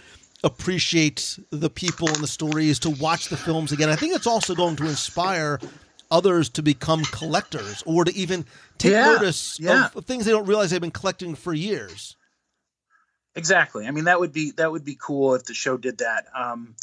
appreciate 0.45 1.39
the 1.51 1.71
people 1.71 2.09
and 2.09 2.17
the 2.17 2.27
stories, 2.27 2.79
to 2.81 2.91
watch 2.91 3.29
the 3.29 3.37
films 3.37 3.73
again. 3.73 3.89
I 3.89 3.97
think 3.97 4.15
it's 4.15 4.27
also 4.27 4.55
going 4.55 4.77
to 4.77 4.87
inspire 4.87 5.61
others 6.11 6.49
to 6.51 6.63
become 6.63 7.03
collectors 7.05 7.83
or 7.87 8.05
to 8.05 8.15
even 8.15 8.45
take 8.79 8.93
Yeah, 8.93 9.13
notice 9.13 9.59
yeah. 9.61 9.87
of, 9.87 9.97
of 9.97 10.05
things 10.05 10.25
they 10.25 10.33
don't 10.33 10.47
realize 10.47 10.71
they've 10.71 10.81
been 10.81 10.91
collecting 10.91 11.35
for 11.35 11.55
years. 11.55 12.17
Exactly. 13.35 13.87
I 13.87 13.93
mean, 13.93 14.05
that 14.05 14.21
would 14.21 14.33
be 14.33 14.51
that 14.57 14.71
would 14.71 14.85
be 14.85 14.99
cool 15.01 15.35
if 15.35 15.45
the 15.45 15.55
show 15.55 15.77
did 15.77 15.99
that. 15.99 16.27
Um, 16.35 16.75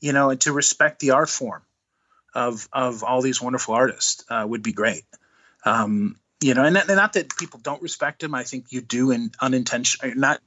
you 0.00 0.12
know, 0.12 0.30
and 0.30 0.40
to 0.42 0.52
respect 0.52 1.00
the 1.00 1.10
art 1.10 1.28
form 1.28 1.62
of 2.34 2.68
of 2.72 3.02
all 3.04 3.20
these 3.20 3.42
wonderful 3.42 3.74
artists 3.74 4.24
uh, 4.30 4.46
would 4.48 4.62
be 4.62 4.72
great. 4.72 5.04
Um, 5.64 6.16
you 6.44 6.52
know, 6.52 6.62
and, 6.62 6.74
not- 6.74 6.88
and 6.88 6.96
not 6.96 7.14
that 7.14 7.34
people 7.38 7.58
don't 7.62 7.80
respect 7.80 8.22
him. 8.22 8.34
I 8.34 8.42
think 8.42 8.66
you 8.68 8.82
do, 8.82 9.10
in 9.10 9.30
unintentional, 9.40 10.12
not 10.14 10.40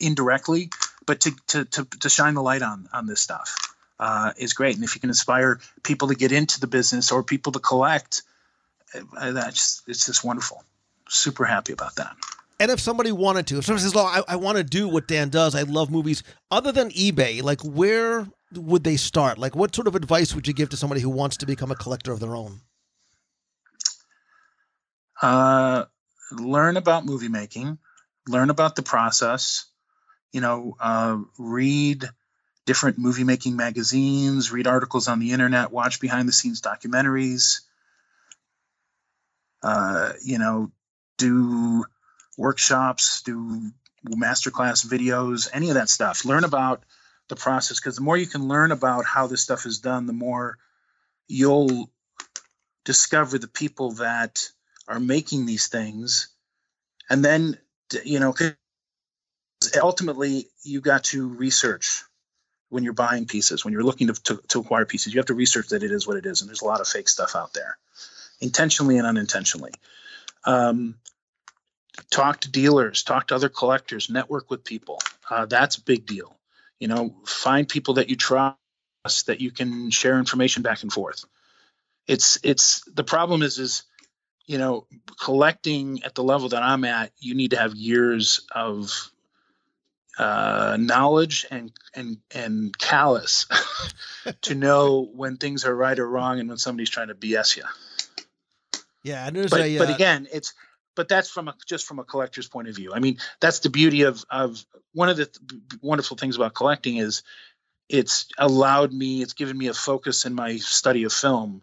indirectly, 0.00 0.70
but 1.04 1.20
to 1.20 1.32
to 1.48 1.64
to, 1.66 1.84
to 2.00 2.08
shine 2.08 2.32
the 2.34 2.42
light 2.42 2.62
on 2.62 2.88
on 2.90 3.06
this 3.06 3.20
stuff 3.20 3.54
uh, 4.00 4.32
is 4.38 4.54
great. 4.54 4.74
And 4.74 4.82
if 4.82 4.94
you 4.94 5.00
can 5.00 5.10
inspire 5.10 5.60
people 5.82 6.08
to 6.08 6.14
get 6.14 6.32
into 6.32 6.58
the 6.58 6.66
business 6.66 7.12
or 7.12 7.22
people 7.22 7.52
to 7.52 7.58
collect, 7.58 8.22
uh, 8.94 9.32
that's 9.32 9.82
it's 9.86 10.06
just 10.06 10.24
wonderful. 10.24 10.64
Super 11.08 11.44
happy 11.44 11.74
about 11.74 11.96
that. 11.96 12.16
And 12.58 12.70
if 12.70 12.80
somebody 12.80 13.12
wanted 13.12 13.46
to, 13.48 13.58
if 13.58 13.66
somebody 13.66 13.82
says, 13.82 13.94
"Well, 13.94 14.06
I, 14.06 14.22
I 14.26 14.36
want 14.36 14.56
to 14.56 14.64
do 14.64 14.88
what 14.88 15.06
Dan 15.06 15.28
does. 15.28 15.54
I 15.54 15.64
love 15.64 15.90
movies." 15.90 16.22
Other 16.50 16.72
than 16.72 16.88
eBay, 16.92 17.42
like 17.42 17.60
where 17.60 18.26
would 18.54 18.84
they 18.84 18.96
start? 18.96 19.36
Like, 19.36 19.54
what 19.54 19.74
sort 19.74 19.86
of 19.86 19.94
advice 19.94 20.34
would 20.34 20.48
you 20.48 20.54
give 20.54 20.70
to 20.70 20.78
somebody 20.78 21.02
who 21.02 21.10
wants 21.10 21.36
to 21.38 21.46
become 21.46 21.70
a 21.70 21.76
collector 21.76 22.12
of 22.12 22.20
their 22.20 22.34
own? 22.34 22.62
Uh, 25.22 25.84
learn 26.32 26.76
about 26.76 27.06
movie 27.06 27.28
making, 27.28 27.78
learn 28.28 28.50
about 28.50 28.76
the 28.76 28.82
process. 28.82 29.66
You 30.32 30.40
know, 30.40 30.76
uh, 30.80 31.18
read 31.38 32.04
different 32.66 32.98
movie 32.98 33.24
making 33.24 33.56
magazines, 33.56 34.50
read 34.52 34.66
articles 34.66 35.08
on 35.08 35.20
the 35.20 35.32
internet, 35.32 35.70
watch 35.70 36.00
behind 36.00 36.28
the 36.28 36.32
scenes 36.32 36.60
documentaries. 36.60 37.60
Uh, 39.62 40.12
you 40.22 40.38
know, 40.38 40.70
do 41.16 41.84
workshops, 42.36 43.22
do 43.22 43.70
masterclass 44.06 44.86
videos, 44.86 45.48
any 45.52 45.68
of 45.70 45.74
that 45.74 45.88
stuff. 45.88 46.24
Learn 46.24 46.44
about 46.44 46.84
the 47.28 47.36
process 47.36 47.80
because 47.80 47.96
the 47.96 48.02
more 48.02 48.16
you 48.16 48.26
can 48.26 48.46
learn 48.46 48.72
about 48.72 49.04
how 49.04 49.26
this 49.26 49.42
stuff 49.42 49.66
is 49.66 49.78
done, 49.78 50.06
the 50.06 50.12
more 50.12 50.58
you'll 51.28 51.90
discover 52.84 53.38
the 53.38 53.48
people 53.48 53.92
that 53.92 54.48
are 54.88 55.00
making 55.00 55.46
these 55.46 55.68
things. 55.68 56.28
And 57.10 57.24
then 57.24 57.58
you 58.04 58.20
know 58.20 58.34
ultimately 59.80 60.46
you 60.62 60.80
got 60.80 61.04
to 61.04 61.28
research 61.28 62.02
when 62.68 62.82
you're 62.82 62.92
buying 62.92 63.26
pieces 63.26 63.64
when 63.64 63.72
you're 63.72 63.84
looking 63.84 64.08
to, 64.08 64.14
to, 64.22 64.42
to 64.48 64.60
acquire 64.60 64.84
pieces. 64.84 65.14
You 65.14 65.18
have 65.18 65.26
to 65.26 65.34
research 65.34 65.68
that 65.68 65.82
it 65.82 65.90
is 65.90 66.06
what 66.06 66.16
it 66.16 66.26
is 66.26 66.40
and 66.40 66.48
there's 66.48 66.62
a 66.62 66.66
lot 66.66 66.80
of 66.80 66.88
fake 66.88 67.08
stuff 67.08 67.36
out 67.36 67.52
there 67.54 67.78
intentionally 68.40 68.98
and 68.98 69.06
unintentionally. 69.06 69.72
Um, 70.44 70.96
talk 72.10 72.40
to 72.40 72.50
dealers 72.50 73.02
talk 73.02 73.28
to 73.28 73.34
other 73.34 73.48
collectors 73.48 74.10
network 74.10 74.50
with 74.50 74.64
people. 74.64 75.00
Uh, 75.30 75.46
that's 75.46 75.76
a 75.76 75.82
big 75.82 76.06
deal. 76.06 76.36
You 76.80 76.88
know 76.88 77.14
find 77.24 77.68
people 77.68 77.94
that 77.94 78.10
you 78.10 78.16
trust 78.16 78.56
that 79.26 79.40
you 79.40 79.50
can 79.50 79.90
share 79.90 80.18
information 80.18 80.62
back 80.62 80.82
and 80.82 80.92
forth. 80.92 81.24
It's 82.06 82.38
it's 82.42 82.82
the 82.92 83.04
problem 83.04 83.42
is 83.42 83.58
is 83.58 83.84
you 84.46 84.58
know 84.58 84.86
collecting 85.20 86.02
at 86.04 86.14
the 86.14 86.22
level 86.22 86.48
that 86.48 86.62
i'm 86.62 86.84
at 86.84 87.12
you 87.18 87.34
need 87.34 87.50
to 87.50 87.58
have 87.58 87.74
years 87.74 88.46
of 88.54 89.10
uh, 90.18 90.78
knowledge 90.80 91.44
and 91.50 91.72
and 91.94 92.16
and 92.34 92.76
callous 92.78 93.46
to 94.40 94.54
know 94.54 95.06
when 95.14 95.36
things 95.36 95.66
are 95.66 95.76
right 95.76 95.98
or 95.98 96.08
wrong 96.08 96.40
and 96.40 96.48
when 96.48 96.56
somebody's 96.56 96.88
trying 96.88 97.08
to 97.08 97.14
bs 97.14 97.56
you 97.56 97.64
Yeah, 99.02 99.26
and 99.26 99.36
there's 99.36 99.50
but, 99.50 99.60
a 99.60 99.78
but 99.78 99.90
uh, 99.90 99.94
again 99.94 100.26
it's 100.32 100.54
but 100.96 101.08
that's 101.08 101.30
from 101.30 101.48
a 101.48 101.54
just 101.66 101.86
from 101.86 101.98
a 101.98 102.04
collector's 102.04 102.48
point 102.48 102.68
of 102.68 102.74
view. 102.74 102.92
I 102.94 102.98
mean 102.98 103.18
that's 103.40 103.60
the 103.60 103.70
beauty 103.70 104.02
of 104.02 104.24
of 104.30 104.64
one 104.92 105.08
of 105.08 105.16
the 105.18 105.26
th- 105.26 105.62
wonderful 105.82 106.16
things 106.16 106.36
about 106.36 106.54
collecting 106.54 106.96
is 106.96 107.22
it's 107.88 108.26
allowed 108.38 108.92
me 108.92 109.22
it's 109.22 109.34
given 109.34 109.56
me 109.56 109.68
a 109.68 109.74
focus 109.74 110.24
in 110.24 110.34
my 110.34 110.56
study 110.56 111.04
of 111.04 111.12
film 111.12 111.62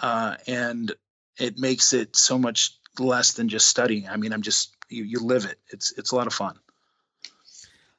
uh, 0.00 0.36
and 0.46 0.92
it 1.38 1.58
makes 1.58 1.92
it 1.92 2.14
so 2.16 2.38
much 2.38 2.76
less 2.98 3.32
than 3.34 3.48
just 3.48 3.66
studying 3.68 4.08
i 4.08 4.16
mean 4.16 4.32
i'm 4.32 4.42
just 4.42 4.74
you, 4.88 5.04
you 5.04 5.20
live 5.20 5.44
it 5.44 5.58
it's 5.70 5.92
it's 5.98 6.10
a 6.12 6.16
lot 6.16 6.26
of 6.26 6.32
fun 6.34 6.56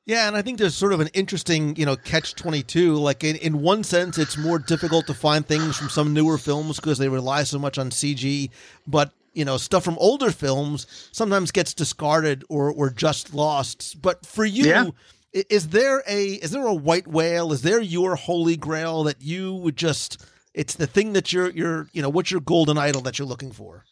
Yeah, 0.06 0.28
and 0.28 0.36
I 0.36 0.42
think 0.42 0.58
there's 0.58 0.74
sort 0.76 0.94
of 0.94 1.02
an 1.02 1.10
interesting, 1.14 1.76
you 1.76 1.86
know, 1.86 1.96
catch 1.96 2.34
22. 2.34 2.96
Like, 2.96 3.24
in, 3.24 3.36
in 3.36 3.62
one 3.62 3.84
sense, 3.84 4.18
it's 4.18 4.38
more 4.38 4.58
difficult 4.58 5.06
to 5.08 5.14
find 5.14 5.46
things 5.46 5.78
from 5.78 5.90
some 5.90 6.14
newer 6.14 6.40
films 6.40 6.78
because 6.78 6.98
they 6.98 7.10
rely 7.10 7.44
so 7.44 7.60
much 7.60 7.78
on 7.78 7.92
CG. 7.92 8.50
But, 8.88 9.12
you 9.34 9.46
know, 9.46 9.58
stuff 9.58 9.84
from 9.84 9.98
older 10.00 10.32
films 10.32 10.88
sometimes 11.12 11.52
gets 11.52 11.76
discarded 11.76 12.44
or, 12.50 12.72
or 12.72 12.90
just 12.90 13.36
lost. 13.36 14.02
But 14.02 14.26
for 14.26 14.46
you, 14.46 14.66
Yeah. 14.66 14.90
is 15.32 15.68
there 15.70 16.02
a 16.08 16.26
is 16.42 16.50
there 16.52 16.66
a 16.66 16.74
white 16.74 17.08
whale? 17.08 17.54
Is 17.54 17.62
there 17.62 17.80
your 17.80 18.16
holy 18.16 18.58
grail 18.58 19.04
that 19.04 19.22
you 19.22 19.54
would 19.54 19.78
just 19.78 20.26
it's 20.54 20.76
the 20.76 20.88
thing 20.88 21.14
that 21.14 21.34
you're 21.34 21.50
you're 21.52 21.88
you 21.93 22.02
know, 22.02 22.10
what's 22.10 22.32
your 22.32 22.41
golden 22.41 22.78
idol 22.78 23.02
that 23.04 23.20
you're 23.20 23.28
looking 23.28 23.52
for? 23.52 23.86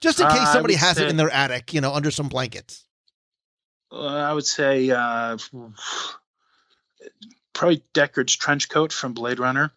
Just 0.00 0.20
in 0.20 0.26
Uh, 0.26 0.28
case 0.28 0.50
I 0.50 0.52
somebody 0.52 0.74
has 0.74 1.00
it 1.00 1.08
in 1.08 1.16
their 1.16 1.30
attic, 1.30 1.74
you 1.74 1.80
know, 1.80 1.94
under 1.94 2.10
some 2.10 2.28
blankets. 2.28 2.84
uh, 3.92 4.06
i 4.06 4.32
would 4.32 4.46
say 4.46 4.90
uh, 4.90 5.38
probably 7.54 7.84
deckard's 7.94 8.36
trench 8.36 8.68
coat 8.68 8.92
from 8.92 9.14
blade 9.14 9.38
runner 9.40 9.72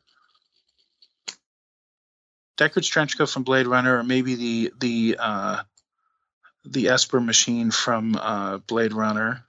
deckard's 2.57 2.87
trench 2.87 3.17
coat 3.17 3.29
from 3.29 3.43
blade 3.43 3.67
runner 3.67 3.99
or 3.99 4.03
maybe 4.03 4.35
the 4.35 4.73
the 4.79 5.17
uh, 5.19 5.63
the 6.65 6.89
esper 6.89 7.21
machine 7.21 7.71
from 7.71 8.15
uh, 8.15 8.57
blade 8.59 8.93
runner 8.93 9.44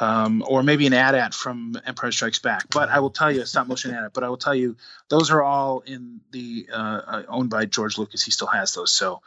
um, 0.00 0.44
or 0.46 0.62
maybe 0.62 0.86
an 0.86 0.92
AT-AT 0.92 1.34
from 1.34 1.80
Empire 1.86 2.12
Strikes 2.12 2.38
Back. 2.38 2.66
But 2.70 2.88
I 2.88 3.00
will 3.00 3.10
tell 3.10 3.32
you, 3.32 3.44
stop 3.44 3.66
motion 3.66 3.92
AT-AT. 3.94 4.12
But 4.12 4.24
I 4.24 4.28
will 4.28 4.36
tell 4.36 4.54
you, 4.54 4.76
those 5.08 5.30
are 5.30 5.42
all 5.42 5.80
in 5.80 6.20
the 6.30 6.68
uh, 6.72 7.00
uh, 7.06 7.22
owned 7.28 7.50
by 7.50 7.66
George 7.66 7.98
Lucas. 7.98 8.24
He 8.24 8.30
still 8.30 8.46
has 8.48 8.74
those, 8.74 8.94
so 8.94 9.20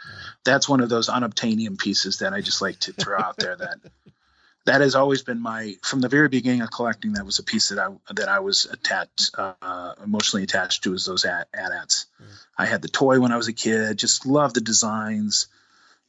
that's 0.44 0.70
one 0.70 0.82
of 0.82 0.90
those 0.90 1.10
unobtainium 1.10 1.78
pieces 1.78 2.20
that 2.20 2.34
I 2.34 2.42
just 2.42 2.62
like 2.62 2.80
to 2.82 2.94
throw 2.94 3.20
out 3.20 3.38
there. 3.38 3.56
That 3.56 3.80
that 4.66 4.82
has 4.82 4.96
always 4.96 5.24
been 5.24 5.42
my 5.42 5.76
from 5.82 6.02
the 6.02 6.10
very 6.10 6.30
beginning 6.30 6.62
of 6.62 6.72
collecting. 6.72 7.14
That 7.14 7.26
was 7.26 7.40
a 7.40 7.44
piece 7.44 7.70
that 7.70 7.80
I 7.80 7.90
that 8.14 8.30
I 8.30 8.40
was 8.40 8.66
attached, 8.66 9.32
uh, 9.38 9.94
emotionally 10.04 10.44
attached 10.44 10.84
to. 10.84 10.94
Is 10.94 11.06
those 11.06 11.26
AT- 11.26 11.48
AT-ATs. 11.54 12.06
I 12.58 12.66
had 12.66 12.82
the 12.82 12.88
toy 12.88 13.20
when 13.20 13.32
I 13.32 13.38
was 13.38 13.48
a 13.48 13.54
kid. 13.54 13.98
Just 13.98 14.26
loved 14.26 14.56
the 14.56 14.62
designs 14.62 15.48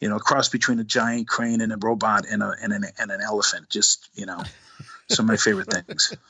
you 0.02 0.08
know, 0.08 0.16
a 0.16 0.20
cross 0.20 0.48
between 0.48 0.80
a 0.80 0.84
giant 0.84 1.28
crane 1.28 1.60
and 1.60 1.72
a 1.72 1.76
robot 1.76 2.26
and 2.28 2.42
a 2.42 2.56
and 2.60 2.72
an 2.72 2.84
and 2.98 3.12
an 3.12 3.20
elephant. 3.20 3.70
Just 3.70 4.08
you 4.14 4.26
know, 4.26 4.42
some 5.08 5.26
of 5.26 5.28
my 5.28 5.36
favorite 5.36 5.72
things. 5.72 6.14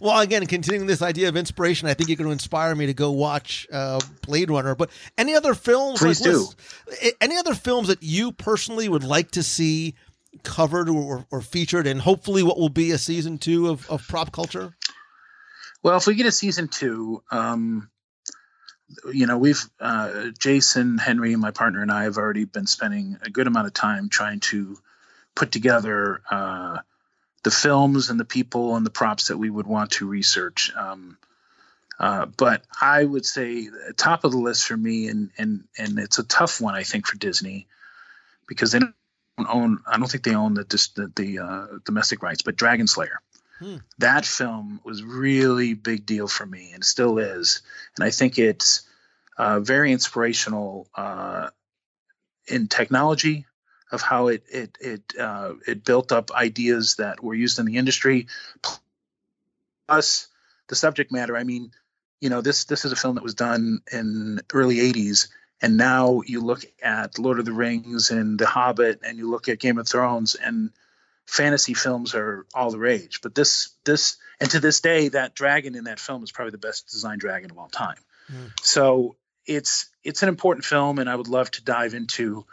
Well, 0.00 0.18
again, 0.18 0.44
continuing 0.46 0.88
this 0.88 1.02
idea 1.02 1.28
of 1.28 1.36
inspiration, 1.36 1.86
I 1.86 1.94
think 1.94 2.08
you're 2.08 2.16
going 2.16 2.26
to 2.26 2.32
inspire 2.32 2.74
me 2.74 2.86
to 2.86 2.94
go 2.94 3.12
watch 3.12 3.64
uh, 3.70 4.00
Blade 4.26 4.50
Runner. 4.50 4.74
But 4.74 4.90
any 5.16 5.36
other 5.36 5.54
films? 5.54 6.00
Please 6.00 6.20
do. 6.20 6.48
listen, 6.88 7.12
Any 7.20 7.36
other 7.36 7.54
films 7.54 7.86
that 7.86 8.02
you 8.02 8.32
personally 8.32 8.88
would 8.88 9.04
like 9.04 9.30
to 9.32 9.44
see 9.44 9.94
covered 10.42 10.88
or, 10.88 11.26
or 11.30 11.40
featured, 11.40 11.86
and 11.86 12.00
hopefully 12.00 12.42
what 12.42 12.58
will 12.58 12.70
be 12.70 12.90
a 12.90 12.98
season 12.98 13.38
two 13.38 13.68
of, 13.68 13.88
of 13.88 14.04
prop 14.08 14.32
culture? 14.32 14.74
Well, 15.84 15.96
if 15.96 16.08
we 16.08 16.16
get 16.16 16.26
a 16.26 16.32
season 16.32 16.66
two, 16.66 17.22
um, 17.30 17.88
you 19.12 19.26
know, 19.26 19.38
we've 19.38 19.62
uh, 19.80 20.26
Jason 20.38 20.98
Henry, 20.98 21.34
my 21.36 21.50
partner, 21.50 21.82
and 21.82 21.92
I 21.92 22.04
have 22.04 22.16
already 22.16 22.44
been 22.44 22.66
spending 22.66 23.18
a 23.22 23.30
good 23.30 23.46
amount 23.46 23.66
of 23.66 23.74
time 23.74 24.08
trying 24.08 24.40
to 24.40 24.76
put 25.34 25.52
together 25.52 26.20
uh, 26.30 26.78
the 27.42 27.50
films 27.50 28.10
and 28.10 28.18
the 28.18 28.24
people 28.24 28.76
and 28.76 28.84
the 28.84 28.90
props 28.90 29.28
that 29.28 29.38
we 29.38 29.50
would 29.50 29.66
want 29.66 29.92
to 29.92 30.08
research. 30.08 30.72
Um, 30.76 31.18
uh, 31.98 32.26
but 32.26 32.62
I 32.80 33.04
would 33.04 33.24
say 33.24 33.68
top 33.96 34.24
of 34.24 34.32
the 34.32 34.38
list 34.38 34.66
for 34.66 34.76
me, 34.76 35.08
and 35.08 35.30
and 35.38 35.64
and 35.78 35.98
it's 35.98 36.18
a 36.18 36.24
tough 36.24 36.60
one, 36.60 36.74
I 36.74 36.82
think, 36.82 37.06
for 37.06 37.16
Disney 37.16 37.66
because 38.48 38.72
they 38.72 38.80
don't 38.80 38.94
own. 39.48 39.80
I 39.86 39.98
don't 39.98 40.10
think 40.10 40.24
they 40.24 40.34
own 40.34 40.54
the 40.54 40.64
the, 40.64 41.12
the 41.14 41.38
uh, 41.38 41.66
domestic 41.84 42.22
rights, 42.22 42.42
but 42.42 42.56
Dragon 42.56 42.86
Slayer 42.86 43.20
that 43.98 44.24
film 44.24 44.80
was 44.84 45.02
really 45.02 45.74
big 45.74 46.06
deal 46.06 46.28
for 46.28 46.44
me 46.44 46.72
and 46.72 46.84
still 46.84 47.18
is. 47.18 47.62
And 47.96 48.04
i 48.04 48.10
think 48.10 48.38
it's 48.38 48.82
uh, 49.36 49.60
very 49.60 49.92
inspirational 49.92 50.88
uh, 50.94 51.50
in 52.46 52.68
technology 52.68 53.46
of 53.92 54.00
how 54.02 54.28
it 54.28 54.44
it 54.50 54.78
it 54.80 55.02
uh, 55.18 55.52
it 55.66 55.84
built 55.84 56.12
up 56.12 56.30
ideas 56.32 56.96
that 56.96 57.22
were 57.22 57.34
used 57.34 57.58
in 57.58 57.66
the 57.66 57.76
industry. 57.76 58.26
Plus 59.86 60.28
the 60.68 60.74
subject 60.74 61.12
matter 61.12 61.36
i 61.36 61.44
mean 61.44 61.70
you 62.20 62.30
know 62.30 62.40
this 62.40 62.64
this 62.64 62.84
is 62.84 62.92
a 62.92 62.96
film 62.96 63.14
that 63.14 63.24
was 63.24 63.34
done 63.34 63.80
in 63.92 64.40
early 64.52 64.76
80s 64.76 65.28
and 65.62 65.76
now 65.76 66.22
you 66.26 66.40
look 66.40 66.64
at 66.82 67.18
lord 67.18 67.38
of 67.38 67.44
the 67.44 67.52
rings 67.52 68.10
and 68.10 68.38
the 68.38 68.46
hobbit 68.46 69.00
and 69.04 69.18
you 69.18 69.30
look 69.30 69.48
at 69.48 69.58
game 69.58 69.78
of 69.78 69.88
thrones 69.88 70.34
and 70.34 70.70
fantasy 71.26 71.74
films 71.74 72.14
are 72.14 72.46
all 72.54 72.70
the 72.70 72.78
rage. 72.78 73.20
But 73.22 73.34
this 73.34 73.70
this 73.84 74.16
and 74.40 74.50
to 74.50 74.60
this 74.60 74.80
day, 74.80 75.08
that 75.08 75.34
dragon 75.34 75.74
in 75.74 75.84
that 75.84 76.00
film 76.00 76.22
is 76.22 76.32
probably 76.32 76.52
the 76.52 76.58
best 76.58 76.90
designed 76.90 77.20
dragon 77.20 77.50
of 77.50 77.58
all 77.58 77.68
time. 77.68 77.96
Mm. 78.30 78.50
So 78.62 79.16
it's 79.46 79.90
it's 80.02 80.22
an 80.22 80.28
important 80.28 80.64
film, 80.64 80.98
and 80.98 81.08
I 81.08 81.16
would 81.16 81.28
love 81.28 81.50
to 81.52 81.64
dive 81.64 81.94
into 81.94 82.44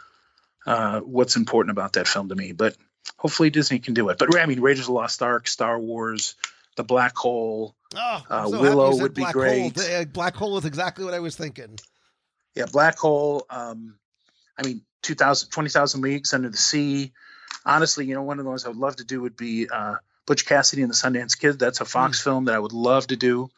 uh, 0.66 1.00
what's 1.00 1.36
important 1.36 1.72
about 1.72 1.94
that 1.94 2.08
film 2.08 2.28
to 2.28 2.34
me. 2.34 2.52
But 2.52 2.76
hopefully 3.16 3.50
Disney 3.50 3.78
can 3.78 3.94
do 3.94 4.08
it. 4.08 4.18
But 4.18 4.38
I 4.38 4.46
mean, 4.46 4.60
Raiders 4.60 4.80
of 4.80 4.86
the 4.86 4.92
Lost 4.92 5.22
Ark, 5.22 5.48
Star 5.48 5.78
Wars, 5.78 6.34
The 6.76 6.84
Black 6.84 7.16
Hole, 7.16 7.74
oh, 7.94 8.22
uh, 8.28 8.48
so 8.48 8.60
Willow 8.60 8.96
would 8.96 9.14
be 9.14 9.24
great. 9.32 9.76
Hole. 9.78 10.04
Black 10.06 10.34
Hole 10.34 10.58
is 10.58 10.64
exactly 10.64 11.04
what 11.04 11.14
I 11.14 11.20
was 11.20 11.36
thinking. 11.36 11.78
Yeah, 12.54 12.66
Black 12.70 12.98
Hole. 12.98 13.46
Um, 13.48 13.96
I 14.58 14.66
mean, 14.66 14.82
2000, 15.02 15.50
20,000 15.50 16.00
Leagues 16.00 16.34
Under 16.34 16.50
the 16.50 16.56
Sea. 16.56 17.12
Honestly, 17.64 18.06
you 18.06 18.14
know, 18.14 18.22
one 18.22 18.38
of 18.38 18.44
the 18.44 18.50
ones 18.50 18.64
I 18.64 18.68
would 18.68 18.78
love 18.78 18.96
to 18.96 19.04
do 19.04 19.20
would 19.22 19.36
be 19.36 19.68
uh, 19.68 19.96
Butch 20.26 20.46
Cassidy 20.46 20.82
and 20.82 20.90
the 20.90 20.94
Sundance 20.94 21.38
Kid. 21.38 21.58
That's 21.58 21.80
a 21.80 21.84
Fox 21.84 22.20
mm. 22.20 22.24
film 22.24 22.44
that 22.46 22.54
I 22.54 22.58
would 22.58 22.72
love 22.72 23.06
to 23.08 23.16
do. 23.16 23.50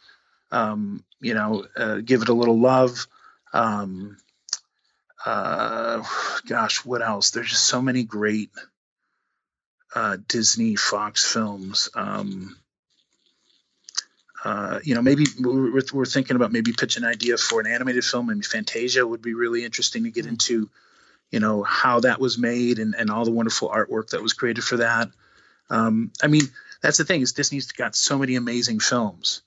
Um, 0.50 1.04
you 1.20 1.34
know, 1.34 1.66
uh, 1.76 1.96
give 1.96 2.22
it 2.22 2.28
a 2.28 2.34
little 2.34 2.58
love. 2.58 3.06
Um, 3.52 4.18
uh, 5.24 6.02
gosh, 6.46 6.84
what 6.84 7.02
else? 7.02 7.30
There's 7.30 7.50
just 7.50 7.64
so 7.66 7.80
many 7.80 8.04
great 8.04 8.50
uh, 9.94 10.18
Disney 10.28 10.76
Fox 10.76 11.24
films. 11.30 11.88
Um, 11.94 12.56
uh, 14.44 14.80
you 14.84 14.94
know, 14.94 15.00
maybe 15.00 15.24
we're, 15.40 15.82
we're, 15.92 16.04
thinking 16.04 16.36
about 16.36 16.52
maybe 16.52 16.72
pitch 16.72 16.98
an 16.98 17.04
idea 17.04 17.38
for 17.38 17.60
an 17.60 17.66
animated 17.66 18.04
film. 18.04 18.26
Maybe 18.26 18.42
Fantasia 18.42 19.06
would 19.06 19.22
be 19.22 19.32
really 19.32 19.64
interesting 19.64 20.04
to 20.04 20.10
get 20.10 20.26
mm. 20.26 20.30
into, 20.30 20.68
you 21.30 21.40
know, 21.40 21.62
how 21.62 22.00
that 22.00 22.20
was 22.20 22.38
made 22.38 22.78
and, 22.78 22.94
and 22.94 23.10
all 23.10 23.24
the 23.24 23.30
wonderful 23.30 23.68
artwork 23.68 24.10
that 24.10 24.22
was 24.22 24.32
created 24.32 24.62
for 24.62 24.76
that. 24.78 25.08
Um, 25.70 26.12
I 26.22 26.28
mean, 26.28 26.42
that's 26.82 26.98
the 26.98 27.04
thing 27.04 27.22
is 27.22 27.32
Disney's 27.32 27.72
got 27.72 27.96
so 27.96 28.18
many 28.18 28.36
amazing 28.36 28.80
films. 28.80 29.42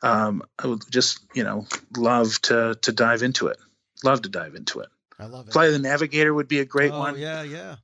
Um, 0.00 0.42
I 0.58 0.68
would 0.68 0.82
just, 0.90 1.20
you 1.34 1.44
know, 1.44 1.66
love 1.96 2.40
to 2.42 2.78
to 2.82 2.92
dive 2.92 3.22
into 3.22 3.48
it. 3.48 3.58
Love 4.04 4.22
to 4.22 4.28
dive 4.28 4.54
into 4.54 4.80
it. 4.80 4.88
I 5.18 5.26
love 5.26 5.48
it. 5.48 5.52
Fly 5.52 5.70
the 5.70 5.78
Navigator 5.78 6.32
would 6.32 6.46
be 6.46 6.60
a 6.60 6.64
great 6.64 6.92
oh, 6.92 7.00
one. 7.00 7.18
Yeah, 7.18 7.42
yeah, 7.42 7.76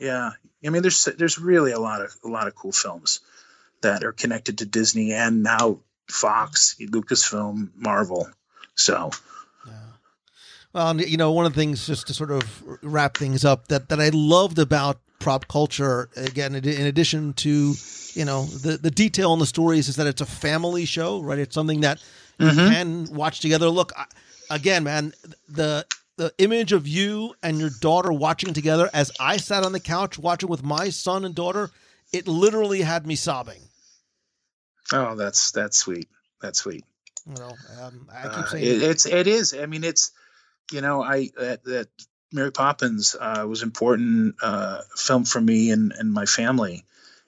yeah. 0.00 0.30
I 0.66 0.68
mean, 0.70 0.82
there's 0.82 1.04
there's 1.04 1.38
really 1.38 1.70
a 1.70 1.78
lot 1.78 2.02
of 2.02 2.12
a 2.24 2.28
lot 2.28 2.48
of 2.48 2.56
cool 2.56 2.72
films 2.72 3.20
that 3.82 4.02
are 4.02 4.12
connected 4.12 4.58
to 4.58 4.66
Disney 4.66 5.12
and 5.12 5.44
now 5.44 5.78
Fox, 6.10 6.74
Lucasfilm, 6.80 7.70
Marvel. 7.76 8.28
So. 8.74 9.10
Well, 10.72 11.00
you 11.00 11.16
know, 11.16 11.32
one 11.32 11.46
of 11.46 11.54
the 11.54 11.60
things 11.60 11.86
just 11.86 12.06
to 12.08 12.14
sort 12.14 12.30
of 12.30 12.62
wrap 12.82 13.16
things 13.16 13.44
up 13.44 13.68
that 13.68 13.88
that 13.88 14.00
I 14.00 14.10
loved 14.12 14.58
about 14.58 15.00
prop 15.18 15.48
culture 15.48 16.08
again 16.16 16.54
in 16.54 16.86
addition 16.86 17.32
to 17.32 17.74
you 18.14 18.24
know 18.24 18.44
the 18.44 18.76
the 18.76 18.90
detail 18.90 19.32
in 19.32 19.40
the 19.40 19.46
stories 19.46 19.88
is 19.88 19.96
that 19.96 20.06
it's 20.06 20.20
a 20.20 20.26
family 20.26 20.84
show 20.84 21.20
right 21.20 21.40
it's 21.40 21.56
something 21.56 21.80
that 21.80 22.00
mm-hmm. 22.38 22.56
you 22.56 22.68
can 22.68 23.04
watch 23.12 23.40
together 23.40 23.68
look 23.68 23.92
I, 23.96 24.04
again 24.48 24.84
man 24.84 25.12
the 25.48 25.84
the 26.18 26.34
image 26.38 26.72
of 26.72 26.86
you 26.86 27.34
and 27.42 27.58
your 27.58 27.70
daughter 27.80 28.12
watching 28.12 28.52
together 28.52 28.90
as 28.92 29.10
I 29.18 29.38
sat 29.38 29.64
on 29.64 29.72
the 29.72 29.80
couch 29.80 30.18
watching 30.18 30.48
with 30.48 30.64
my 30.64 30.90
son 30.90 31.24
and 31.24 31.34
daughter, 31.34 31.70
it 32.12 32.26
literally 32.26 32.82
had 32.82 33.06
me 33.06 33.14
sobbing. 33.14 33.60
Oh, 34.92 35.14
that's 35.14 35.52
that's 35.52 35.78
sweet. 35.78 36.08
That's 36.42 36.58
sweet. 36.58 36.84
You 37.26 37.34
know, 37.34 37.52
um, 37.80 38.08
I 38.12 38.22
keep 38.28 38.52
uh, 38.52 38.56
it, 38.56 38.82
it's 38.82 39.06
it 39.06 39.26
is. 39.26 39.54
I 39.54 39.66
mean, 39.66 39.84
it's 39.84 40.10
you 40.72 40.80
know, 40.80 41.02
I 41.02 41.30
that, 41.36 41.64
that 41.64 41.88
Mary 42.32 42.52
Poppins 42.52 43.16
uh, 43.18 43.44
was 43.48 43.62
important 43.62 44.36
uh, 44.42 44.82
film 44.96 45.24
for 45.24 45.40
me 45.40 45.70
and 45.70 45.92
and 45.92 46.12
my 46.12 46.26
family, 46.26 46.84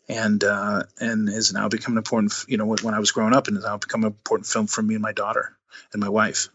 and 0.09 0.43
uh, 0.43 0.83
and 0.99 1.29
has 1.29 1.53
now 1.53 1.69
become 1.69 1.95
an 1.95 1.99
important. 1.99 2.33
You 2.49 2.59
know, 2.59 2.67
when 2.67 2.95
I 2.95 2.99
was 2.99 3.13
growing 3.13 3.35
up, 3.35 3.49
and 3.49 3.57
has 3.57 3.65
now 3.65 3.79
become 3.79 4.03
an 4.03 4.09
important 4.09 4.47
film 4.47 4.67
for 4.67 4.83
me 4.83 4.95
and 4.95 5.03
my 5.03 5.13
daughter 5.13 5.57
and 5.93 6.01
my 6.01 6.09
wife. 6.09 6.49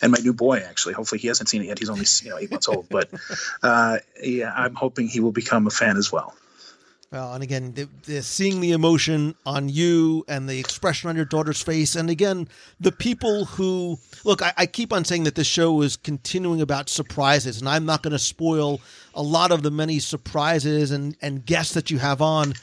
And 0.00 0.12
my 0.12 0.18
new 0.18 0.32
boy 0.32 0.58
actually. 0.58 0.94
Hopefully 0.94 1.20
he 1.20 1.26
hasn't 1.28 1.48
seen 1.48 1.62
it 1.62 1.66
yet. 1.66 1.78
He's 1.78 1.90
only 1.90 2.06
you 2.22 2.30
know 2.30 2.38
eight 2.38 2.50
months 2.50 2.68
old. 2.68 2.88
But 2.88 3.10
uh, 3.62 3.98
yeah 4.22 4.52
i'm 4.54 4.74
hoping 4.74 5.08
he 5.08 5.20
will 5.20 5.32
become 5.32 5.66
a 5.66 5.70
fan 5.70 5.96
as 5.96 6.10
well 6.12 6.34
well 7.10 7.32
and 7.34 7.42
again 7.42 7.72
the, 7.72 7.88
the, 8.04 8.22
seeing 8.22 8.60
the 8.60 8.72
emotion 8.72 9.34
on 9.46 9.68
you 9.68 10.24
and 10.28 10.48
the 10.48 10.58
expression 10.58 11.08
on 11.08 11.16
your 11.16 11.24
daughter's 11.24 11.62
face 11.62 11.96
and 11.96 12.10
again 12.10 12.48
the 12.80 12.92
people 12.92 13.44
who 13.44 13.98
look 14.24 14.42
I, 14.42 14.52
I 14.56 14.66
keep 14.66 14.92
on 14.92 15.04
saying 15.04 15.24
that 15.24 15.34
this 15.34 15.46
show 15.46 15.82
is 15.82 15.96
continuing 15.96 16.60
about 16.60 16.88
surprises 16.88 17.60
and 17.60 17.68
i'm 17.68 17.84
not 17.84 18.02
going 18.02 18.12
to 18.12 18.18
spoil 18.18 18.80
a 19.14 19.22
lot 19.22 19.52
of 19.52 19.62
the 19.62 19.70
many 19.70 19.98
surprises 19.98 20.90
and 20.90 21.16
and 21.22 21.44
guests 21.44 21.74
that 21.74 21.90
you 21.90 21.98
have 21.98 22.22
on 22.22 22.54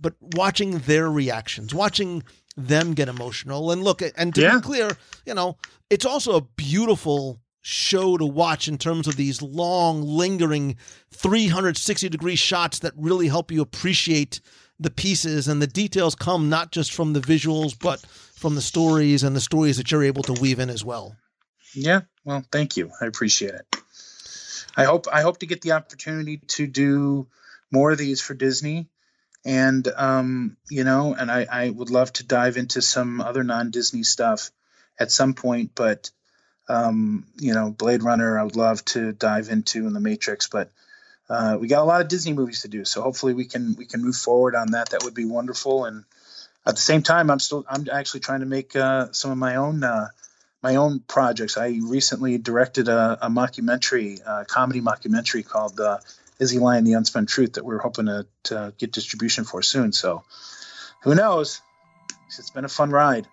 but 0.00 0.14
watching 0.34 0.78
their 0.78 1.10
reactions 1.10 1.74
watching 1.74 2.22
them 2.56 2.94
get 2.94 3.08
emotional. 3.08 3.70
And 3.70 3.82
look, 3.82 4.02
and 4.16 4.34
to 4.34 4.40
yeah. 4.40 4.56
be 4.56 4.62
clear, 4.62 4.90
you 5.26 5.34
know, 5.34 5.56
it's 5.88 6.04
also 6.04 6.36
a 6.36 6.40
beautiful 6.40 7.38
show 7.62 8.16
to 8.16 8.24
watch 8.24 8.68
in 8.68 8.78
terms 8.78 9.06
of 9.06 9.16
these 9.16 9.42
long, 9.42 10.02
lingering 10.02 10.76
360 11.12 12.08
degree 12.08 12.36
shots 12.36 12.78
that 12.80 12.92
really 12.96 13.28
help 13.28 13.50
you 13.50 13.60
appreciate 13.60 14.40
the 14.78 14.90
pieces 14.90 15.46
and 15.46 15.60
the 15.60 15.66
details 15.66 16.14
come 16.14 16.48
not 16.48 16.72
just 16.72 16.92
from 16.92 17.12
the 17.12 17.20
visuals, 17.20 17.78
but 17.78 18.00
from 18.00 18.54
the 18.54 18.62
stories 18.62 19.22
and 19.22 19.36
the 19.36 19.40
stories 19.40 19.76
that 19.76 19.90
you're 19.90 20.04
able 20.04 20.22
to 20.22 20.32
weave 20.40 20.58
in 20.58 20.70
as 20.70 20.84
well. 20.84 21.14
Yeah. 21.74 22.02
Well, 22.24 22.44
thank 22.50 22.76
you. 22.76 22.90
I 23.00 23.06
appreciate 23.06 23.54
it. 23.54 23.76
I 24.76 24.84
hope 24.84 25.06
I 25.12 25.20
hope 25.22 25.38
to 25.38 25.46
get 25.46 25.60
the 25.60 25.72
opportunity 25.72 26.38
to 26.48 26.66
do 26.66 27.28
more 27.70 27.90
of 27.90 27.98
these 27.98 28.20
for 28.20 28.34
Disney 28.34 28.88
and 29.44 29.86
um, 29.96 30.56
you 30.68 30.84
know, 30.84 31.14
and 31.14 31.30
I, 31.30 31.46
I 31.50 31.70
would 31.70 31.90
love 31.90 32.12
to 32.14 32.26
dive 32.26 32.56
into 32.56 32.82
some 32.82 33.20
other 33.20 33.42
non-Disney 33.42 34.02
stuff 34.02 34.50
at 34.98 35.10
some 35.10 35.34
point, 35.34 35.72
but 35.74 36.10
um, 36.70 37.26
you 37.36 37.52
know, 37.52 37.70
Blade 37.70 38.04
Runner, 38.04 38.38
I 38.38 38.44
would 38.44 38.54
love 38.54 38.84
to 38.86 39.12
dive 39.12 39.48
into 39.48 39.86
in 39.86 39.92
the 39.92 40.00
Matrix, 40.00 40.46
but 40.46 40.70
uh, 41.28 41.58
we 41.60 41.66
got 41.66 41.82
a 41.82 41.84
lot 41.84 42.00
of 42.00 42.08
Disney 42.08 42.32
movies 42.32 42.62
to 42.62 42.68
do, 42.68 42.84
so 42.84 43.02
hopefully 43.02 43.34
we 43.34 43.44
can 43.44 43.74
we 43.76 43.86
can 43.86 44.02
move 44.02 44.16
forward 44.16 44.54
on 44.54 44.72
that. 44.72 44.90
That 44.90 45.02
would 45.02 45.14
be 45.14 45.24
wonderful. 45.24 45.84
And 45.84 46.04
at 46.64 46.76
the 46.76 46.80
same 46.80 47.02
time, 47.02 47.28
I'm 47.30 47.40
still 47.40 47.64
I'm 47.68 47.88
actually 47.92 48.20
trying 48.20 48.40
to 48.40 48.46
make 48.46 48.76
uh, 48.76 49.08
some 49.10 49.32
of 49.32 49.38
my 49.38 49.56
own 49.56 49.82
uh, 49.82 50.08
my 50.62 50.76
own 50.76 51.00
projects. 51.00 51.56
I 51.56 51.80
recently 51.82 52.38
directed 52.38 52.88
a, 52.88 53.18
a 53.22 53.28
mockumentary, 53.28 54.20
a 54.24 54.44
comedy 54.44 54.80
mockumentary 54.80 55.44
called 55.44 55.80
uh, 55.80 55.98
Izzy 56.38 56.60
Lion, 56.60 56.84
The 56.84 56.92
Unspun 56.92 57.26
Truth 57.26 57.54
that 57.54 57.64
we're 57.64 57.78
hoping 57.78 58.06
to, 58.06 58.26
to 58.44 58.72
get 58.78 58.92
distribution 58.92 59.44
for 59.44 59.62
soon. 59.62 59.92
So 59.92 60.22
who 61.02 61.14
knows? 61.14 61.62
It's 62.38 62.50
been 62.50 62.64
a 62.64 62.68
fun 62.68 62.90
ride. 62.90 63.26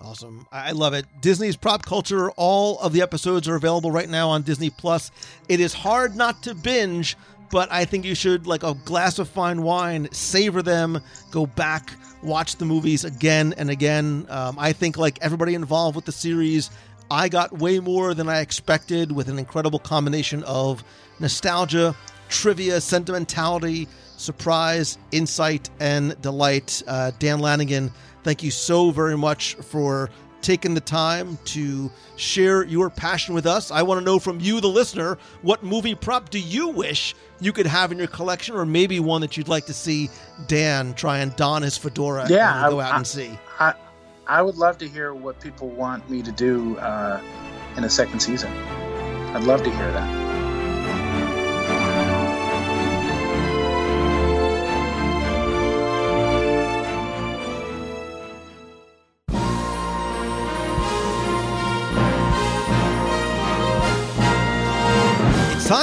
Awesome. 0.00 0.46
I 0.52 0.72
love 0.72 0.92
it. 0.92 1.06
Disney's 1.22 1.56
Prop 1.56 1.84
Culture, 1.84 2.30
all 2.32 2.78
of 2.80 2.92
the 2.92 3.00
episodes 3.00 3.48
are 3.48 3.56
available 3.56 3.90
right 3.90 4.08
now 4.08 4.28
on 4.28 4.42
Disney 4.42 4.68
Plus. 4.68 5.10
It 5.48 5.58
is 5.58 5.72
hard 5.72 6.16
not 6.16 6.42
to 6.42 6.54
binge, 6.54 7.16
but 7.50 7.72
I 7.72 7.86
think 7.86 8.04
you 8.04 8.14
should, 8.14 8.46
like 8.46 8.62
a 8.62 8.74
glass 8.84 9.18
of 9.18 9.28
fine 9.28 9.62
wine, 9.62 10.08
savor 10.12 10.60
them, 10.60 11.00
go 11.30 11.46
back, 11.46 11.94
watch 12.22 12.56
the 12.56 12.66
movies 12.66 13.04
again 13.04 13.54
and 13.56 13.70
again. 13.70 14.26
Um, 14.28 14.56
I 14.58 14.74
think, 14.74 14.98
like 14.98 15.18
everybody 15.22 15.54
involved 15.54 15.96
with 15.96 16.04
the 16.04 16.12
series, 16.12 16.70
I 17.10 17.28
got 17.30 17.56
way 17.56 17.80
more 17.80 18.12
than 18.12 18.28
I 18.28 18.40
expected 18.40 19.12
with 19.12 19.28
an 19.28 19.38
incredible 19.38 19.78
combination 19.78 20.42
of 20.44 20.84
nostalgia, 21.20 21.96
trivia, 22.28 22.80
sentimentality, 22.82 23.88
surprise, 24.16 24.98
insight, 25.12 25.70
and 25.80 26.20
delight. 26.20 26.82
Uh, 26.86 27.12
Dan 27.18 27.38
Lanigan, 27.38 27.92
thank 28.26 28.42
you 28.42 28.50
so 28.50 28.90
very 28.90 29.16
much 29.16 29.54
for 29.54 30.10
taking 30.42 30.74
the 30.74 30.80
time 30.80 31.38
to 31.44 31.88
share 32.16 32.64
your 32.64 32.90
passion 32.90 33.36
with 33.36 33.46
us. 33.46 33.70
I 33.70 33.82
want 33.82 34.00
to 34.00 34.04
know 34.04 34.18
from 34.18 34.40
you, 34.40 34.60
the 34.60 34.68
listener, 34.68 35.16
what 35.42 35.62
movie 35.62 35.94
prop 35.94 36.28
do 36.28 36.40
you 36.40 36.66
wish 36.66 37.14
you 37.40 37.52
could 37.52 37.66
have 37.66 37.92
in 37.92 37.98
your 37.98 38.08
collection, 38.08 38.56
or 38.56 38.66
maybe 38.66 38.98
one 38.98 39.20
that 39.20 39.36
you'd 39.36 39.46
like 39.46 39.64
to 39.66 39.72
see 39.72 40.10
Dan 40.48 40.92
try 40.94 41.18
and 41.18 41.36
don 41.36 41.62
his 41.62 41.78
fedora 41.78 42.26
yeah, 42.28 42.64
and 42.64 42.72
go 42.72 42.80
out 42.80 42.94
I, 42.94 42.96
and 42.96 43.06
see? 43.06 43.38
I, 43.60 43.74
I 44.26 44.42
would 44.42 44.56
love 44.56 44.76
to 44.78 44.88
hear 44.88 45.14
what 45.14 45.40
people 45.40 45.68
want 45.68 46.10
me 46.10 46.20
to 46.22 46.32
do 46.32 46.76
uh, 46.78 47.20
in 47.76 47.84
a 47.84 47.90
second 47.90 48.18
season. 48.18 48.52
I'd 49.36 49.44
love 49.44 49.62
to 49.62 49.70
hear 49.70 49.92
that. 49.92 50.25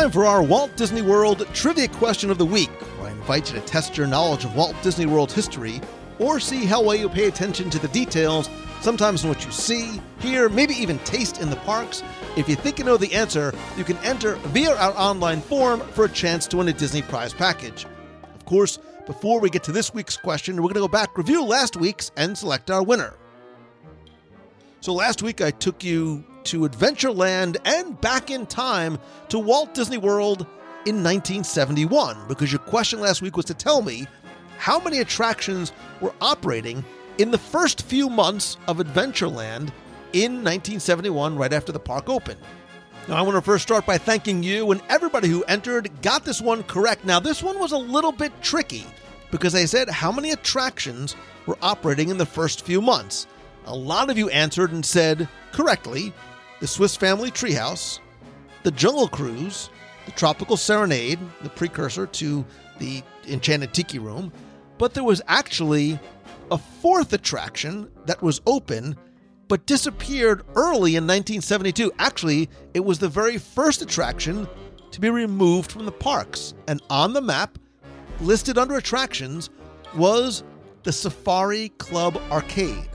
Time 0.04 0.12
for 0.12 0.26
our 0.26 0.44
Walt 0.44 0.76
Disney 0.76 1.02
World 1.02 1.48
Trivia 1.54 1.88
Question 1.88 2.30
of 2.30 2.38
the 2.38 2.46
Week, 2.46 2.70
where 3.00 3.10
I 3.10 3.14
invite 3.14 3.50
you 3.50 3.58
to 3.58 3.66
test 3.66 3.96
your 3.96 4.06
knowledge 4.06 4.44
of 4.44 4.54
Walt 4.54 4.76
Disney 4.84 5.06
World 5.06 5.32
history 5.32 5.80
or 6.20 6.42
see 6.42 6.66
how 6.66 6.84
well 6.84 6.96
you 6.96 7.08
pay 7.08 7.28
attention 7.28 7.70
to 7.70 7.80
the 7.80 7.88
details, 7.88 8.50
sometimes 8.82 9.24
in 9.24 9.30
what 9.30 9.46
you 9.46 9.52
see, 9.52 10.02
hear, 10.20 10.50
maybe 10.50 10.74
even 10.74 11.00
taste 11.00 11.40
in 11.40 11.50
the 11.50 11.56
parks. 11.58 12.04
If 12.36 12.50
you 12.50 12.56
think 12.56 12.80
you 12.80 12.84
know 12.84 12.98
the 12.98 13.14
answer, 13.14 13.54
you 13.78 13.86
can 13.86 13.96
enter 14.00 14.36
via 14.52 14.76
our 14.76 14.92
online 14.98 15.40
form 15.40 15.80
for 15.80 16.04
a 16.04 16.10
chance 16.10 16.48
to 16.48 16.58
win 16.58 16.68
a 16.68 16.74
Disney 16.74 17.02
prize 17.02 17.34
package 17.34 17.86
of 18.36 18.46
course, 18.46 18.80
before 19.06 19.40
we 19.40 19.50
get 19.50 19.64
to 19.64 19.72
this 19.72 19.94
week's 19.94 20.18
question, 20.18 20.58
we're 20.58 20.64
going 20.64 20.74
to 20.74 20.80
go 20.82 20.88
back, 20.90 21.18
review 21.18 21.46
last 21.46 21.78
week's, 21.78 22.12
and 22.18 22.38
select 22.38 22.70
our 22.70 22.84
winner. 22.84 23.14
So 24.82 24.94
last 24.94 25.24
week 25.24 25.40
I 25.40 25.52
took 25.52 25.82
you 25.82 26.26
to 26.46 26.68
Adventureland 26.68 27.58
and 27.66 28.00
back 28.02 28.30
in 28.32 28.46
time 28.46 28.98
to 29.30 29.40
Walt 29.40 29.74
Disney 29.74 29.98
World 29.98 30.42
in 30.86 31.04
1971 31.04 32.28
because 32.28 32.52
your 32.52 32.60
question 32.60 33.00
last 33.00 33.22
week 33.22 33.38
was 33.38 33.46
to 33.46 33.54
tell 33.54 33.82
me 33.82 34.08
how 34.58 34.80
many 34.80 35.00
attractions 35.00 35.72
were 36.02 36.14
operating 36.22 36.84
in 37.18 37.32
the 37.32 37.38
first 37.38 37.84
few 37.84 38.10
months 38.10 38.58
of 38.68 38.78
Adventureland 38.78 39.72
in 40.14 40.36
1971 40.44 41.36
right 41.36 41.54
after 41.54 41.72
the 41.72 41.80
park 41.80 42.10
opened. 42.10 42.40
Now, 43.08 43.16
I 43.16 43.22
want 43.22 43.36
to 43.36 43.42
first 43.42 43.64
start 43.64 43.86
by 43.86 43.98
thanking 43.98 44.44
you 44.44 44.72
and 44.72 44.82
everybody 44.90 45.28
who 45.28 45.44
entered 45.44 45.92
got 46.02 46.24
this 46.24 46.42
one 46.42 46.64
correct. 46.64 47.04
Now, 47.04 47.20
this 47.20 47.44
one 47.44 47.60
was 47.60 47.74
a 47.74 47.78
little 47.78 48.14
bit 48.14 48.32
tricky 48.42 48.86
because 49.32 49.56
I 49.56 49.66
said 49.66 49.90
how 49.90 50.12
many 50.12 50.32
attractions 50.32 51.16
were 51.46 51.58
operating 51.62 52.10
in 52.10 52.18
the 52.18 52.26
first 52.26 52.66
few 52.66 52.82
months. 52.82 53.28
A 53.66 53.76
lot 53.76 54.10
of 54.10 54.18
you 54.18 54.30
answered 54.30 54.72
and 54.72 54.86
said 54.86 55.28
correctly 55.52 56.14
the 56.64 56.68
Swiss 56.68 56.96
Family 56.96 57.30
Treehouse, 57.30 58.00
the 58.64 58.72
Jungle 58.72 59.10
Cruise, 59.10 59.70
the 60.06 60.14
Tropical 60.14 60.56
Serenade, 60.56 61.20
the 61.42 61.50
precursor 61.50 62.08
to 62.08 62.46
the 62.80 63.04
Enchanted 63.28 63.74
Tiki 63.74 64.00
Room, 64.00 64.32
but 64.78 64.94
there 64.94 65.04
was 65.04 65.22
actually 65.28 66.00
a 66.52 66.58
fourth 66.58 67.12
attraction 67.12 67.92
that 68.06 68.22
was 68.22 68.40
open 68.46 68.96
but 69.50 69.66
disappeared 69.66 70.44
early 70.56 70.96
in 70.96 71.04
1972. 71.04 71.92
Actually, 72.00 72.50
it 72.74 72.86
was 72.86 72.98
the 72.98 73.10
very 73.10 73.38
first 73.38 73.82
attraction 73.82 74.48
to 74.92 75.02
be 75.02 75.10
removed 75.10 75.70
from 75.70 75.86
the 75.86 75.92
parks. 75.92 76.54
And 76.70 76.82
on 76.90 77.12
the 77.12 77.22
map, 77.22 77.60
listed 78.22 78.58
under 78.58 78.78
attractions, 78.78 79.50
was 79.98 80.46
the 80.84 80.94
Safari 80.94 81.74
Club 81.78 82.18
Arcade. 82.32 82.88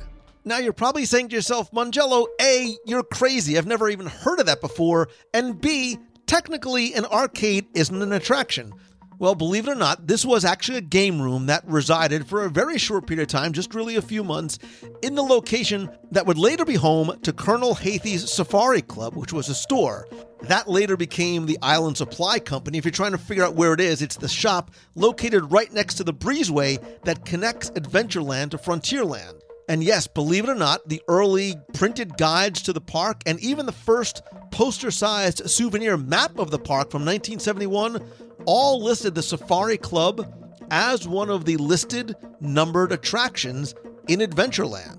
Now 0.48 0.56
you're 0.56 0.72
probably 0.72 1.04
saying 1.04 1.28
to 1.28 1.36
yourself, 1.36 1.70
Mongello, 1.72 2.26
A, 2.40 2.74
you're 2.86 3.02
crazy. 3.02 3.58
I've 3.58 3.66
never 3.66 3.90
even 3.90 4.06
heard 4.06 4.40
of 4.40 4.46
that 4.46 4.62
before. 4.62 5.10
And 5.34 5.60
B, 5.60 5.98
technically, 6.26 6.94
an 6.94 7.04
arcade 7.04 7.66
isn't 7.74 8.00
an 8.00 8.14
attraction. 8.14 8.72
Well, 9.18 9.34
believe 9.34 9.68
it 9.68 9.72
or 9.72 9.74
not, 9.74 10.06
this 10.06 10.24
was 10.24 10.46
actually 10.46 10.78
a 10.78 10.80
game 10.80 11.20
room 11.20 11.46
that 11.46 11.68
resided 11.68 12.26
for 12.26 12.46
a 12.46 12.48
very 12.48 12.78
short 12.78 13.06
period 13.06 13.24
of 13.24 13.28
time, 13.28 13.52
just 13.52 13.74
really 13.74 13.96
a 13.96 14.00
few 14.00 14.24
months, 14.24 14.58
in 15.02 15.16
the 15.16 15.22
location 15.22 15.90
that 16.12 16.24
would 16.24 16.38
later 16.38 16.64
be 16.64 16.76
home 16.76 17.20
to 17.24 17.32
Colonel 17.34 17.74
Hathi's 17.74 18.32
Safari 18.32 18.80
Club, 18.80 19.16
which 19.16 19.34
was 19.34 19.50
a 19.50 19.54
store. 19.54 20.08
That 20.44 20.66
later 20.66 20.96
became 20.96 21.44
the 21.44 21.58
Island 21.60 21.98
Supply 21.98 22.38
Company. 22.38 22.78
If 22.78 22.86
you're 22.86 22.92
trying 22.92 23.12
to 23.12 23.18
figure 23.18 23.44
out 23.44 23.54
where 23.54 23.74
it 23.74 23.80
is, 23.80 24.00
it's 24.00 24.16
the 24.16 24.28
shop 24.28 24.70
located 24.94 25.52
right 25.52 25.70
next 25.74 25.96
to 25.96 26.04
the 26.04 26.14
breezeway 26.14 26.82
that 27.02 27.26
connects 27.26 27.68
Adventureland 27.72 28.52
to 28.52 28.56
Frontierland. 28.56 29.42
And 29.68 29.84
yes, 29.84 30.06
believe 30.06 30.44
it 30.44 30.50
or 30.50 30.54
not, 30.54 30.88
the 30.88 31.02
early 31.08 31.54
printed 31.74 32.16
guides 32.16 32.62
to 32.62 32.72
the 32.72 32.80
park 32.80 33.22
and 33.26 33.38
even 33.40 33.66
the 33.66 33.72
first 33.72 34.22
poster 34.50 34.90
sized 34.90 35.48
souvenir 35.48 35.98
map 35.98 36.38
of 36.38 36.50
the 36.50 36.58
park 36.58 36.90
from 36.90 37.02
1971 37.02 38.02
all 38.46 38.82
listed 38.82 39.14
the 39.14 39.22
Safari 39.22 39.76
Club 39.76 40.34
as 40.70 41.06
one 41.06 41.28
of 41.28 41.44
the 41.44 41.58
listed 41.58 42.16
numbered 42.40 42.92
attractions 42.92 43.74
in 44.08 44.20
Adventureland. 44.20 44.96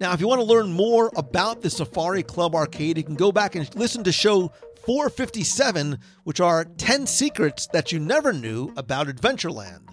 Now, 0.00 0.12
if 0.12 0.20
you 0.20 0.26
want 0.26 0.40
to 0.40 0.46
learn 0.46 0.72
more 0.72 1.10
about 1.16 1.60
the 1.60 1.70
Safari 1.70 2.22
Club 2.22 2.54
arcade, 2.54 2.96
you 2.96 3.04
can 3.04 3.14
go 3.14 3.30
back 3.30 3.54
and 3.54 3.72
listen 3.76 4.02
to 4.04 4.12
show 4.12 4.50
457, 4.86 5.98
which 6.24 6.40
are 6.40 6.64
10 6.64 7.06
secrets 7.06 7.66
that 7.68 7.92
you 7.92 8.00
never 8.00 8.32
knew 8.32 8.72
about 8.76 9.08
Adventureland. 9.08 9.89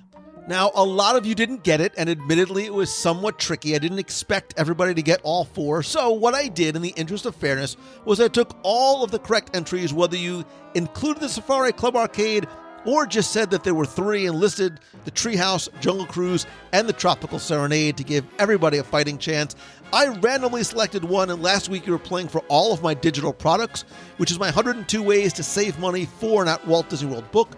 Now, 0.48 0.72
a 0.76 0.84
lot 0.84 1.18
of 1.18 1.26
you 1.26 1.36
didn't 1.36 1.64
get 1.64 1.82
it, 1.82 1.94
and 1.98 2.10
admittedly, 2.10 2.64
it 2.64 2.74
was 2.74 2.94
somewhat 2.94 3.38
tricky. 3.38 3.76
I 3.76 3.80
didn't 3.80 4.00
expect 4.00 4.54
everybody 4.56 4.94
to 4.94 5.02
get 5.02 5.20
all 5.24 5.44
four. 5.44 5.84
So, 5.84 6.12
what 6.12 6.36
I 6.36 6.48
did, 6.48 6.78
in 6.78 6.82
the 6.82 6.94
interest 6.96 7.26
of 7.26 7.36
fairness, 7.36 7.76
was 8.06 8.22
I 8.22 8.30
took 8.30 8.56
all 8.64 9.04
of 9.04 9.12
the 9.12 9.20
correct 9.20 9.54
entries, 9.54 9.94
whether 9.94 10.16
you 10.16 10.46
included 10.74 11.22
the 11.22 11.28
Safari 11.28 11.74
Club 11.74 11.98
Arcade 11.98 12.48
or 12.86 13.06
just 13.06 13.32
said 13.32 13.52
that 13.52 13.66
there 13.66 13.76
were 13.76 13.86
three 13.86 14.26
and 14.28 14.40
listed 14.40 14.80
the 15.04 15.12
Treehouse, 15.12 15.68
Jungle 15.82 16.06
Cruise, 16.06 16.46
and 16.72 16.88
the 16.88 16.94
Tropical 16.94 17.40
Serenade 17.40 17.98
to 17.98 18.04
give 18.06 18.26
everybody 18.40 18.78
a 18.78 18.84
fighting 18.84 19.18
chance. 19.18 19.54
I 19.92 20.08
randomly 20.08 20.64
selected 20.64 21.04
one, 21.04 21.30
and 21.30 21.44
last 21.44 21.68
week 21.68 21.86
you 21.86 21.92
were 21.92 22.00
playing 22.00 22.30
for 22.30 22.40
all 22.48 22.72
of 22.72 22.82
my 22.82 22.94
digital 22.94 23.34
products, 23.34 23.84
which 24.16 24.32
is 24.32 24.40
my 24.40 24.48
102 24.48 25.04
ways 25.04 25.34
to 25.34 25.44
save 25.44 25.78
money 25.80 26.06
for 26.06 26.42
an 26.42 26.48
at 26.48 26.66
Walt 26.66 26.88
Disney 26.88 27.12
World 27.12 27.30
book 27.32 27.50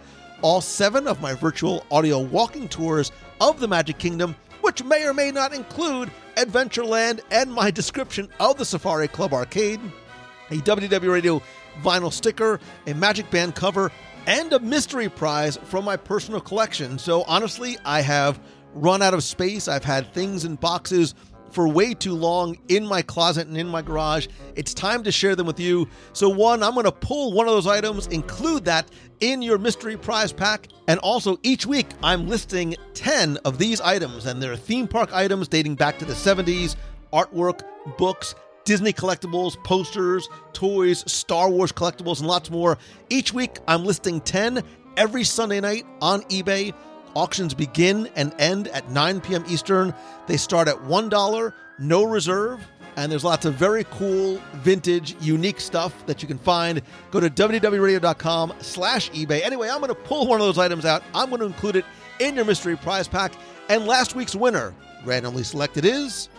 all 0.41 0.61
seven 0.61 1.07
of 1.07 1.21
my 1.21 1.33
virtual 1.33 1.85
audio 1.91 2.19
walking 2.19 2.67
tours 2.67 3.11
of 3.41 3.59
the 3.59 3.67
Magic 3.67 3.97
Kingdom, 3.97 4.35
which 4.61 4.83
may 4.83 5.05
or 5.05 5.13
may 5.13 5.31
not 5.31 5.53
include 5.53 6.11
Adventureland 6.35 7.21
and 7.31 7.51
my 7.51 7.71
description 7.71 8.29
of 8.39 8.57
the 8.57 8.65
Safari 8.65 9.07
Club 9.07 9.33
Arcade, 9.33 9.79
a 10.51 10.55
WDW 10.55 11.11
Radio 11.11 11.41
vinyl 11.81 12.11
sticker, 12.11 12.59
a 12.87 12.93
Magic 12.93 13.29
Band 13.31 13.55
cover, 13.55 13.91
and 14.25 14.51
a 14.53 14.59
mystery 14.59 15.09
prize 15.09 15.57
from 15.63 15.85
my 15.85 15.97
personal 15.97 16.41
collection. 16.41 16.97
So 16.97 17.23
honestly, 17.23 17.77
I 17.85 18.01
have 18.01 18.39
run 18.73 19.01
out 19.01 19.13
of 19.13 19.23
space. 19.23 19.67
I've 19.67 19.83
had 19.83 20.13
things 20.13 20.45
in 20.45 20.55
boxes 20.55 21.15
for 21.49 21.67
way 21.67 21.93
too 21.93 22.13
long 22.13 22.57
in 22.67 22.85
my 22.85 23.01
closet 23.01 23.47
and 23.47 23.57
in 23.57 23.67
my 23.67 23.81
garage. 23.81 24.27
It's 24.55 24.73
time 24.73 25.03
to 25.03 25.11
share 25.11 25.35
them 25.35 25.47
with 25.47 25.59
you. 25.59 25.87
So, 26.13 26.29
one, 26.29 26.63
I'm 26.63 26.73
going 26.73 26.85
to 26.85 26.91
pull 26.91 27.33
one 27.33 27.47
of 27.47 27.53
those 27.53 27.67
items, 27.67 28.07
include 28.07 28.65
that 28.65 28.89
in 29.19 29.41
your 29.41 29.57
mystery 29.57 29.97
prize 29.97 30.31
pack. 30.31 30.67
And 30.87 30.99
also, 30.99 31.37
each 31.43 31.65
week, 31.65 31.87
I'm 32.03 32.27
listing 32.27 32.75
10 32.93 33.37
of 33.45 33.57
these 33.57 33.81
items, 33.81 34.25
and 34.25 34.41
they're 34.41 34.55
theme 34.55 34.87
park 34.87 35.13
items 35.13 35.47
dating 35.47 35.75
back 35.75 35.99
to 35.99 36.05
the 36.05 36.13
70s, 36.13 36.75
artwork, 37.13 37.61
books. 37.97 38.35
Disney 38.65 38.93
collectibles, 38.93 39.55
posters, 39.63 40.29
toys, 40.53 41.03
Star 41.11 41.49
Wars 41.49 41.71
collectibles, 41.71 42.19
and 42.19 42.27
lots 42.27 42.51
more. 42.51 42.77
Each 43.09 43.33
week, 43.33 43.57
I'm 43.67 43.83
listing 43.83 44.21
10 44.21 44.61
every 44.95 45.23
Sunday 45.23 45.59
night 45.59 45.85
on 46.01 46.21
eBay 46.23 46.73
Auctions 47.19 47.53
begin 47.53 48.07
and 48.15 48.33
end 48.39 48.69
at 48.69 48.89
9 48.91 49.19
p.m. 49.19 49.43
Eastern. 49.49 49.93
They 50.27 50.37
start 50.37 50.69
at 50.69 50.77
$1, 50.77 51.53
no 51.77 52.03
reserve, 52.05 52.65
and 52.95 53.11
there's 53.11 53.25
lots 53.25 53.43
of 53.43 53.55
very 53.55 53.83
cool, 53.91 54.41
vintage, 54.53 55.17
unique 55.19 55.59
stuff 55.59 56.05
that 56.05 56.21
you 56.21 56.29
can 56.29 56.37
find. 56.37 56.81
Go 57.11 57.19
to 57.19 57.29
WDWRadio.com 57.29 58.53
slash 58.61 59.11
eBay. 59.11 59.43
Anyway, 59.43 59.67
I'm 59.67 59.81
going 59.81 59.89
to 59.89 59.95
pull 59.95 60.27
one 60.27 60.39
of 60.39 60.47
those 60.47 60.57
items 60.57 60.85
out. 60.85 61.03
I'm 61.13 61.27
going 61.27 61.41
to 61.41 61.45
include 61.47 61.75
it 61.75 61.85
in 62.21 62.35
your 62.35 62.45
mystery 62.45 62.77
prize 62.77 63.09
pack. 63.09 63.33
And 63.67 63.85
last 63.85 64.15
week's 64.15 64.33
winner, 64.33 64.73
randomly 65.03 65.43
selected, 65.43 65.83
is 65.83 66.29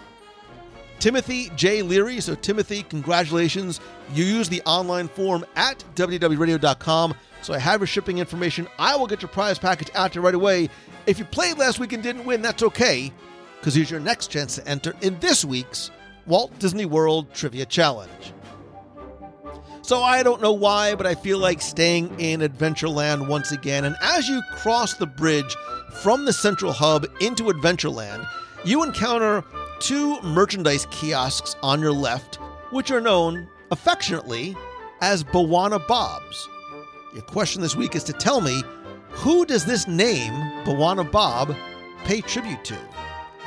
Timothy 1.01 1.51
J. 1.57 1.83
Leary. 1.83 2.21
So, 2.21 2.35
Timothy, 2.35 2.85
congratulations. 2.85 3.81
You 4.15 4.25
use 4.25 4.49
the 4.49 4.63
online 4.63 5.09
form 5.09 5.45
at 5.57 5.83
WDWRadio.com 5.97 7.15
so 7.43 7.55
I 7.55 7.59
have 7.59 7.81
your 7.81 7.87
shipping 7.87 8.19
information. 8.19 8.69
I 8.79 8.97
will 8.97 9.07
get 9.07 9.23
your 9.23 9.31
prize 9.31 9.59
package 9.59 9.91
out 9.95 10.15
you 10.15 10.21
right 10.21 10.35
away. 10.35 10.69
If 11.07 11.19
you 11.19 11.25
played 11.25 11.59
last 11.59 11.81
week 11.81 11.93
and 11.93 12.03
didn't 12.03 12.27
win, 12.27 12.43
that's 12.43 12.63
okay, 12.63 13.11
because 13.59 13.75
here's 13.75 13.91
your 13.91 14.01
next 14.01 14.29
chance 14.29 14.57
to 14.57 14.69
enter 14.69 14.95
in 15.01 15.19
this 15.21 15.45
week's 15.45 15.91
Walt 16.27 16.57
Disney 16.59 16.85
World 16.85 17.33
Trivia 17.33 17.65
Challenge. 17.65 18.33
So 19.83 20.03
I 20.03 20.23
don't 20.23 20.43
know 20.43 20.53
why, 20.53 20.95
but 20.95 21.07
I 21.07 21.15
feel 21.15 21.39
like 21.39 21.63
staying 21.63 22.21
in 22.21 22.41
Adventureland 22.41 23.27
once 23.27 23.51
again. 23.51 23.85
And 23.87 23.97
as 24.03 24.29
you 24.29 24.43
cross 24.53 24.95
the 24.95 25.07
bridge 25.07 25.57
from 26.03 26.27
the 26.27 26.33
central 26.33 26.73
hub 26.73 27.07
into 27.21 27.45
Adventureland, 27.45 28.29
you 28.65 28.85
encounter 28.85 29.43
two 29.81 30.21
merchandise 30.21 30.87
kiosks 30.91 31.57
on 31.63 31.81
your 31.81 31.93
left, 31.93 32.37
which 32.71 32.91
are 32.91 33.01
known 33.01 33.49
affectionately 33.71 34.55
as 35.01 35.25
Bwana 35.25 35.85
Bobs. 35.89 36.49
Your 37.15 37.23
question 37.23 37.63
this 37.63 37.75
week 37.75 37.97
is 37.97 38.05
to 38.05 38.13
tell 38.13 38.41
me 38.41 38.63
who 39.09 39.45
does 39.45 39.65
this 39.65 39.89
name, 39.89 40.33
Bwana 40.65 41.11
Bob, 41.11 41.57
pay 42.05 42.21
tribute 42.21 42.63
to? 42.65 42.79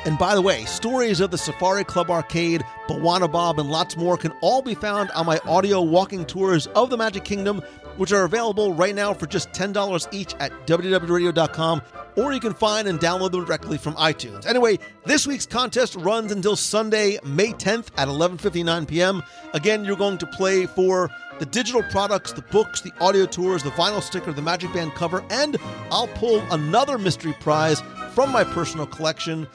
And 0.05 0.17
by 0.17 0.35
the 0.35 0.41
way, 0.41 0.65
stories 0.65 1.21
of 1.21 1.31
the 1.31 1.37
Safari 1.37 1.85
Club 1.85 2.09
Arcade, 2.09 2.63
Bwana 2.89 3.31
Bob, 3.31 3.59
and 3.59 3.69
lots 3.69 3.95
more 3.95 4.17
can 4.17 4.33
all 4.41 4.61
be 4.61 4.75
found 4.75 5.11
on 5.11 5.25
my 5.25 5.39
audio 5.45 5.81
walking 5.81 6.25
tours 6.25 6.67
of 6.67 6.89
the 6.89 6.97
Magic 6.97 7.23
Kingdom, 7.23 7.61
which 7.97 8.11
are 8.11 8.23
available 8.23 8.73
right 8.73 8.95
now 8.95 9.13
for 9.13 9.25
just 9.27 9.51
$10 9.51 10.07
each 10.11 10.33
at 10.39 10.51
WDWRadio.com, 10.67 11.81
or 12.15 12.33
you 12.33 12.39
can 12.39 12.53
find 12.53 12.87
and 12.87 12.99
download 12.99 13.31
them 13.31 13.45
directly 13.45 13.77
from 13.77 13.95
iTunes. 13.95 14.45
Anyway, 14.45 14.79
this 15.05 15.25
week's 15.27 15.45
contest 15.45 15.95
runs 15.95 16.31
until 16.31 16.55
Sunday, 16.55 17.17
May 17.23 17.53
10th 17.53 17.87
at 17.97 18.07
11:59 18.07 18.87
p.m. 18.87 19.23
Again, 19.53 19.85
you're 19.85 19.95
going 19.95 20.17
to 20.19 20.27
play 20.27 20.65
for 20.65 21.09
the 21.39 21.45
digital 21.45 21.83
products, 21.83 22.31
the 22.31 22.41
books, 22.43 22.81
the 22.81 22.91
audio 23.01 23.25
tours, 23.25 23.63
the 23.63 23.71
vinyl 23.71 24.01
sticker, 24.01 24.31
the 24.31 24.41
Magic 24.41 24.71
Band 24.73 24.93
cover, 24.93 25.23
and 25.29 25.57
I'll 25.91 26.07
pull 26.09 26.39
another 26.51 26.97
mystery 26.97 27.35
prize 27.39 27.81
from 28.11 28.31
my 28.31 28.43
personal 28.43 28.85
collection. 28.85 29.47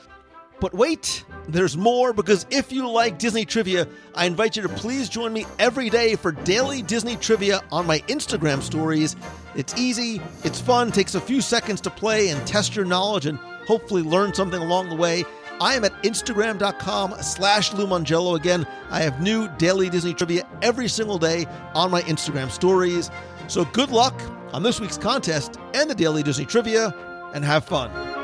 But 0.61 0.75
wait, 0.75 1.25
there's 1.49 1.77
more 1.77 2.13
because 2.13 2.47
if 2.51 2.71
you 2.71 2.89
like 2.89 3.19
Disney 3.19 3.45
trivia, 3.45 3.89
I 4.15 4.27
invite 4.27 4.57
you 4.57 4.63
to 4.63 4.69
please 4.69 5.09
join 5.09 5.33
me 5.33 5.47
every 5.59 5.89
day 5.89 6.15
for 6.15 6.33
daily 6.33 6.83
Disney 6.83 7.17
trivia 7.17 7.63
on 7.73 7.87
my 7.87 8.01
Instagram 8.01 8.63
stories. 8.63 9.17
It's 9.57 9.75
easy, 9.79 10.21
it's 10.45 10.61
fun, 10.61 10.93
takes 10.93 11.15
a 11.15 11.21
few 11.21 11.41
seconds 11.41 11.81
to 11.83 11.91
play 11.91 12.29
and 12.29 12.47
test 12.47 12.77
your 12.77 12.85
knowledge 12.85 13.27
and 13.27 13.39
hopefully 13.67 14.03
learn 14.03 14.35
something 14.35 14.61
along 14.61 14.91
the 14.91 14.97
way. 14.97 15.25
I 15.61 15.75
am 15.75 15.85
at 15.85 16.03
Instagram.com 16.03 17.15
slash 17.23 17.73
Lou 17.73 17.87
Mongello. 17.87 18.37
Again, 18.37 18.67
I 18.91 19.01
have 19.01 19.21
new 19.21 19.49
daily 19.57 19.91
Disney 19.91 20.15
trivia 20.15 20.47
every 20.63 20.87
single 20.87 21.19
day 21.19 21.47
on 21.75 21.91
my 21.91 22.03
Instagram 22.03 22.51
stories. 22.51 23.11
So 23.49 23.65
good 23.65 23.91
luck 23.91 24.21
on 24.53 24.63
this 24.63 24.81
week's 24.81 24.99
contest 24.99 25.59
and 25.75 25.91
the 25.91 25.95
daily 25.95 26.23
Disney 26.23 26.45
trivia, 26.45 26.95
and 27.35 27.45
have 27.45 27.65
fun. 27.65 28.18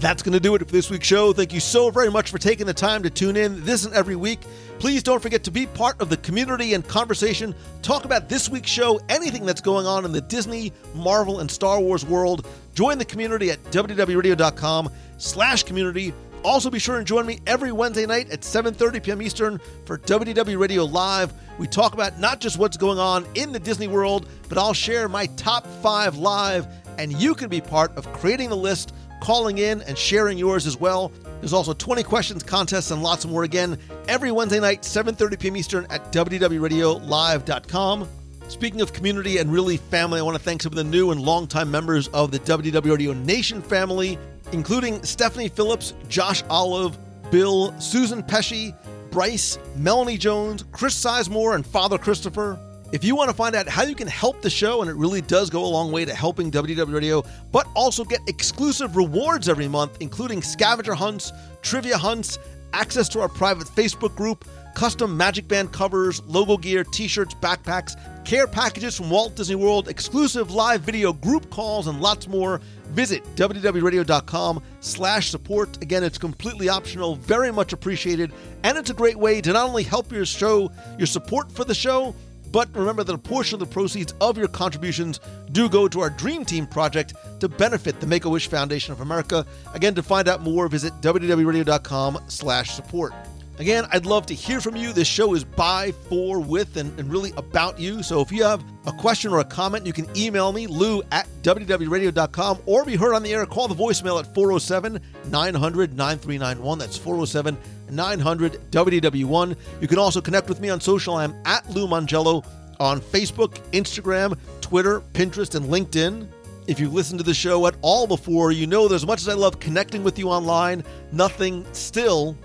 That's 0.00 0.22
going 0.22 0.34
to 0.34 0.40
do 0.40 0.54
it 0.54 0.60
for 0.60 0.64
this 0.66 0.90
week's 0.90 1.08
show. 1.08 1.32
Thank 1.32 1.52
you 1.52 1.58
so 1.58 1.90
very 1.90 2.08
much 2.08 2.30
for 2.30 2.38
taking 2.38 2.66
the 2.66 2.74
time 2.74 3.02
to 3.02 3.10
tune 3.10 3.36
in 3.36 3.64
this 3.64 3.84
and 3.84 3.92
every 3.92 4.14
week. 4.14 4.38
Please 4.78 5.02
don't 5.02 5.20
forget 5.20 5.42
to 5.42 5.50
be 5.50 5.66
part 5.66 6.00
of 6.00 6.08
the 6.08 6.16
community 6.18 6.74
and 6.74 6.86
conversation. 6.86 7.52
Talk 7.82 8.04
about 8.04 8.28
this 8.28 8.48
week's 8.48 8.70
show, 8.70 9.00
anything 9.08 9.44
that's 9.44 9.60
going 9.60 9.86
on 9.86 10.04
in 10.04 10.12
the 10.12 10.20
Disney, 10.20 10.72
Marvel, 10.94 11.40
and 11.40 11.50
Star 11.50 11.80
Wars 11.80 12.06
world. 12.06 12.46
Join 12.74 12.96
the 12.98 13.04
community 13.04 13.50
at 13.50 13.60
WDWRadio.com 13.72 14.88
slash 15.16 15.64
community. 15.64 16.14
Also, 16.44 16.70
be 16.70 16.78
sure 16.78 16.98
and 16.98 17.06
join 17.06 17.26
me 17.26 17.40
every 17.48 17.72
Wednesday 17.72 18.06
night 18.06 18.30
at 18.30 18.42
7.30 18.42 19.02
p.m. 19.02 19.20
Eastern 19.20 19.60
for 19.84 19.98
WDW 19.98 20.60
Radio 20.60 20.84
Live. 20.84 21.32
We 21.58 21.66
talk 21.66 21.94
about 21.94 22.20
not 22.20 22.38
just 22.38 22.56
what's 22.56 22.76
going 22.76 23.00
on 23.00 23.26
in 23.34 23.50
the 23.50 23.58
Disney 23.58 23.88
world, 23.88 24.28
but 24.48 24.58
I'll 24.58 24.74
share 24.74 25.08
my 25.08 25.26
top 25.34 25.66
five 25.82 26.16
live, 26.16 26.68
and 26.98 27.12
you 27.12 27.34
can 27.34 27.48
be 27.48 27.60
part 27.60 27.96
of 27.96 28.12
creating 28.12 28.50
the 28.50 28.56
list 28.56 28.94
calling 29.20 29.58
in 29.58 29.82
and 29.82 29.96
sharing 29.96 30.38
yours 30.38 30.66
as 30.66 30.78
well. 30.78 31.12
There's 31.40 31.52
also 31.52 31.72
20 31.72 32.02
questions, 32.02 32.42
contests, 32.42 32.90
and 32.90 33.02
lots 33.02 33.24
more 33.26 33.44
again 33.44 33.78
every 34.08 34.32
Wednesday 34.32 34.60
night, 34.60 34.82
7.30 34.82 35.38
p.m. 35.38 35.56
Eastern 35.56 35.86
at 35.90 36.12
WDWRadioLIVE.com. 36.12 38.08
Speaking 38.48 38.80
of 38.80 38.92
community 38.92 39.38
and 39.38 39.52
really 39.52 39.76
family, 39.76 40.18
I 40.18 40.22
want 40.22 40.36
to 40.36 40.42
thank 40.42 40.62
some 40.62 40.72
of 40.72 40.76
the 40.76 40.84
new 40.84 41.10
and 41.10 41.20
longtime 41.20 41.70
members 41.70 42.08
of 42.08 42.30
the 42.30 42.38
WDW 42.40 42.90
Radio 42.90 43.12
Nation 43.12 43.60
family, 43.60 44.18
including 44.52 45.02
Stephanie 45.04 45.48
Phillips, 45.48 45.92
Josh 46.08 46.42
Olive, 46.48 46.96
Bill, 47.30 47.78
Susan 47.78 48.22
Pesci, 48.22 48.74
Bryce, 49.10 49.58
Melanie 49.76 50.16
Jones, 50.16 50.64
Chris 50.72 50.98
Sizemore, 50.98 51.54
and 51.54 51.66
Father 51.66 51.98
Christopher. 51.98 52.58
If 52.90 53.04
you 53.04 53.14
want 53.14 53.28
to 53.28 53.36
find 53.36 53.54
out 53.54 53.68
how 53.68 53.82
you 53.82 53.94
can 53.94 54.08
help 54.08 54.40
the 54.40 54.48
show, 54.48 54.80
and 54.80 54.90
it 54.90 54.96
really 54.96 55.20
does 55.20 55.50
go 55.50 55.62
a 55.62 55.68
long 55.68 55.92
way 55.92 56.06
to 56.06 56.14
helping 56.14 56.50
WDW 56.50 56.94
Radio, 56.94 57.22
but 57.52 57.68
also 57.74 58.02
get 58.02 58.20
exclusive 58.28 58.96
rewards 58.96 59.46
every 59.46 59.68
month, 59.68 59.98
including 60.00 60.40
scavenger 60.40 60.94
hunts, 60.94 61.30
trivia 61.60 61.98
hunts, 61.98 62.38
access 62.72 63.06
to 63.10 63.20
our 63.20 63.28
private 63.28 63.66
Facebook 63.66 64.16
group, 64.16 64.46
custom 64.74 65.14
Magic 65.18 65.46
Band 65.48 65.70
covers, 65.70 66.22
logo 66.24 66.56
gear, 66.56 66.82
t 66.82 67.08
shirts, 67.08 67.34
backpacks, 67.34 67.94
care 68.24 68.46
packages 68.46 68.96
from 68.96 69.10
Walt 69.10 69.36
Disney 69.36 69.56
World, 69.56 69.88
exclusive 69.88 70.50
live 70.50 70.80
video 70.80 71.12
group 71.12 71.50
calls, 71.50 71.88
and 71.88 72.00
lots 72.00 72.26
more, 72.26 72.58
visit 72.92 73.22
WDWRadio.com 73.36 74.62
slash 74.80 75.28
support. 75.28 75.82
Again, 75.82 76.02
it's 76.02 76.16
completely 76.16 76.70
optional, 76.70 77.16
very 77.16 77.52
much 77.52 77.74
appreciated, 77.74 78.32
and 78.62 78.78
it's 78.78 78.88
a 78.88 78.94
great 78.94 79.16
way 79.16 79.42
to 79.42 79.52
not 79.52 79.68
only 79.68 79.82
help 79.82 80.10
your 80.10 80.24
show, 80.24 80.72
your 80.96 81.06
support 81.06 81.52
for 81.52 81.64
the 81.64 81.74
show, 81.74 82.14
but 82.52 82.74
remember 82.74 83.04
that 83.04 83.14
a 83.14 83.18
portion 83.18 83.54
of 83.54 83.60
the 83.60 83.72
proceeds 83.72 84.14
of 84.20 84.38
your 84.38 84.48
contributions 84.48 85.20
do 85.52 85.68
go 85.68 85.88
to 85.88 86.00
our 86.00 86.10
Dream 86.10 86.44
Team 86.44 86.66
project 86.66 87.14
to 87.40 87.48
benefit 87.48 88.00
the 88.00 88.06
Make-A-Wish 88.06 88.48
Foundation 88.48 88.92
of 88.92 89.00
America. 89.00 89.46
Again, 89.74 89.94
to 89.94 90.02
find 90.02 90.28
out 90.28 90.42
more, 90.42 90.68
visit 90.68 90.92
WDWRadio.com 91.00 92.18
slash 92.28 92.70
support. 92.70 93.12
Again, 93.58 93.86
I'd 93.92 94.06
love 94.06 94.26
to 94.26 94.34
hear 94.34 94.60
from 94.60 94.76
you. 94.76 94.92
This 94.92 95.08
show 95.08 95.34
is 95.34 95.42
by, 95.42 95.90
for, 96.08 96.38
with, 96.38 96.76
and, 96.76 96.96
and, 96.98 97.10
really 97.10 97.32
about 97.36 97.78
you. 97.80 98.04
So 98.04 98.20
if 98.20 98.30
you 98.30 98.44
have 98.44 98.62
a 98.86 98.92
question 98.92 99.32
or 99.32 99.40
a 99.40 99.44
comment, 99.44 99.84
you 99.84 99.92
can 99.92 100.06
email 100.16 100.52
me, 100.52 100.68
lou 100.68 101.02
at 101.10 101.26
WDWRadio.com, 101.42 102.60
or 102.66 102.84
be 102.84 102.94
heard 102.94 103.14
on 103.14 103.24
the 103.24 103.34
air. 103.34 103.44
Call 103.46 103.66
the 103.66 103.74
voicemail 103.74 104.20
at 104.20 104.32
407 104.32 105.00
900 105.26 105.96
9391. 105.96 106.78
That's 106.78 106.96
407 106.96 107.58
900 107.90 108.70
WDW1. 108.70 109.56
You 109.80 109.88
can 109.88 109.98
also 109.98 110.20
connect 110.20 110.48
with 110.48 110.60
me 110.60 110.70
on 110.70 110.80
social. 110.80 111.16
I'm 111.16 111.34
at 111.44 111.68
Lou 111.70 111.86
Mongello 111.86 112.44
on 112.80 113.00
Facebook, 113.00 113.58
Instagram, 113.72 114.38
Twitter, 114.60 115.00
Pinterest, 115.12 115.54
and 115.54 115.66
LinkedIn. 115.66 116.28
If 116.66 116.78
you've 116.78 116.92
listened 116.92 117.18
to 117.20 117.24
the 117.24 117.34
show 117.34 117.66
at 117.66 117.76
all 117.80 118.06
before, 118.06 118.52
you 118.52 118.66
know 118.66 118.88
that 118.88 118.94
as 118.94 119.06
much 119.06 119.20
as 119.20 119.28
I 119.28 119.32
love 119.32 119.58
connecting 119.58 120.04
with 120.04 120.18
you 120.18 120.28
online, 120.28 120.84
nothing 121.12 121.66
still 121.72 122.36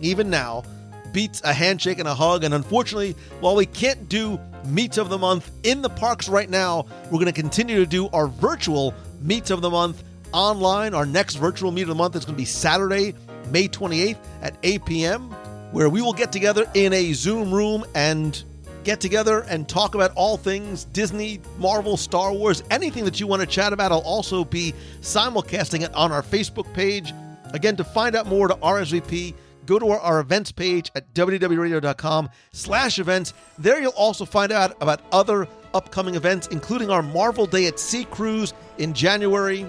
even 0.00 0.30
now, 0.30 0.64
beats 1.12 1.42
a 1.44 1.52
handshake 1.52 1.98
and 1.98 2.08
a 2.08 2.14
hug. 2.14 2.44
And 2.44 2.54
unfortunately, 2.54 3.14
while 3.40 3.56
we 3.56 3.66
can't 3.66 4.08
do 4.08 4.40
Meets 4.64 4.98
of 4.98 5.08
the 5.08 5.18
Month 5.18 5.50
in 5.62 5.82
the 5.82 5.88
parks 5.88 6.28
right 6.28 6.48
now, 6.48 6.86
we're 7.04 7.18
going 7.18 7.26
to 7.26 7.32
continue 7.32 7.76
to 7.76 7.86
do 7.86 8.08
our 8.08 8.26
virtual 8.26 8.94
Meets 9.20 9.50
of 9.50 9.60
the 9.60 9.70
Month 9.70 10.02
online. 10.32 10.94
Our 10.94 11.06
next 11.06 11.36
virtual 11.36 11.70
Meet 11.70 11.82
of 11.82 11.88
the 11.88 11.94
Month 11.94 12.16
is 12.16 12.24
going 12.24 12.34
to 12.34 12.38
be 12.38 12.44
Saturday, 12.44 13.14
May 13.50 13.68
28th 13.68 14.18
at 14.42 14.56
8 14.62 14.84
p.m., 14.84 15.30
where 15.72 15.88
we 15.88 16.00
will 16.00 16.12
get 16.12 16.32
together 16.32 16.66
in 16.74 16.92
a 16.92 17.12
Zoom 17.12 17.52
room 17.52 17.84
and 17.94 18.42
get 18.84 19.00
together 19.00 19.40
and 19.40 19.68
talk 19.68 19.94
about 19.94 20.12
all 20.14 20.38
things 20.38 20.84
Disney, 20.84 21.40
Marvel, 21.58 21.96
Star 21.96 22.32
Wars, 22.32 22.62
anything 22.70 23.04
that 23.04 23.20
you 23.20 23.26
want 23.26 23.40
to 23.40 23.46
chat 23.46 23.72
about. 23.72 23.92
I'll 23.92 23.98
also 23.98 24.44
be 24.44 24.72
simulcasting 25.02 25.82
it 25.82 25.92
on 25.94 26.10
our 26.10 26.22
Facebook 26.22 26.72
page. 26.72 27.12
Again, 27.52 27.76
to 27.76 27.84
find 27.84 28.16
out 28.16 28.26
more 28.26 28.48
to 28.48 28.54
RSVP, 28.54 29.34
go 29.66 29.78
to 29.78 29.90
our, 29.90 30.00
our, 30.00 30.20
events 30.20 30.52
page 30.52 30.90
at 30.94 31.12
WDWRadio.com 31.12 32.30
slash 32.52 32.98
events. 32.98 33.34
There 33.58 33.80
you'll 33.80 33.92
also 33.92 34.24
find 34.24 34.52
out 34.52 34.76
about 34.80 35.02
other 35.12 35.46
upcoming 35.74 36.14
events, 36.14 36.46
including 36.46 36.88
our 36.90 37.02
Marvel 37.02 37.44
Day 37.44 37.66
at 37.66 37.78
Sea 37.78 38.04
cruise 38.04 38.54
in 38.78 38.94
January, 38.94 39.66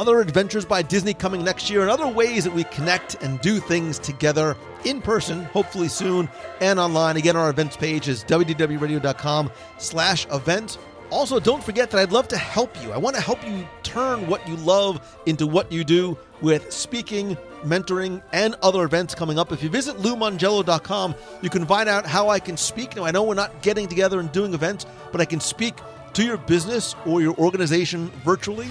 other 0.00 0.20
adventures 0.22 0.64
by 0.64 0.80
Disney 0.80 1.12
coming 1.12 1.44
next 1.44 1.68
year, 1.68 1.82
and 1.82 1.90
other 1.90 2.08
ways 2.08 2.44
that 2.44 2.54
we 2.54 2.64
connect 2.64 3.22
and 3.22 3.38
do 3.42 3.60
things 3.60 3.98
together 3.98 4.56
in 4.86 5.02
person, 5.02 5.44
hopefully 5.44 5.88
soon, 5.88 6.26
and 6.62 6.80
online. 6.80 7.18
Again, 7.18 7.36
our 7.36 7.50
events 7.50 7.76
page 7.76 8.08
is 8.08 8.24
WDWRadio.com 8.24 9.50
slash 9.76 10.26
event. 10.32 10.78
Also, 11.10 11.38
don't 11.38 11.62
forget 11.62 11.90
that 11.90 12.00
I'd 12.00 12.12
love 12.12 12.28
to 12.28 12.38
help 12.38 12.82
you. 12.82 12.92
I 12.92 12.96
want 12.96 13.14
to 13.16 13.20
help 13.20 13.46
you 13.46 13.68
turn 13.82 14.26
what 14.26 14.48
you 14.48 14.56
love 14.56 15.18
into 15.26 15.46
what 15.46 15.70
you 15.70 15.84
do 15.84 16.16
with 16.40 16.72
speaking, 16.72 17.36
mentoring, 17.62 18.22
and 18.32 18.54
other 18.62 18.84
events 18.84 19.14
coming 19.14 19.38
up. 19.38 19.52
If 19.52 19.62
you 19.62 19.68
visit 19.68 19.98
loumongello.com, 19.98 21.14
you 21.42 21.50
can 21.50 21.66
find 21.66 21.90
out 21.90 22.06
how 22.06 22.30
I 22.30 22.38
can 22.38 22.56
speak. 22.56 22.96
Now, 22.96 23.04
I 23.04 23.10
know 23.10 23.22
we're 23.22 23.34
not 23.34 23.60
getting 23.60 23.86
together 23.86 24.18
and 24.18 24.32
doing 24.32 24.54
events, 24.54 24.86
but 25.12 25.20
I 25.20 25.26
can 25.26 25.40
speak 25.40 25.74
to 26.14 26.24
your 26.24 26.38
business 26.38 26.96
or 27.04 27.20
your 27.20 27.34
organization 27.34 28.10
virtually, 28.24 28.68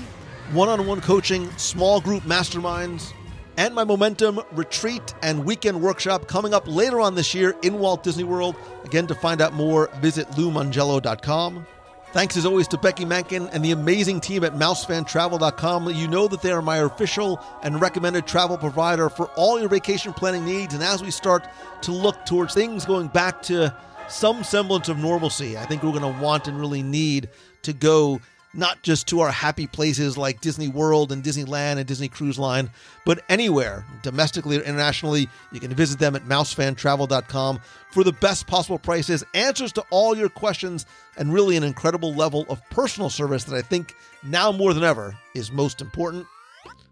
one 0.54 0.70
on 0.70 0.86
one 0.88 1.02
coaching, 1.02 1.50
small 1.58 2.02
group 2.02 2.24
masterminds, 2.24 3.14
and 3.58 3.76
my 3.76 3.84
Momentum 3.84 4.39
retreat 4.52 5.14
and 5.22 5.45
weekend 5.45 5.82
workshop 5.82 6.28
coming 6.28 6.54
up 6.54 6.68
later 6.68 7.00
on 7.00 7.14
this 7.14 7.34
year 7.36 7.56
in 7.62 7.78
Walt 7.78 8.04
Disney 8.04 8.24
World. 8.24 8.56
Again, 8.86 9.06
to 9.08 9.16
find 9.16 9.41
out 9.41 9.54
more, 9.54 9.89
visit 10.00 10.28
loumongello.com. 10.30 11.68
Thanks 12.12 12.38
as 12.38 12.45
always 12.45 12.68
to 12.70 12.78
Becky 12.78 13.06
Mankin 13.06 13.50
and 13.52 13.64
the 13.64 13.72
amazing 13.72 14.22
team 14.22 14.43
at 14.43 14.56
MouseFanTravel.com. 14.56 15.89
You 15.91 16.08
know 16.08 16.28
that 16.28 16.41
they 16.41 16.52
are 16.52 16.62
my 16.62 16.78
official 16.78 17.39
and 17.62 17.80
recommended 17.80 18.26
travel 18.26 18.58
provider 18.58 19.10
for 19.10 19.28
all 19.36 19.60
your 19.60 19.70
vacation 19.70 20.14
planning 20.14 20.43
needs. 20.43 20.74
And 20.74 20.82
as 20.82 21.04
we 21.04 21.12
start 21.12 21.47
to 21.84 21.91
look 21.91 22.26
towards 22.26 22.56
things 22.56 22.86
going 22.86 23.10
back 23.10 23.43
to 23.43 23.76
some 24.08 24.43
semblance 24.43 24.89
of 24.89 24.97
normalcy, 24.97 25.56
I 25.56 25.66
think 25.66 25.84
we're 25.84 25.91
going 25.91 26.14
to 26.16 26.20
want 26.20 26.47
and 26.47 26.60
really 26.60 26.82
need 26.82 27.30
to 27.62 27.74
go 27.74 28.20
not 28.54 28.82
just 28.82 29.08
to 29.08 29.20
our 29.20 29.32
happy 29.32 29.68
places 29.68 30.18
like 30.18 30.41
Disney 30.41 30.68
World 30.68 31.12
and 31.12 31.24
Disneyland 31.24 31.78
and 31.78 31.86
Disney 31.86 32.08
Cruise 32.08 32.39
Line, 32.39 32.70
but 33.06 33.24
anywhere, 33.30 33.86
domestically 34.02 34.58
or 34.58 34.62
internationally. 34.62 35.30
You 35.52 35.60
can 35.60 35.74
visit 35.74 36.00
them 36.00 36.16
at 36.16 36.26
mousefantravel.com 36.26 37.60
for 37.91 38.04
the 38.04 38.14
best 38.14 38.47
possible 38.47 38.80
prices, 38.80 39.24
answers 39.34 39.72
to 39.74 39.86
all 39.89 40.18
your 40.18 40.30
questions, 40.30 40.86
and 41.18 41.34
really 41.34 41.58
an 41.58 41.64
incredible 41.64 42.14
level 42.14 42.45
of 42.50 42.68
personal 42.70 43.10
service 43.10 43.43
that 43.45 43.56
I 43.56 43.62
think 43.62 43.95
now 44.24 44.52
more 44.52 44.74
than 44.74 44.84
ever 44.84 45.16
is 45.36 45.52
most 45.52 45.82
important. 45.82 46.26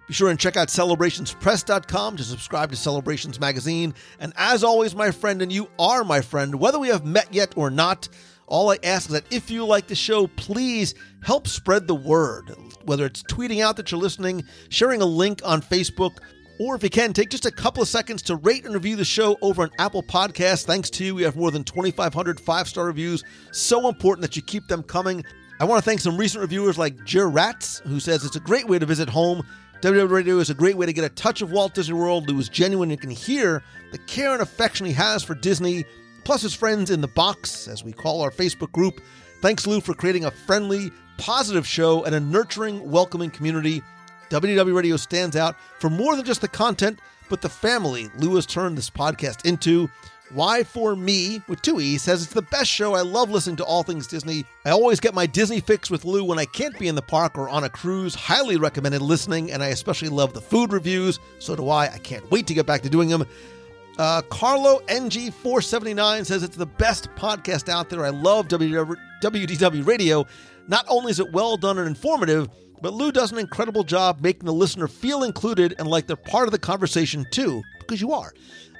Be 0.07 0.13
sure 0.13 0.29
and 0.29 0.39
check 0.39 0.55
out 0.55 0.69
celebrationspress.com 0.69 2.15
to 2.15 2.23
subscribe 2.23 2.69
to 2.69 2.77
Celebrations 2.77 3.41
Magazine. 3.41 3.93
And 4.19 4.31
as 4.37 4.63
always, 4.63 4.95
my 4.95 5.11
friend, 5.11 5.41
and 5.41 5.51
you 5.51 5.67
are 5.77 6.05
my 6.05 6.21
friend, 6.21 6.55
whether 6.55 6.79
we 6.79 6.87
have 6.87 7.03
met 7.05 7.33
yet 7.33 7.51
or 7.57 7.69
not, 7.69 8.07
all 8.47 8.71
I 8.71 8.77
ask 8.83 9.09
is 9.09 9.13
that 9.13 9.31
if 9.31 9.51
you 9.51 9.65
like 9.65 9.87
the 9.87 9.95
show, 9.95 10.27
please 10.27 10.95
help 11.21 11.47
spread 11.47 11.85
the 11.85 11.95
word. 11.95 12.55
Whether 12.85 13.05
it's 13.05 13.21
tweeting 13.23 13.61
out 13.61 13.75
that 13.75 13.91
you're 13.91 13.99
listening, 13.99 14.45
sharing 14.69 15.01
a 15.01 15.05
link 15.05 15.41
on 15.43 15.61
Facebook, 15.61 16.17
or 16.59 16.75
if 16.75 16.81
you 16.81 16.89
can, 16.89 17.13
take 17.13 17.29
just 17.29 17.45
a 17.45 17.51
couple 17.51 17.83
of 17.83 17.89
seconds 17.89 18.21
to 18.23 18.37
rate 18.37 18.65
and 18.65 18.73
review 18.73 18.95
the 18.95 19.05
show 19.05 19.37
over 19.41 19.63
on 19.63 19.69
Apple 19.77 20.01
Podcasts. 20.01 20.65
Thanks 20.65 20.89
to 20.91 21.03
you, 21.03 21.13
we 21.13 21.23
have 21.23 21.35
more 21.35 21.51
than 21.51 21.63
2,500 21.63 22.39
five 22.39 22.67
star 22.67 22.85
reviews. 22.85 23.23
So 23.51 23.87
important 23.87 24.21
that 24.23 24.35
you 24.35 24.41
keep 24.41 24.67
them 24.67 24.81
coming. 24.81 25.23
I 25.59 25.65
want 25.65 25.83
to 25.83 25.87
thank 25.87 25.99
some 25.99 26.17
recent 26.17 26.41
reviewers 26.41 26.77
like 26.77 27.03
Jer 27.03 27.29
Rats, 27.29 27.79
who 27.79 27.99
says 27.99 28.23
it's 28.23 28.35
a 28.35 28.39
great 28.39 28.67
way 28.67 28.79
to 28.79 28.85
visit 28.85 29.09
home. 29.09 29.45
WDW 29.81 30.09
Radio 30.09 30.37
is 30.39 30.49
a 30.49 30.55
great 30.55 30.75
way 30.75 30.87
to 30.87 30.93
get 30.93 31.03
a 31.03 31.09
touch 31.09 31.43
of 31.43 31.51
Walt 31.51 31.75
Disney 31.75 31.93
World. 31.93 32.27
Lou 32.29 32.39
is 32.39 32.49
genuine 32.49 32.89
and 32.89 32.99
can 32.99 33.11
hear 33.11 33.61
the 33.91 33.99
care 33.99 34.33
and 34.33 34.41
affection 34.41 34.87
he 34.87 34.93
has 34.93 35.23
for 35.23 35.35
Disney, 35.35 35.85
plus 36.27 36.41
his 36.41 36.53
friends 36.53 36.91
in 36.91 36.99
the 36.99 37.07
box, 37.07 37.69
as 37.69 37.85
we 37.85 37.93
call 37.93 38.21
our 38.21 38.31
Facebook 38.31 38.69
group. 38.73 38.99
Thanks, 39.41 39.65
Lou, 39.65 39.79
for 39.79 39.93
creating 39.93 40.25
a 40.25 40.31
friendly, 40.31 40.91
positive 41.17 41.65
show 41.65 42.03
and 42.03 42.13
a 42.13 42.19
nurturing, 42.19 42.91
welcoming 42.91 43.29
community. 43.29 43.81
WDW 44.29 44.75
Radio 44.75 44.97
stands 44.97 45.37
out 45.37 45.55
for 45.79 45.89
more 45.89 46.17
than 46.17 46.25
just 46.25 46.41
the 46.41 46.49
content, 46.49 46.99
but 47.29 47.41
the 47.41 47.47
family 47.47 48.09
Lou 48.17 48.35
has 48.35 48.45
turned 48.45 48.77
this 48.77 48.89
podcast 48.89 49.45
into. 49.45 49.89
Why 50.33 50.65
for 50.65 50.97
me 50.97 51.41
with 51.47 51.61
two 51.61 51.79
E 51.79 51.97
says 51.97 52.23
it's 52.23 52.33
the 52.33 52.41
best 52.41 52.69
show. 52.69 52.93
I 52.93 53.03
love 53.03 53.29
listening 53.29 53.55
to 53.55 53.63
all 53.63 53.83
things 53.83 54.05
Disney. 54.05 54.43
I 54.65 54.71
always 54.71 54.99
get 54.99 55.13
my 55.13 55.27
Disney 55.27 55.61
fix 55.61 55.89
with 55.89 56.03
Lou 56.03 56.25
when 56.25 56.39
I 56.39 56.43
can't 56.43 56.77
be 56.77 56.89
in 56.89 56.95
the 56.95 57.01
park 57.01 57.37
or 57.37 57.47
on 57.47 57.63
a 57.63 57.69
cruise. 57.69 58.13
Highly 58.13 58.57
recommended 58.57 59.01
listening, 59.01 59.49
and 59.53 59.63
I 59.63 59.67
especially 59.67 60.09
love 60.09 60.33
the 60.33 60.41
food 60.41 60.73
reviews. 60.73 61.21
So 61.39 61.55
do 61.55 61.69
I. 61.69 61.85
I 61.85 61.99
can't 61.99 62.29
wait 62.29 62.47
to 62.47 62.53
get 62.53 62.65
back 62.65 62.81
to 62.81 62.89
doing 62.89 63.07
them. 63.07 63.25
Uh, 63.97 64.21
Carlo 64.29 64.79
NG479 64.87 66.25
says 66.25 66.43
it's 66.43 66.55
the 66.55 66.67
best 66.67 67.09
podcast 67.15 67.67
out 67.67 67.89
there. 67.89 68.05
I 68.05 68.09
love 68.09 68.47
WDW, 68.47 69.85
Radio. 69.87 70.25
Not 70.67 70.85
only 70.87 71.11
is 71.11 71.19
it 71.19 71.31
well 71.31 71.57
done 71.57 71.79
and 71.79 71.87
informative, 71.87 72.49
but 72.81 72.93
Lou 72.93 73.11
does 73.11 73.31
an 73.31 73.39
incredible 73.39 73.83
job 73.83 74.21
making 74.21 74.45
the 74.45 74.53
listener 74.53 74.87
feel 74.87 75.23
included 75.23 75.73
and 75.79 75.87
like 75.87 76.05
they're 76.05 76.15
part 76.15 76.47
of 76.47 76.51
the 76.51 76.59
conversation 76.59 77.25
too, 77.31 77.63
because 77.79 77.99
you 77.99 78.11
are. 78.11 78.33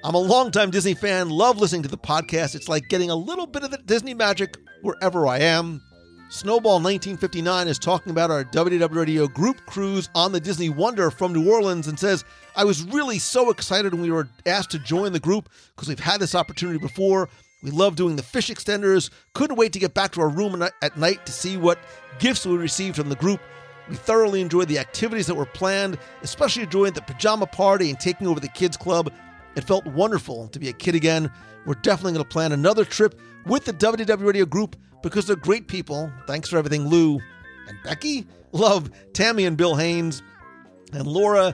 I'm 0.04 0.14
a 0.14 0.20
longtime 0.20 0.70
Disney 0.70 0.94
fan, 0.94 1.30
love 1.30 1.58
listening 1.58 1.82
to 1.84 1.90
the 1.90 1.98
podcast. 1.98 2.54
It's 2.54 2.70
like 2.70 2.88
getting 2.88 3.10
a 3.10 3.16
little 3.16 3.48
bit 3.48 3.64
of 3.64 3.72
the 3.72 3.80
Disney 3.80 4.14
magic 4.14 4.56
wherever 4.84 5.26
I 5.26 5.40
am. 5.40 5.82
Snowball 6.30 6.82
1959 6.82 7.70
is 7.70 7.80
talking 7.80 8.12
about 8.12 8.30
our 8.30 8.44
WDW 8.44 8.94
Radio 8.94 9.28
group 9.30 9.66
cruise 9.66 10.10
on 10.14 10.34
the 10.34 10.42
Disney 10.42 10.68
Wonder 10.68 11.10
from 11.10 11.32
New 11.32 11.50
Orleans 11.50 11.88
and 11.88 11.98
says, 11.98 12.26
I 12.54 12.66
was 12.66 12.84
really 12.84 13.18
so 13.18 13.50
excited 13.50 13.94
when 13.94 14.02
we 14.02 14.12
were 14.12 14.28
asked 14.46 14.72
to 14.72 14.80
join 14.80 15.14
the 15.14 15.22
group 15.22 15.48
because 15.74 15.88
we've 15.88 16.02
had 16.02 16.20
this 16.20 16.36
opportunity 16.36 16.80
before. 16.80 17.30
We 17.64 17.72
love 17.72 17.96
doing 17.96 18.18
the 18.18 18.24
fish 18.24 18.50
extenders. 18.50 19.10
Couldn't 19.36 19.56
wait 19.56 19.72
to 19.72 19.80
get 19.80 19.94
back 19.94 20.12
to 20.12 20.22
our 20.22 20.28
room 20.28 20.62
at 20.62 20.98
night 20.98 21.26
to 21.28 21.32
see 21.32 21.56
what 21.56 21.80
gifts 22.20 22.46
we 22.46 22.58
received 22.58 22.98
from 22.98 23.08
the 23.08 23.16
group. 23.16 23.40
We 23.88 23.96
thoroughly 23.96 24.42
enjoyed 24.42 24.68
the 24.68 24.80
activities 24.80 25.28
that 25.28 25.36
were 25.36 25.46
planned, 25.46 25.98
especially 26.24 26.64
enjoying 26.64 26.92
the 26.92 27.04
pajama 27.04 27.48
party 27.48 27.90
and 27.90 27.98
taking 27.98 28.28
over 28.28 28.42
the 28.42 28.50
kids' 28.50 28.76
club. 28.76 29.14
It 29.56 29.64
felt 29.64 29.86
wonderful 29.86 30.50
to 30.50 30.60
be 30.60 30.68
a 30.68 30.74
kid 30.74 30.94
again. 30.94 31.32
We're 31.66 31.76
definitely 31.76 32.14
going 32.14 32.26
to 32.26 32.30
plan 32.30 32.52
another 32.52 32.84
trip 32.84 33.18
with 33.46 33.64
the 33.64 33.72
WDW 33.72 34.26
Radio 34.26 34.46
group 34.46 34.76
because 35.02 35.26
they're 35.28 35.36
great 35.36 35.68
people. 35.68 36.12
Thanks 36.26 36.50
for 36.50 36.58
everything, 36.58 36.88
Lou 36.88 37.20
and 37.68 37.78
Becky. 37.84 38.26
Love 38.52 38.90
Tammy 39.14 39.46
and 39.46 39.58
Bill 39.58 39.76
Haynes. 39.76 40.22
And 40.94 41.06
Laura 41.06 41.54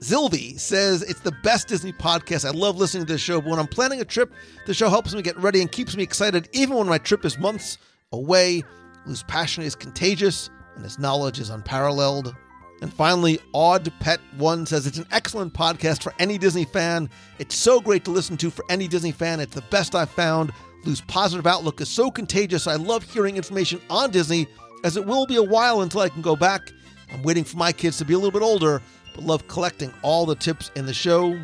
Zilvi 0.00 0.58
says 0.58 1.02
it's 1.02 1.20
the 1.20 1.32
best 1.42 1.68
Disney 1.68 1.92
podcast. 1.92 2.44
I 2.44 2.50
love 2.50 2.76
listening 2.76 3.06
to 3.06 3.12
this 3.12 3.20
show, 3.20 3.40
but 3.40 3.50
when 3.50 3.58
I'm 3.58 3.66
planning 3.66 4.00
a 4.00 4.04
trip, 4.04 4.32
the 4.66 4.74
show 4.74 4.88
helps 4.88 5.14
me 5.14 5.22
get 5.22 5.36
ready 5.38 5.60
and 5.60 5.70
keeps 5.70 5.96
me 5.96 6.02
excited 6.02 6.48
even 6.52 6.76
when 6.76 6.86
my 6.86 6.98
trip 6.98 7.24
is 7.24 7.38
months 7.38 7.78
away. 8.12 8.62
Lou's 9.06 9.22
passion 9.24 9.64
is 9.64 9.74
contagious 9.74 10.50
and 10.76 10.84
his 10.84 10.98
knowledge 10.98 11.40
is 11.40 11.50
unparalleled. 11.50 12.34
And 12.82 12.92
finally, 12.92 13.38
Odd 13.54 13.90
Pet 14.00 14.20
One 14.36 14.66
says 14.66 14.86
it's 14.86 14.98
an 14.98 15.06
excellent 15.10 15.54
podcast 15.54 16.02
for 16.02 16.12
any 16.18 16.36
Disney 16.36 16.64
fan. 16.64 17.08
It's 17.38 17.56
so 17.56 17.80
great 17.80 18.04
to 18.04 18.10
listen 18.10 18.36
to 18.38 18.50
for 18.50 18.64
any 18.68 18.88
Disney 18.88 19.12
fan. 19.12 19.40
It's 19.40 19.54
the 19.54 19.62
best 19.62 19.94
I've 19.94 20.10
found. 20.10 20.52
Lou's 20.86 21.00
positive 21.02 21.46
outlook 21.46 21.80
is 21.80 21.88
so 21.88 22.10
contagious. 22.10 22.66
I 22.66 22.76
love 22.76 23.02
hearing 23.04 23.36
information 23.36 23.80
on 23.90 24.10
Disney, 24.10 24.46
as 24.84 24.96
it 24.96 25.06
will 25.06 25.26
be 25.26 25.36
a 25.36 25.42
while 25.42 25.80
until 25.82 26.00
I 26.00 26.08
can 26.08 26.22
go 26.22 26.36
back. 26.36 26.72
I'm 27.12 27.22
waiting 27.22 27.44
for 27.44 27.56
my 27.56 27.72
kids 27.72 27.98
to 27.98 28.04
be 28.04 28.14
a 28.14 28.18
little 28.18 28.30
bit 28.30 28.42
older, 28.42 28.82
but 29.14 29.24
love 29.24 29.46
collecting 29.48 29.92
all 30.02 30.26
the 30.26 30.34
tips 30.34 30.70
in 30.74 30.86
the 30.86 30.94
show. 30.94 31.38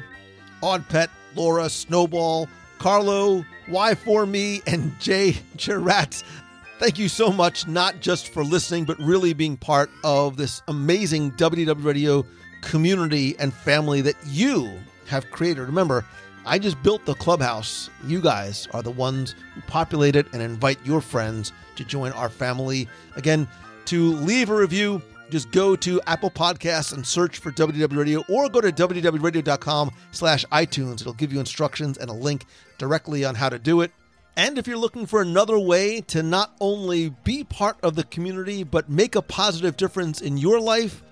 Odd 0.62 0.88
Pet, 0.88 1.10
Laura, 1.34 1.68
Snowball, 1.70 2.48
Carlo, 2.78 3.44
Why 3.68 3.94
For 3.94 4.26
Me, 4.26 4.62
and 4.66 4.96
Jay 5.00 5.36
Gerat. 5.56 6.22
Thank 6.78 6.98
you 6.98 7.08
so 7.08 7.30
much, 7.30 7.66
not 7.68 8.00
just 8.00 8.32
for 8.32 8.42
listening, 8.42 8.84
but 8.84 8.98
really 8.98 9.34
being 9.34 9.56
part 9.56 9.90
of 10.02 10.36
this 10.36 10.62
amazing 10.66 11.32
WDW 11.32 11.84
Radio 11.84 12.24
community 12.62 13.36
and 13.38 13.52
family 13.52 14.00
that 14.00 14.16
you 14.26 14.78
have 15.06 15.30
created. 15.30 15.62
Remember, 15.62 16.06
I 16.46 16.58
just 16.58 16.82
built 16.82 17.04
the 17.04 17.14
clubhouse. 17.14 17.90
You 18.04 18.20
guys 18.20 18.66
are 18.72 18.82
the 18.82 18.90
ones 18.90 19.34
who 19.54 19.60
populate 19.62 20.16
it 20.16 20.26
and 20.32 20.40
invite 20.42 20.78
your 20.84 21.00
friends 21.00 21.52
to 21.76 21.84
join 21.84 22.12
our 22.12 22.28
family. 22.28 22.88
Again, 23.16 23.46
to 23.86 24.12
leave 24.12 24.50
a 24.50 24.54
review, 24.54 25.02
just 25.30 25.50
go 25.50 25.76
to 25.76 26.00
Apple 26.06 26.30
Podcasts 26.30 26.92
and 26.92 27.06
search 27.06 27.38
for 27.38 27.52
WDW 27.52 27.96
Radio 27.96 28.24
or 28.28 28.48
go 28.48 28.60
to 28.60 28.72
WDWRadio.com 28.72 29.90
slash 30.12 30.44
iTunes. 30.46 31.00
It'll 31.00 31.12
give 31.12 31.32
you 31.32 31.40
instructions 31.40 31.98
and 31.98 32.10
a 32.10 32.14
link 32.14 32.46
directly 32.78 33.24
on 33.24 33.34
how 33.34 33.48
to 33.48 33.58
do 33.58 33.82
it. 33.82 33.92
And 34.36 34.58
if 34.58 34.66
you're 34.66 34.78
looking 34.78 35.06
for 35.06 35.20
another 35.20 35.58
way 35.58 36.00
to 36.02 36.22
not 36.22 36.54
only 36.60 37.10
be 37.24 37.44
part 37.44 37.78
of 37.82 37.94
the 37.94 38.04
community, 38.04 38.64
but 38.64 38.88
make 38.88 39.14
a 39.14 39.22
positive 39.22 39.76
difference 39.76 40.20
in 40.20 40.38
your 40.38 40.60
life 40.60 41.02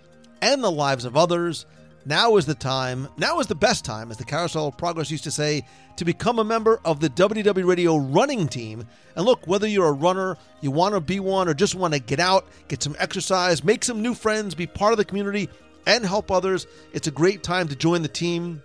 and 0.40 0.64
the 0.64 0.70
lives 0.70 1.04
of 1.04 1.16
others, 1.16 1.66
now 2.08 2.38
is 2.38 2.46
the 2.46 2.54
time, 2.54 3.06
now 3.18 3.38
is 3.38 3.46
the 3.46 3.54
best 3.54 3.84
time, 3.84 4.10
as 4.10 4.16
the 4.16 4.24
Carousel 4.24 4.68
of 4.68 4.78
Progress 4.78 5.10
used 5.10 5.24
to 5.24 5.30
say, 5.30 5.64
to 5.96 6.06
become 6.06 6.38
a 6.38 6.44
member 6.44 6.80
of 6.82 7.00
the 7.00 7.10
WDW 7.10 7.66
Radio 7.66 7.98
running 7.98 8.48
team. 8.48 8.86
And 9.14 9.26
look, 9.26 9.46
whether 9.46 9.68
you're 9.68 9.88
a 9.88 9.92
runner, 9.92 10.38
you 10.62 10.70
want 10.70 10.94
to 10.94 11.00
be 11.00 11.20
one, 11.20 11.48
or 11.48 11.54
just 11.54 11.74
want 11.74 11.92
to 11.92 12.00
get 12.00 12.18
out, 12.18 12.46
get 12.68 12.82
some 12.82 12.96
exercise, 12.98 13.62
make 13.62 13.84
some 13.84 14.00
new 14.00 14.14
friends, 14.14 14.54
be 14.54 14.66
part 14.66 14.92
of 14.92 14.96
the 14.96 15.04
community, 15.04 15.50
and 15.86 16.04
help 16.04 16.30
others, 16.30 16.66
it's 16.94 17.08
a 17.08 17.10
great 17.10 17.42
time 17.42 17.68
to 17.68 17.76
join 17.76 18.00
the 18.00 18.08
team. 18.08 18.62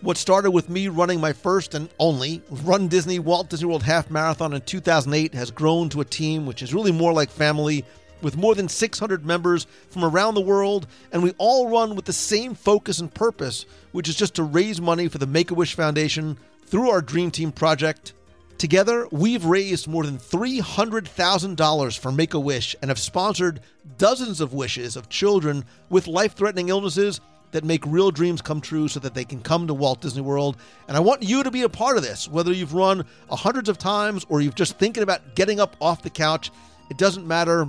What 0.00 0.16
started 0.16 0.52
with 0.52 0.68
me 0.68 0.86
running 0.86 1.20
my 1.20 1.32
first 1.32 1.74
and 1.74 1.88
only 1.98 2.42
Run 2.48 2.86
Disney 2.86 3.18
Walt 3.18 3.50
Disney 3.50 3.66
World 3.66 3.82
Half 3.82 4.08
Marathon 4.08 4.52
in 4.52 4.60
2008 4.60 5.34
has 5.34 5.50
grown 5.50 5.88
to 5.88 6.00
a 6.00 6.04
team 6.04 6.46
which 6.46 6.62
is 6.62 6.74
really 6.74 6.92
more 6.92 7.12
like 7.12 7.30
family 7.30 7.84
with 8.22 8.36
more 8.36 8.54
than 8.54 8.68
600 8.68 9.24
members 9.24 9.66
from 9.90 10.04
around 10.04 10.34
the 10.34 10.40
world, 10.40 10.86
and 11.12 11.22
we 11.22 11.32
all 11.38 11.68
run 11.68 11.94
with 11.94 12.04
the 12.04 12.12
same 12.12 12.54
focus 12.54 12.98
and 12.98 13.12
purpose, 13.12 13.66
which 13.92 14.08
is 14.08 14.16
just 14.16 14.34
to 14.34 14.42
raise 14.42 14.80
money 14.80 15.08
for 15.08 15.18
the 15.18 15.26
Make 15.26 15.50
a 15.50 15.54
Wish 15.54 15.74
Foundation 15.74 16.38
through 16.66 16.90
our 16.90 17.02
Dream 17.02 17.30
Team 17.30 17.52
project. 17.52 18.12
Together, 18.56 19.08
we've 19.10 19.44
raised 19.44 19.88
more 19.88 20.04
than 20.04 20.18
$300,000 20.18 21.98
for 21.98 22.12
Make 22.12 22.34
a 22.34 22.40
Wish 22.40 22.76
and 22.80 22.88
have 22.88 22.98
sponsored 22.98 23.60
dozens 23.98 24.40
of 24.40 24.54
wishes 24.54 24.96
of 24.96 25.08
children 25.08 25.64
with 25.90 26.06
life 26.06 26.34
threatening 26.34 26.68
illnesses 26.68 27.20
that 27.50 27.62
make 27.64 27.84
real 27.86 28.10
dreams 28.10 28.42
come 28.42 28.60
true 28.60 28.88
so 28.88 28.98
that 28.98 29.14
they 29.14 29.24
can 29.24 29.40
come 29.40 29.66
to 29.66 29.74
Walt 29.74 30.00
Disney 30.00 30.22
World. 30.22 30.56
And 30.88 30.96
I 30.96 31.00
want 31.00 31.22
you 31.22 31.44
to 31.44 31.52
be 31.52 31.62
a 31.62 31.68
part 31.68 31.96
of 31.96 32.02
this, 32.02 32.28
whether 32.28 32.52
you've 32.52 32.74
run 32.74 33.04
hundreds 33.30 33.68
of 33.68 33.78
times 33.78 34.26
or 34.28 34.40
you've 34.40 34.56
just 34.56 34.76
thinking 34.76 35.04
about 35.04 35.36
getting 35.36 35.60
up 35.60 35.76
off 35.80 36.02
the 36.02 36.10
couch. 36.10 36.50
It 36.90 36.98
doesn't 36.98 37.26
matter 37.26 37.68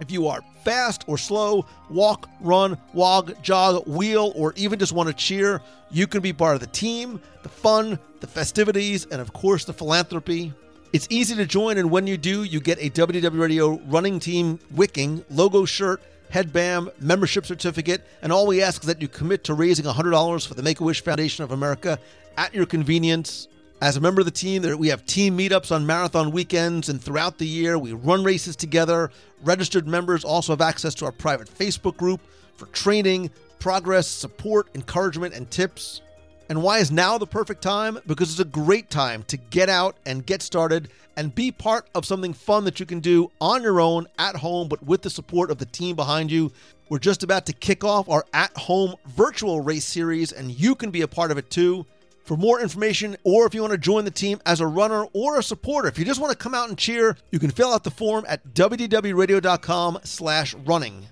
if 0.00 0.10
you 0.10 0.26
are 0.26 0.42
fast 0.64 1.04
or 1.06 1.18
slow, 1.18 1.66
walk, 1.90 2.28
run, 2.40 2.78
wog, 2.92 3.34
jog, 3.42 3.86
wheel, 3.86 4.32
or 4.36 4.52
even 4.56 4.78
just 4.78 4.92
want 4.92 5.08
to 5.08 5.14
cheer, 5.14 5.60
you 5.90 6.06
can 6.06 6.20
be 6.20 6.32
part 6.32 6.54
of 6.54 6.60
the 6.60 6.66
team, 6.68 7.20
the 7.42 7.48
fun, 7.48 7.98
the 8.20 8.26
festivities, 8.26 9.06
and 9.06 9.20
of 9.20 9.32
course 9.32 9.64
the 9.64 9.72
philanthropy. 9.72 10.52
It's 10.92 11.06
easy 11.10 11.34
to 11.36 11.46
join, 11.46 11.78
and 11.78 11.90
when 11.90 12.06
you 12.06 12.16
do, 12.16 12.44
you 12.44 12.60
get 12.60 12.78
a 12.78 12.90
WDW 12.90 13.38
Radio 13.38 13.78
running 13.88 14.20
team 14.20 14.58
wicking 14.70 15.24
logo 15.30 15.64
shirt 15.64 16.02
headband, 16.30 16.90
membership 17.00 17.46
certificate, 17.46 18.06
and 18.22 18.32
all 18.32 18.46
we 18.46 18.62
ask 18.62 18.82
is 18.82 18.86
that 18.86 19.00
you 19.00 19.08
commit 19.08 19.44
to 19.44 19.54
raising 19.54 19.84
$100 19.84 20.46
for 20.46 20.54
the 20.54 20.62
Make 20.62 20.80
a 20.80 20.84
Wish 20.84 21.02
Foundation 21.02 21.44
of 21.44 21.52
America 21.52 21.98
at 22.36 22.54
your 22.54 22.66
convenience. 22.66 23.48
As 23.80 23.96
a 23.96 24.00
member 24.00 24.20
of 24.20 24.24
the 24.24 24.32
team, 24.32 24.62
we 24.76 24.88
have 24.88 25.06
team 25.06 25.38
meetups 25.38 25.70
on 25.70 25.86
marathon 25.86 26.32
weekends 26.32 26.88
and 26.88 27.00
throughout 27.00 27.38
the 27.38 27.46
year. 27.46 27.78
We 27.78 27.92
run 27.92 28.24
races 28.24 28.56
together. 28.56 29.12
Registered 29.44 29.86
members 29.86 30.24
also 30.24 30.52
have 30.52 30.60
access 30.60 30.96
to 30.96 31.04
our 31.04 31.12
private 31.12 31.48
Facebook 31.48 31.96
group 31.96 32.20
for 32.56 32.66
training, 32.66 33.30
progress, 33.60 34.08
support, 34.08 34.66
encouragement, 34.74 35.32
and 35.32 35.48
tips. 35.48 36.00
And 36.48 36.60
why 36.60 36.78
is 36.78 36.90
now 36.90 37.18
the 37.18 37.26
perfect 37.26 37.62
time? 37.62 38.00
Because 38.04 38.30
it's 38.32 38.40
a 38.40 38.44
great 38.44 38.90
time 38.90 39.22
to 39.28 39.36
get 39.36 39.68
out 39.68 39.96
and 40.06 40.26
get 40.26 40.42
started 40.42 40.88
and 41.16 41.32
be 41.32 41.52
part 41.52 41.88
of 41.94 42.04
something 42.04 42.32
fun 42.32 42.64
that 42.64 42.80
you 42.80 42.86
can 42.86 42.98
do 42.98 43.30
on 43.40 43.62
your 43.62 43.80
own 43.80 44.08
at 44.18 44.34
home, 44.34 44.66
but 44.66 44.82
with 44.82 45.02
the 45.02 45.10
support 45.10 45.52
of 45.52 45.58
the 45.58 45.66
team 45.66 45.94
behind 45.94 46.32
you. 46.32 46.50
We're 46.88 46.98
just 46.98 47.22
about 47.22 47.46
to 47.46 47.52
kick 47.52 47.84
off 47.84 48.08
our 48.08 48.24
at 48.34 48.56
home 48.56 48.96
virtual 49.06 49.60
race 49.60 49.84
series, 49.84 50.32
and 50.32 50.50
you 50.50 50.74
can 50.74 50.90
be 50.90 51.02
a 51.02 51.08
part 51.08 51.30
of 51.30 51.38
it 51.38 51.48
too. 51.48 51.86
For 52.28 52.36
more 52.36 52.60
information, 52.60 53.16
or 53.24 53.46
if 53.46 53.54
you 53.54 53.62
want 53.62 53.70
to 53.70 53.78
join 53.78 54.04
the 54.04 54.10
team 54.10 54.38
as 54.44 54.60
a 54.60 54.66
runner 54.66 55.06
or 55.14 55.38
a 55.38 55.42
supporter, 55.42 55.88
if 55.88 55.98
you 55.98 56.04
just 56.04 56.20
want 56.20 56.30
to 56.30 56.36
come 56.36 56.54
out 56.54 56.68
and 56.68 56.76
cheer, 56.76 57.16
you 57.30 57.38
can 57.38 57.50
fill 57.50 57.72
out 57.72 57.84
the 57.84 57.90
form 57.90 58.26
at 58.28 58.52
WDWRadio.com 58.52 60.00
slash 60.04 60.52
running 60.66 61.06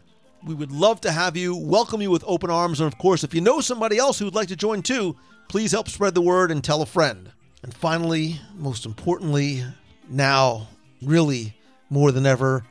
We 0.46 0.54
would 0.54 0.70
love 0.70 1.00
to 1.00 1.10
have 1.10 1.34
you, 1.34 1.56
welcome 1.56 2.02
you 2.02 2.10
with 2.10 2.22
open 2.26 2.50
arms, 2.50 2.80
and 2.80 2.92
of 2.92 2.98
course, 2.98 3.24
if 3.24 3.32
you 3.32 3.40
know 3.40 3.62
somebody 3.62 3.96
else 3.96 4.18
who 4.18 4.26
would 4.26 4.34
like 4.34 4.48
to 4.48 4.56
join 4.56 4.82
too, 4.82 5.16
please 5.48 5.72
help 5.72 5.88
spread 5.88 6.14
the 6.14 6.20
word 6.20 6.50
and 6.50 6.62
tell 6.62 6.82
a 6.82 6.86
friend. 6.86 7.32
And 7.62 7.72
finally, 7.72 8.38
most 8.54 8.84
importantly, 8.84 9.64
now, 10.10 10.68
really 11.00 11.56
more 11.88 12.12
than 12.12 12.26
ever, 12.26 12.62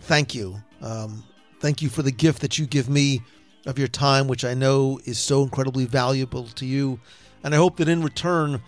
thank 0.00 0.34
you. 0.34 0.60
Um, 0.82 1.22
thank 1.60 1.80
you 1.80 1.88
for 1.88 2.02
the 2.02 2.10
gift 2.10 2.40
that 2.40 2.58
you 2.58 2.66
give 2.66 2.88
me 2.88 3.22
of 3.66 3.78
your 3.78 3.86
time, 3.86 4.26
which 4.26 4.44
I 4.44 4.54
know 4.54 4.98
is 5.04 5.20
so 5.20 5.44
incredibly 5.44 5.84
valuable 5.84 6.48
to 6.56 6.66
you. 6.66 6.98
And 7.44 7.54
I 7.54 7.58
hope 7.58 7.76
that 7.76 7.88
in 7.88 8.02
return, 8.02 8.60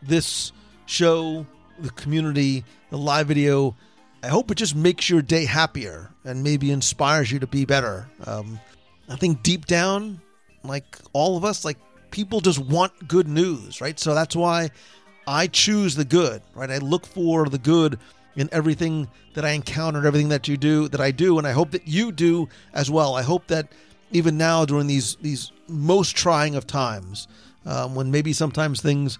this 0.00 0.52
show, 0.86 1.44
the 1.78 1.90
community, 1.90 2.64
the 2.90 2.96
live 2.96 3.26
video, 3.26 3.76
I 4.22 4.28
hope 4.28 4.50
it 4.50 4.54
just 4.54 4.76
makes 4.76 5.10
your 5.10 5.20
day 5.20 5.44
happier 5.44 6.10
and 6.24 6.42
maybe 6.42 6.70
inspires 6.70 7.32
you 7.32 7.40
to 7.40 7.46
be 7.46 7.64
better. 7.64 8.08
Um, 8.24 8.60
I 9.08 9.16
think 9.16 9.42
deep 9.42 9.66
down, 9.66 10.20
like 10.62 10.96
all 11.12 11.36
of 11.36 11.44
us, 11.44 11.64
like 11.64 11.78
people 12.10 12.40
just 12.40 12.58
want 12.58 13.08
good 13.08 13.26
news, 13.26 13.80
right? 13.80 13.98
So 13.98 14.14
that's 14.14 14.36
why 14.36 14.70
I 15.26 15.46
choose 15.46 15.94
the 15.94 16.04
good, 16.04 16.42
right? 16.54 16.70
I 16.70 16.78
look 16.78 17.06
for 17.06 17.46
the 17.46 17.58
good 17.58 17.98
in 18.36 18.48
everything 18.52 19.08
that 19.34 19.44
I 19.44 19.50
encounter, 19.50 20.06
everything 20.06 20.28
that 20.28 20.48
you 20.48 20.56
do, 20.56 20.88
that 20.88 21.00
I 21.00 21.10
do, 21.10 21.38
and 21.38 21.46
I 21.46 21.52
hope 21.52 21.72
that 21.72 21.88
you 21.88 22.12
do 22.12 22.48
as 22.72 22.90
well. 22.90 23.16
I 23.16 23.22
hope 23.22 23.48
that 23.48 23.72
even 24.12 24.36
now 24.36 24.64
during 24.64 24.86
these 24.86 25.16
these 25.16 25.52
most 25.68 26.16
trying 26.16 26.56
of 26.56 26.66
times, 26.66 27.28
um, 27.66 27.94
when 27.94 28.10
maybe 28.10 28.32
sometimes 28.32 28.80
things 28.80 29.18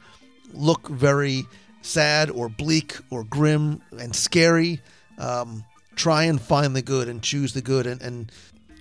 look 0.53 0.88
very 0.88 1.45
sad 1.82 2.30
or 2.30 2.49
bleak 2.49 2.97
or 3.11 3.24
grim 3.24 3.80
and 3.99 4.14
scary, 4.14 4.80
um, 5.18 5.64
try 5.97 6.24
and 6.24 6.41
find 6.41 6.74
the 6.74 6.82
good 6.82 7.09
and 7.09 7.22
choose 7.22 7.53
the 7.53 7.62
good 7.62 7.86
and, 7.86 8.01
and 8.03 8.32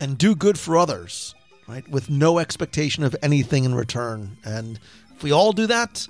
and 0.01 0.17
do 0.17 0.33
good 0.35 0.57
for 0.57 0.77
others, 0.77 1.35
right? 1.67 1.87
With 1.89 2.09
no 2.09 2.39
expectation 2.39 3.03
of 3.03 3.15
anything 3.21 3.65
in 3.65 3.75
return. 3.75 4.37
And 4.45 4.79
if 5.15 5.23
we 5.23 5.31
all 5.31 5.51
do 5.51 5.67
that, 5.67 6.07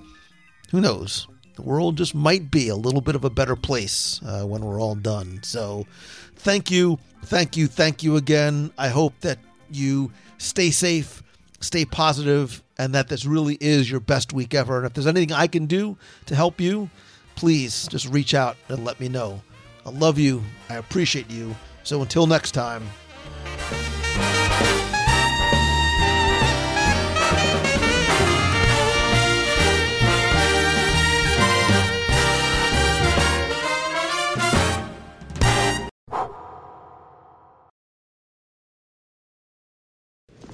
who 0.72 0.80
knows? 0.80 1.28
The 1.56 1.64
world 1.64 1.98
just 1.98 2.14
might 2.14 2.52
be 2.52 2.70
a 2.70 2.76
little 2.76 3.02
bit 3.02 3.16
of 3.16 3.26
a 3.26 3.30
better 3.30 3.56
place 3.56 4.22
uh, 4.24 4.44
when 4.44 4.64
we're 4.64 4.80
all 4.80 4.96
done. 4.96 5.42
So, 5.44 5.88
thank 6.36 6.72
you, 6.72 7.00
thank 7.26 7.58
you, 7.58 7.68
thank 7.68 8.04
you 8.04 8.16
again. 8.16 8.72
I 8.78 8.88
hope 8.90 9.20
that 9.22 9.40
you 9.70 10.12
stay 10.38 10.72
safe, 10.72 11.22
stay 11.60 11.84
positive, 11.84 12.64
and 12.80 12.96
that 12.96 13.10
this 13.10 13.26
really 13.26 13.58
is 13.60 13.92
your 13.92 14.00
best 14.00 14.34
week 14.34 14.56
ever. 14.56 14.78
And 14.78 14.86
if 14.88 14.94
there's 14.94 15.06
anything 15.06 15.34
I 15.34 15.46
can 15.48 15.68
do 15.68 15.98
to 16.26 16.36
help 16.36 16.60
you, 16.62 16.90
please 17.36 17.88
just 17.90 18.08
reach 18.08 18.34
out 18.34 18.56
and 18.70 18.84
let 18.86 19.00
me 19.00 19.10
know. 19.10 19.42
I 19.86 19.90
love 19.92 20.18
you. 20.18 20.42
I 20.70 20.76
appreciate 20.76 21.30
you. 21.30 21.56
So 21.84 22.02
until 22.02 22.26
next 22.26 22.52
time. 22.54 22.84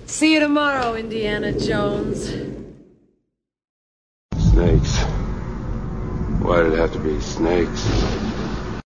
See 0.08 0.34
you 0.34 0.39
tomorrow, 0.39 0.93
Indiana 0.93 1.51
Jones. 1.51 2.28
Snakes. 4.38 4.97
Why 6.41 6.62
did 6.62 6.74
it 6.74 6.78
have 6.78 6.93
to 6.93 6.99
be 6.99 7.20
snakes? 7.20 8.24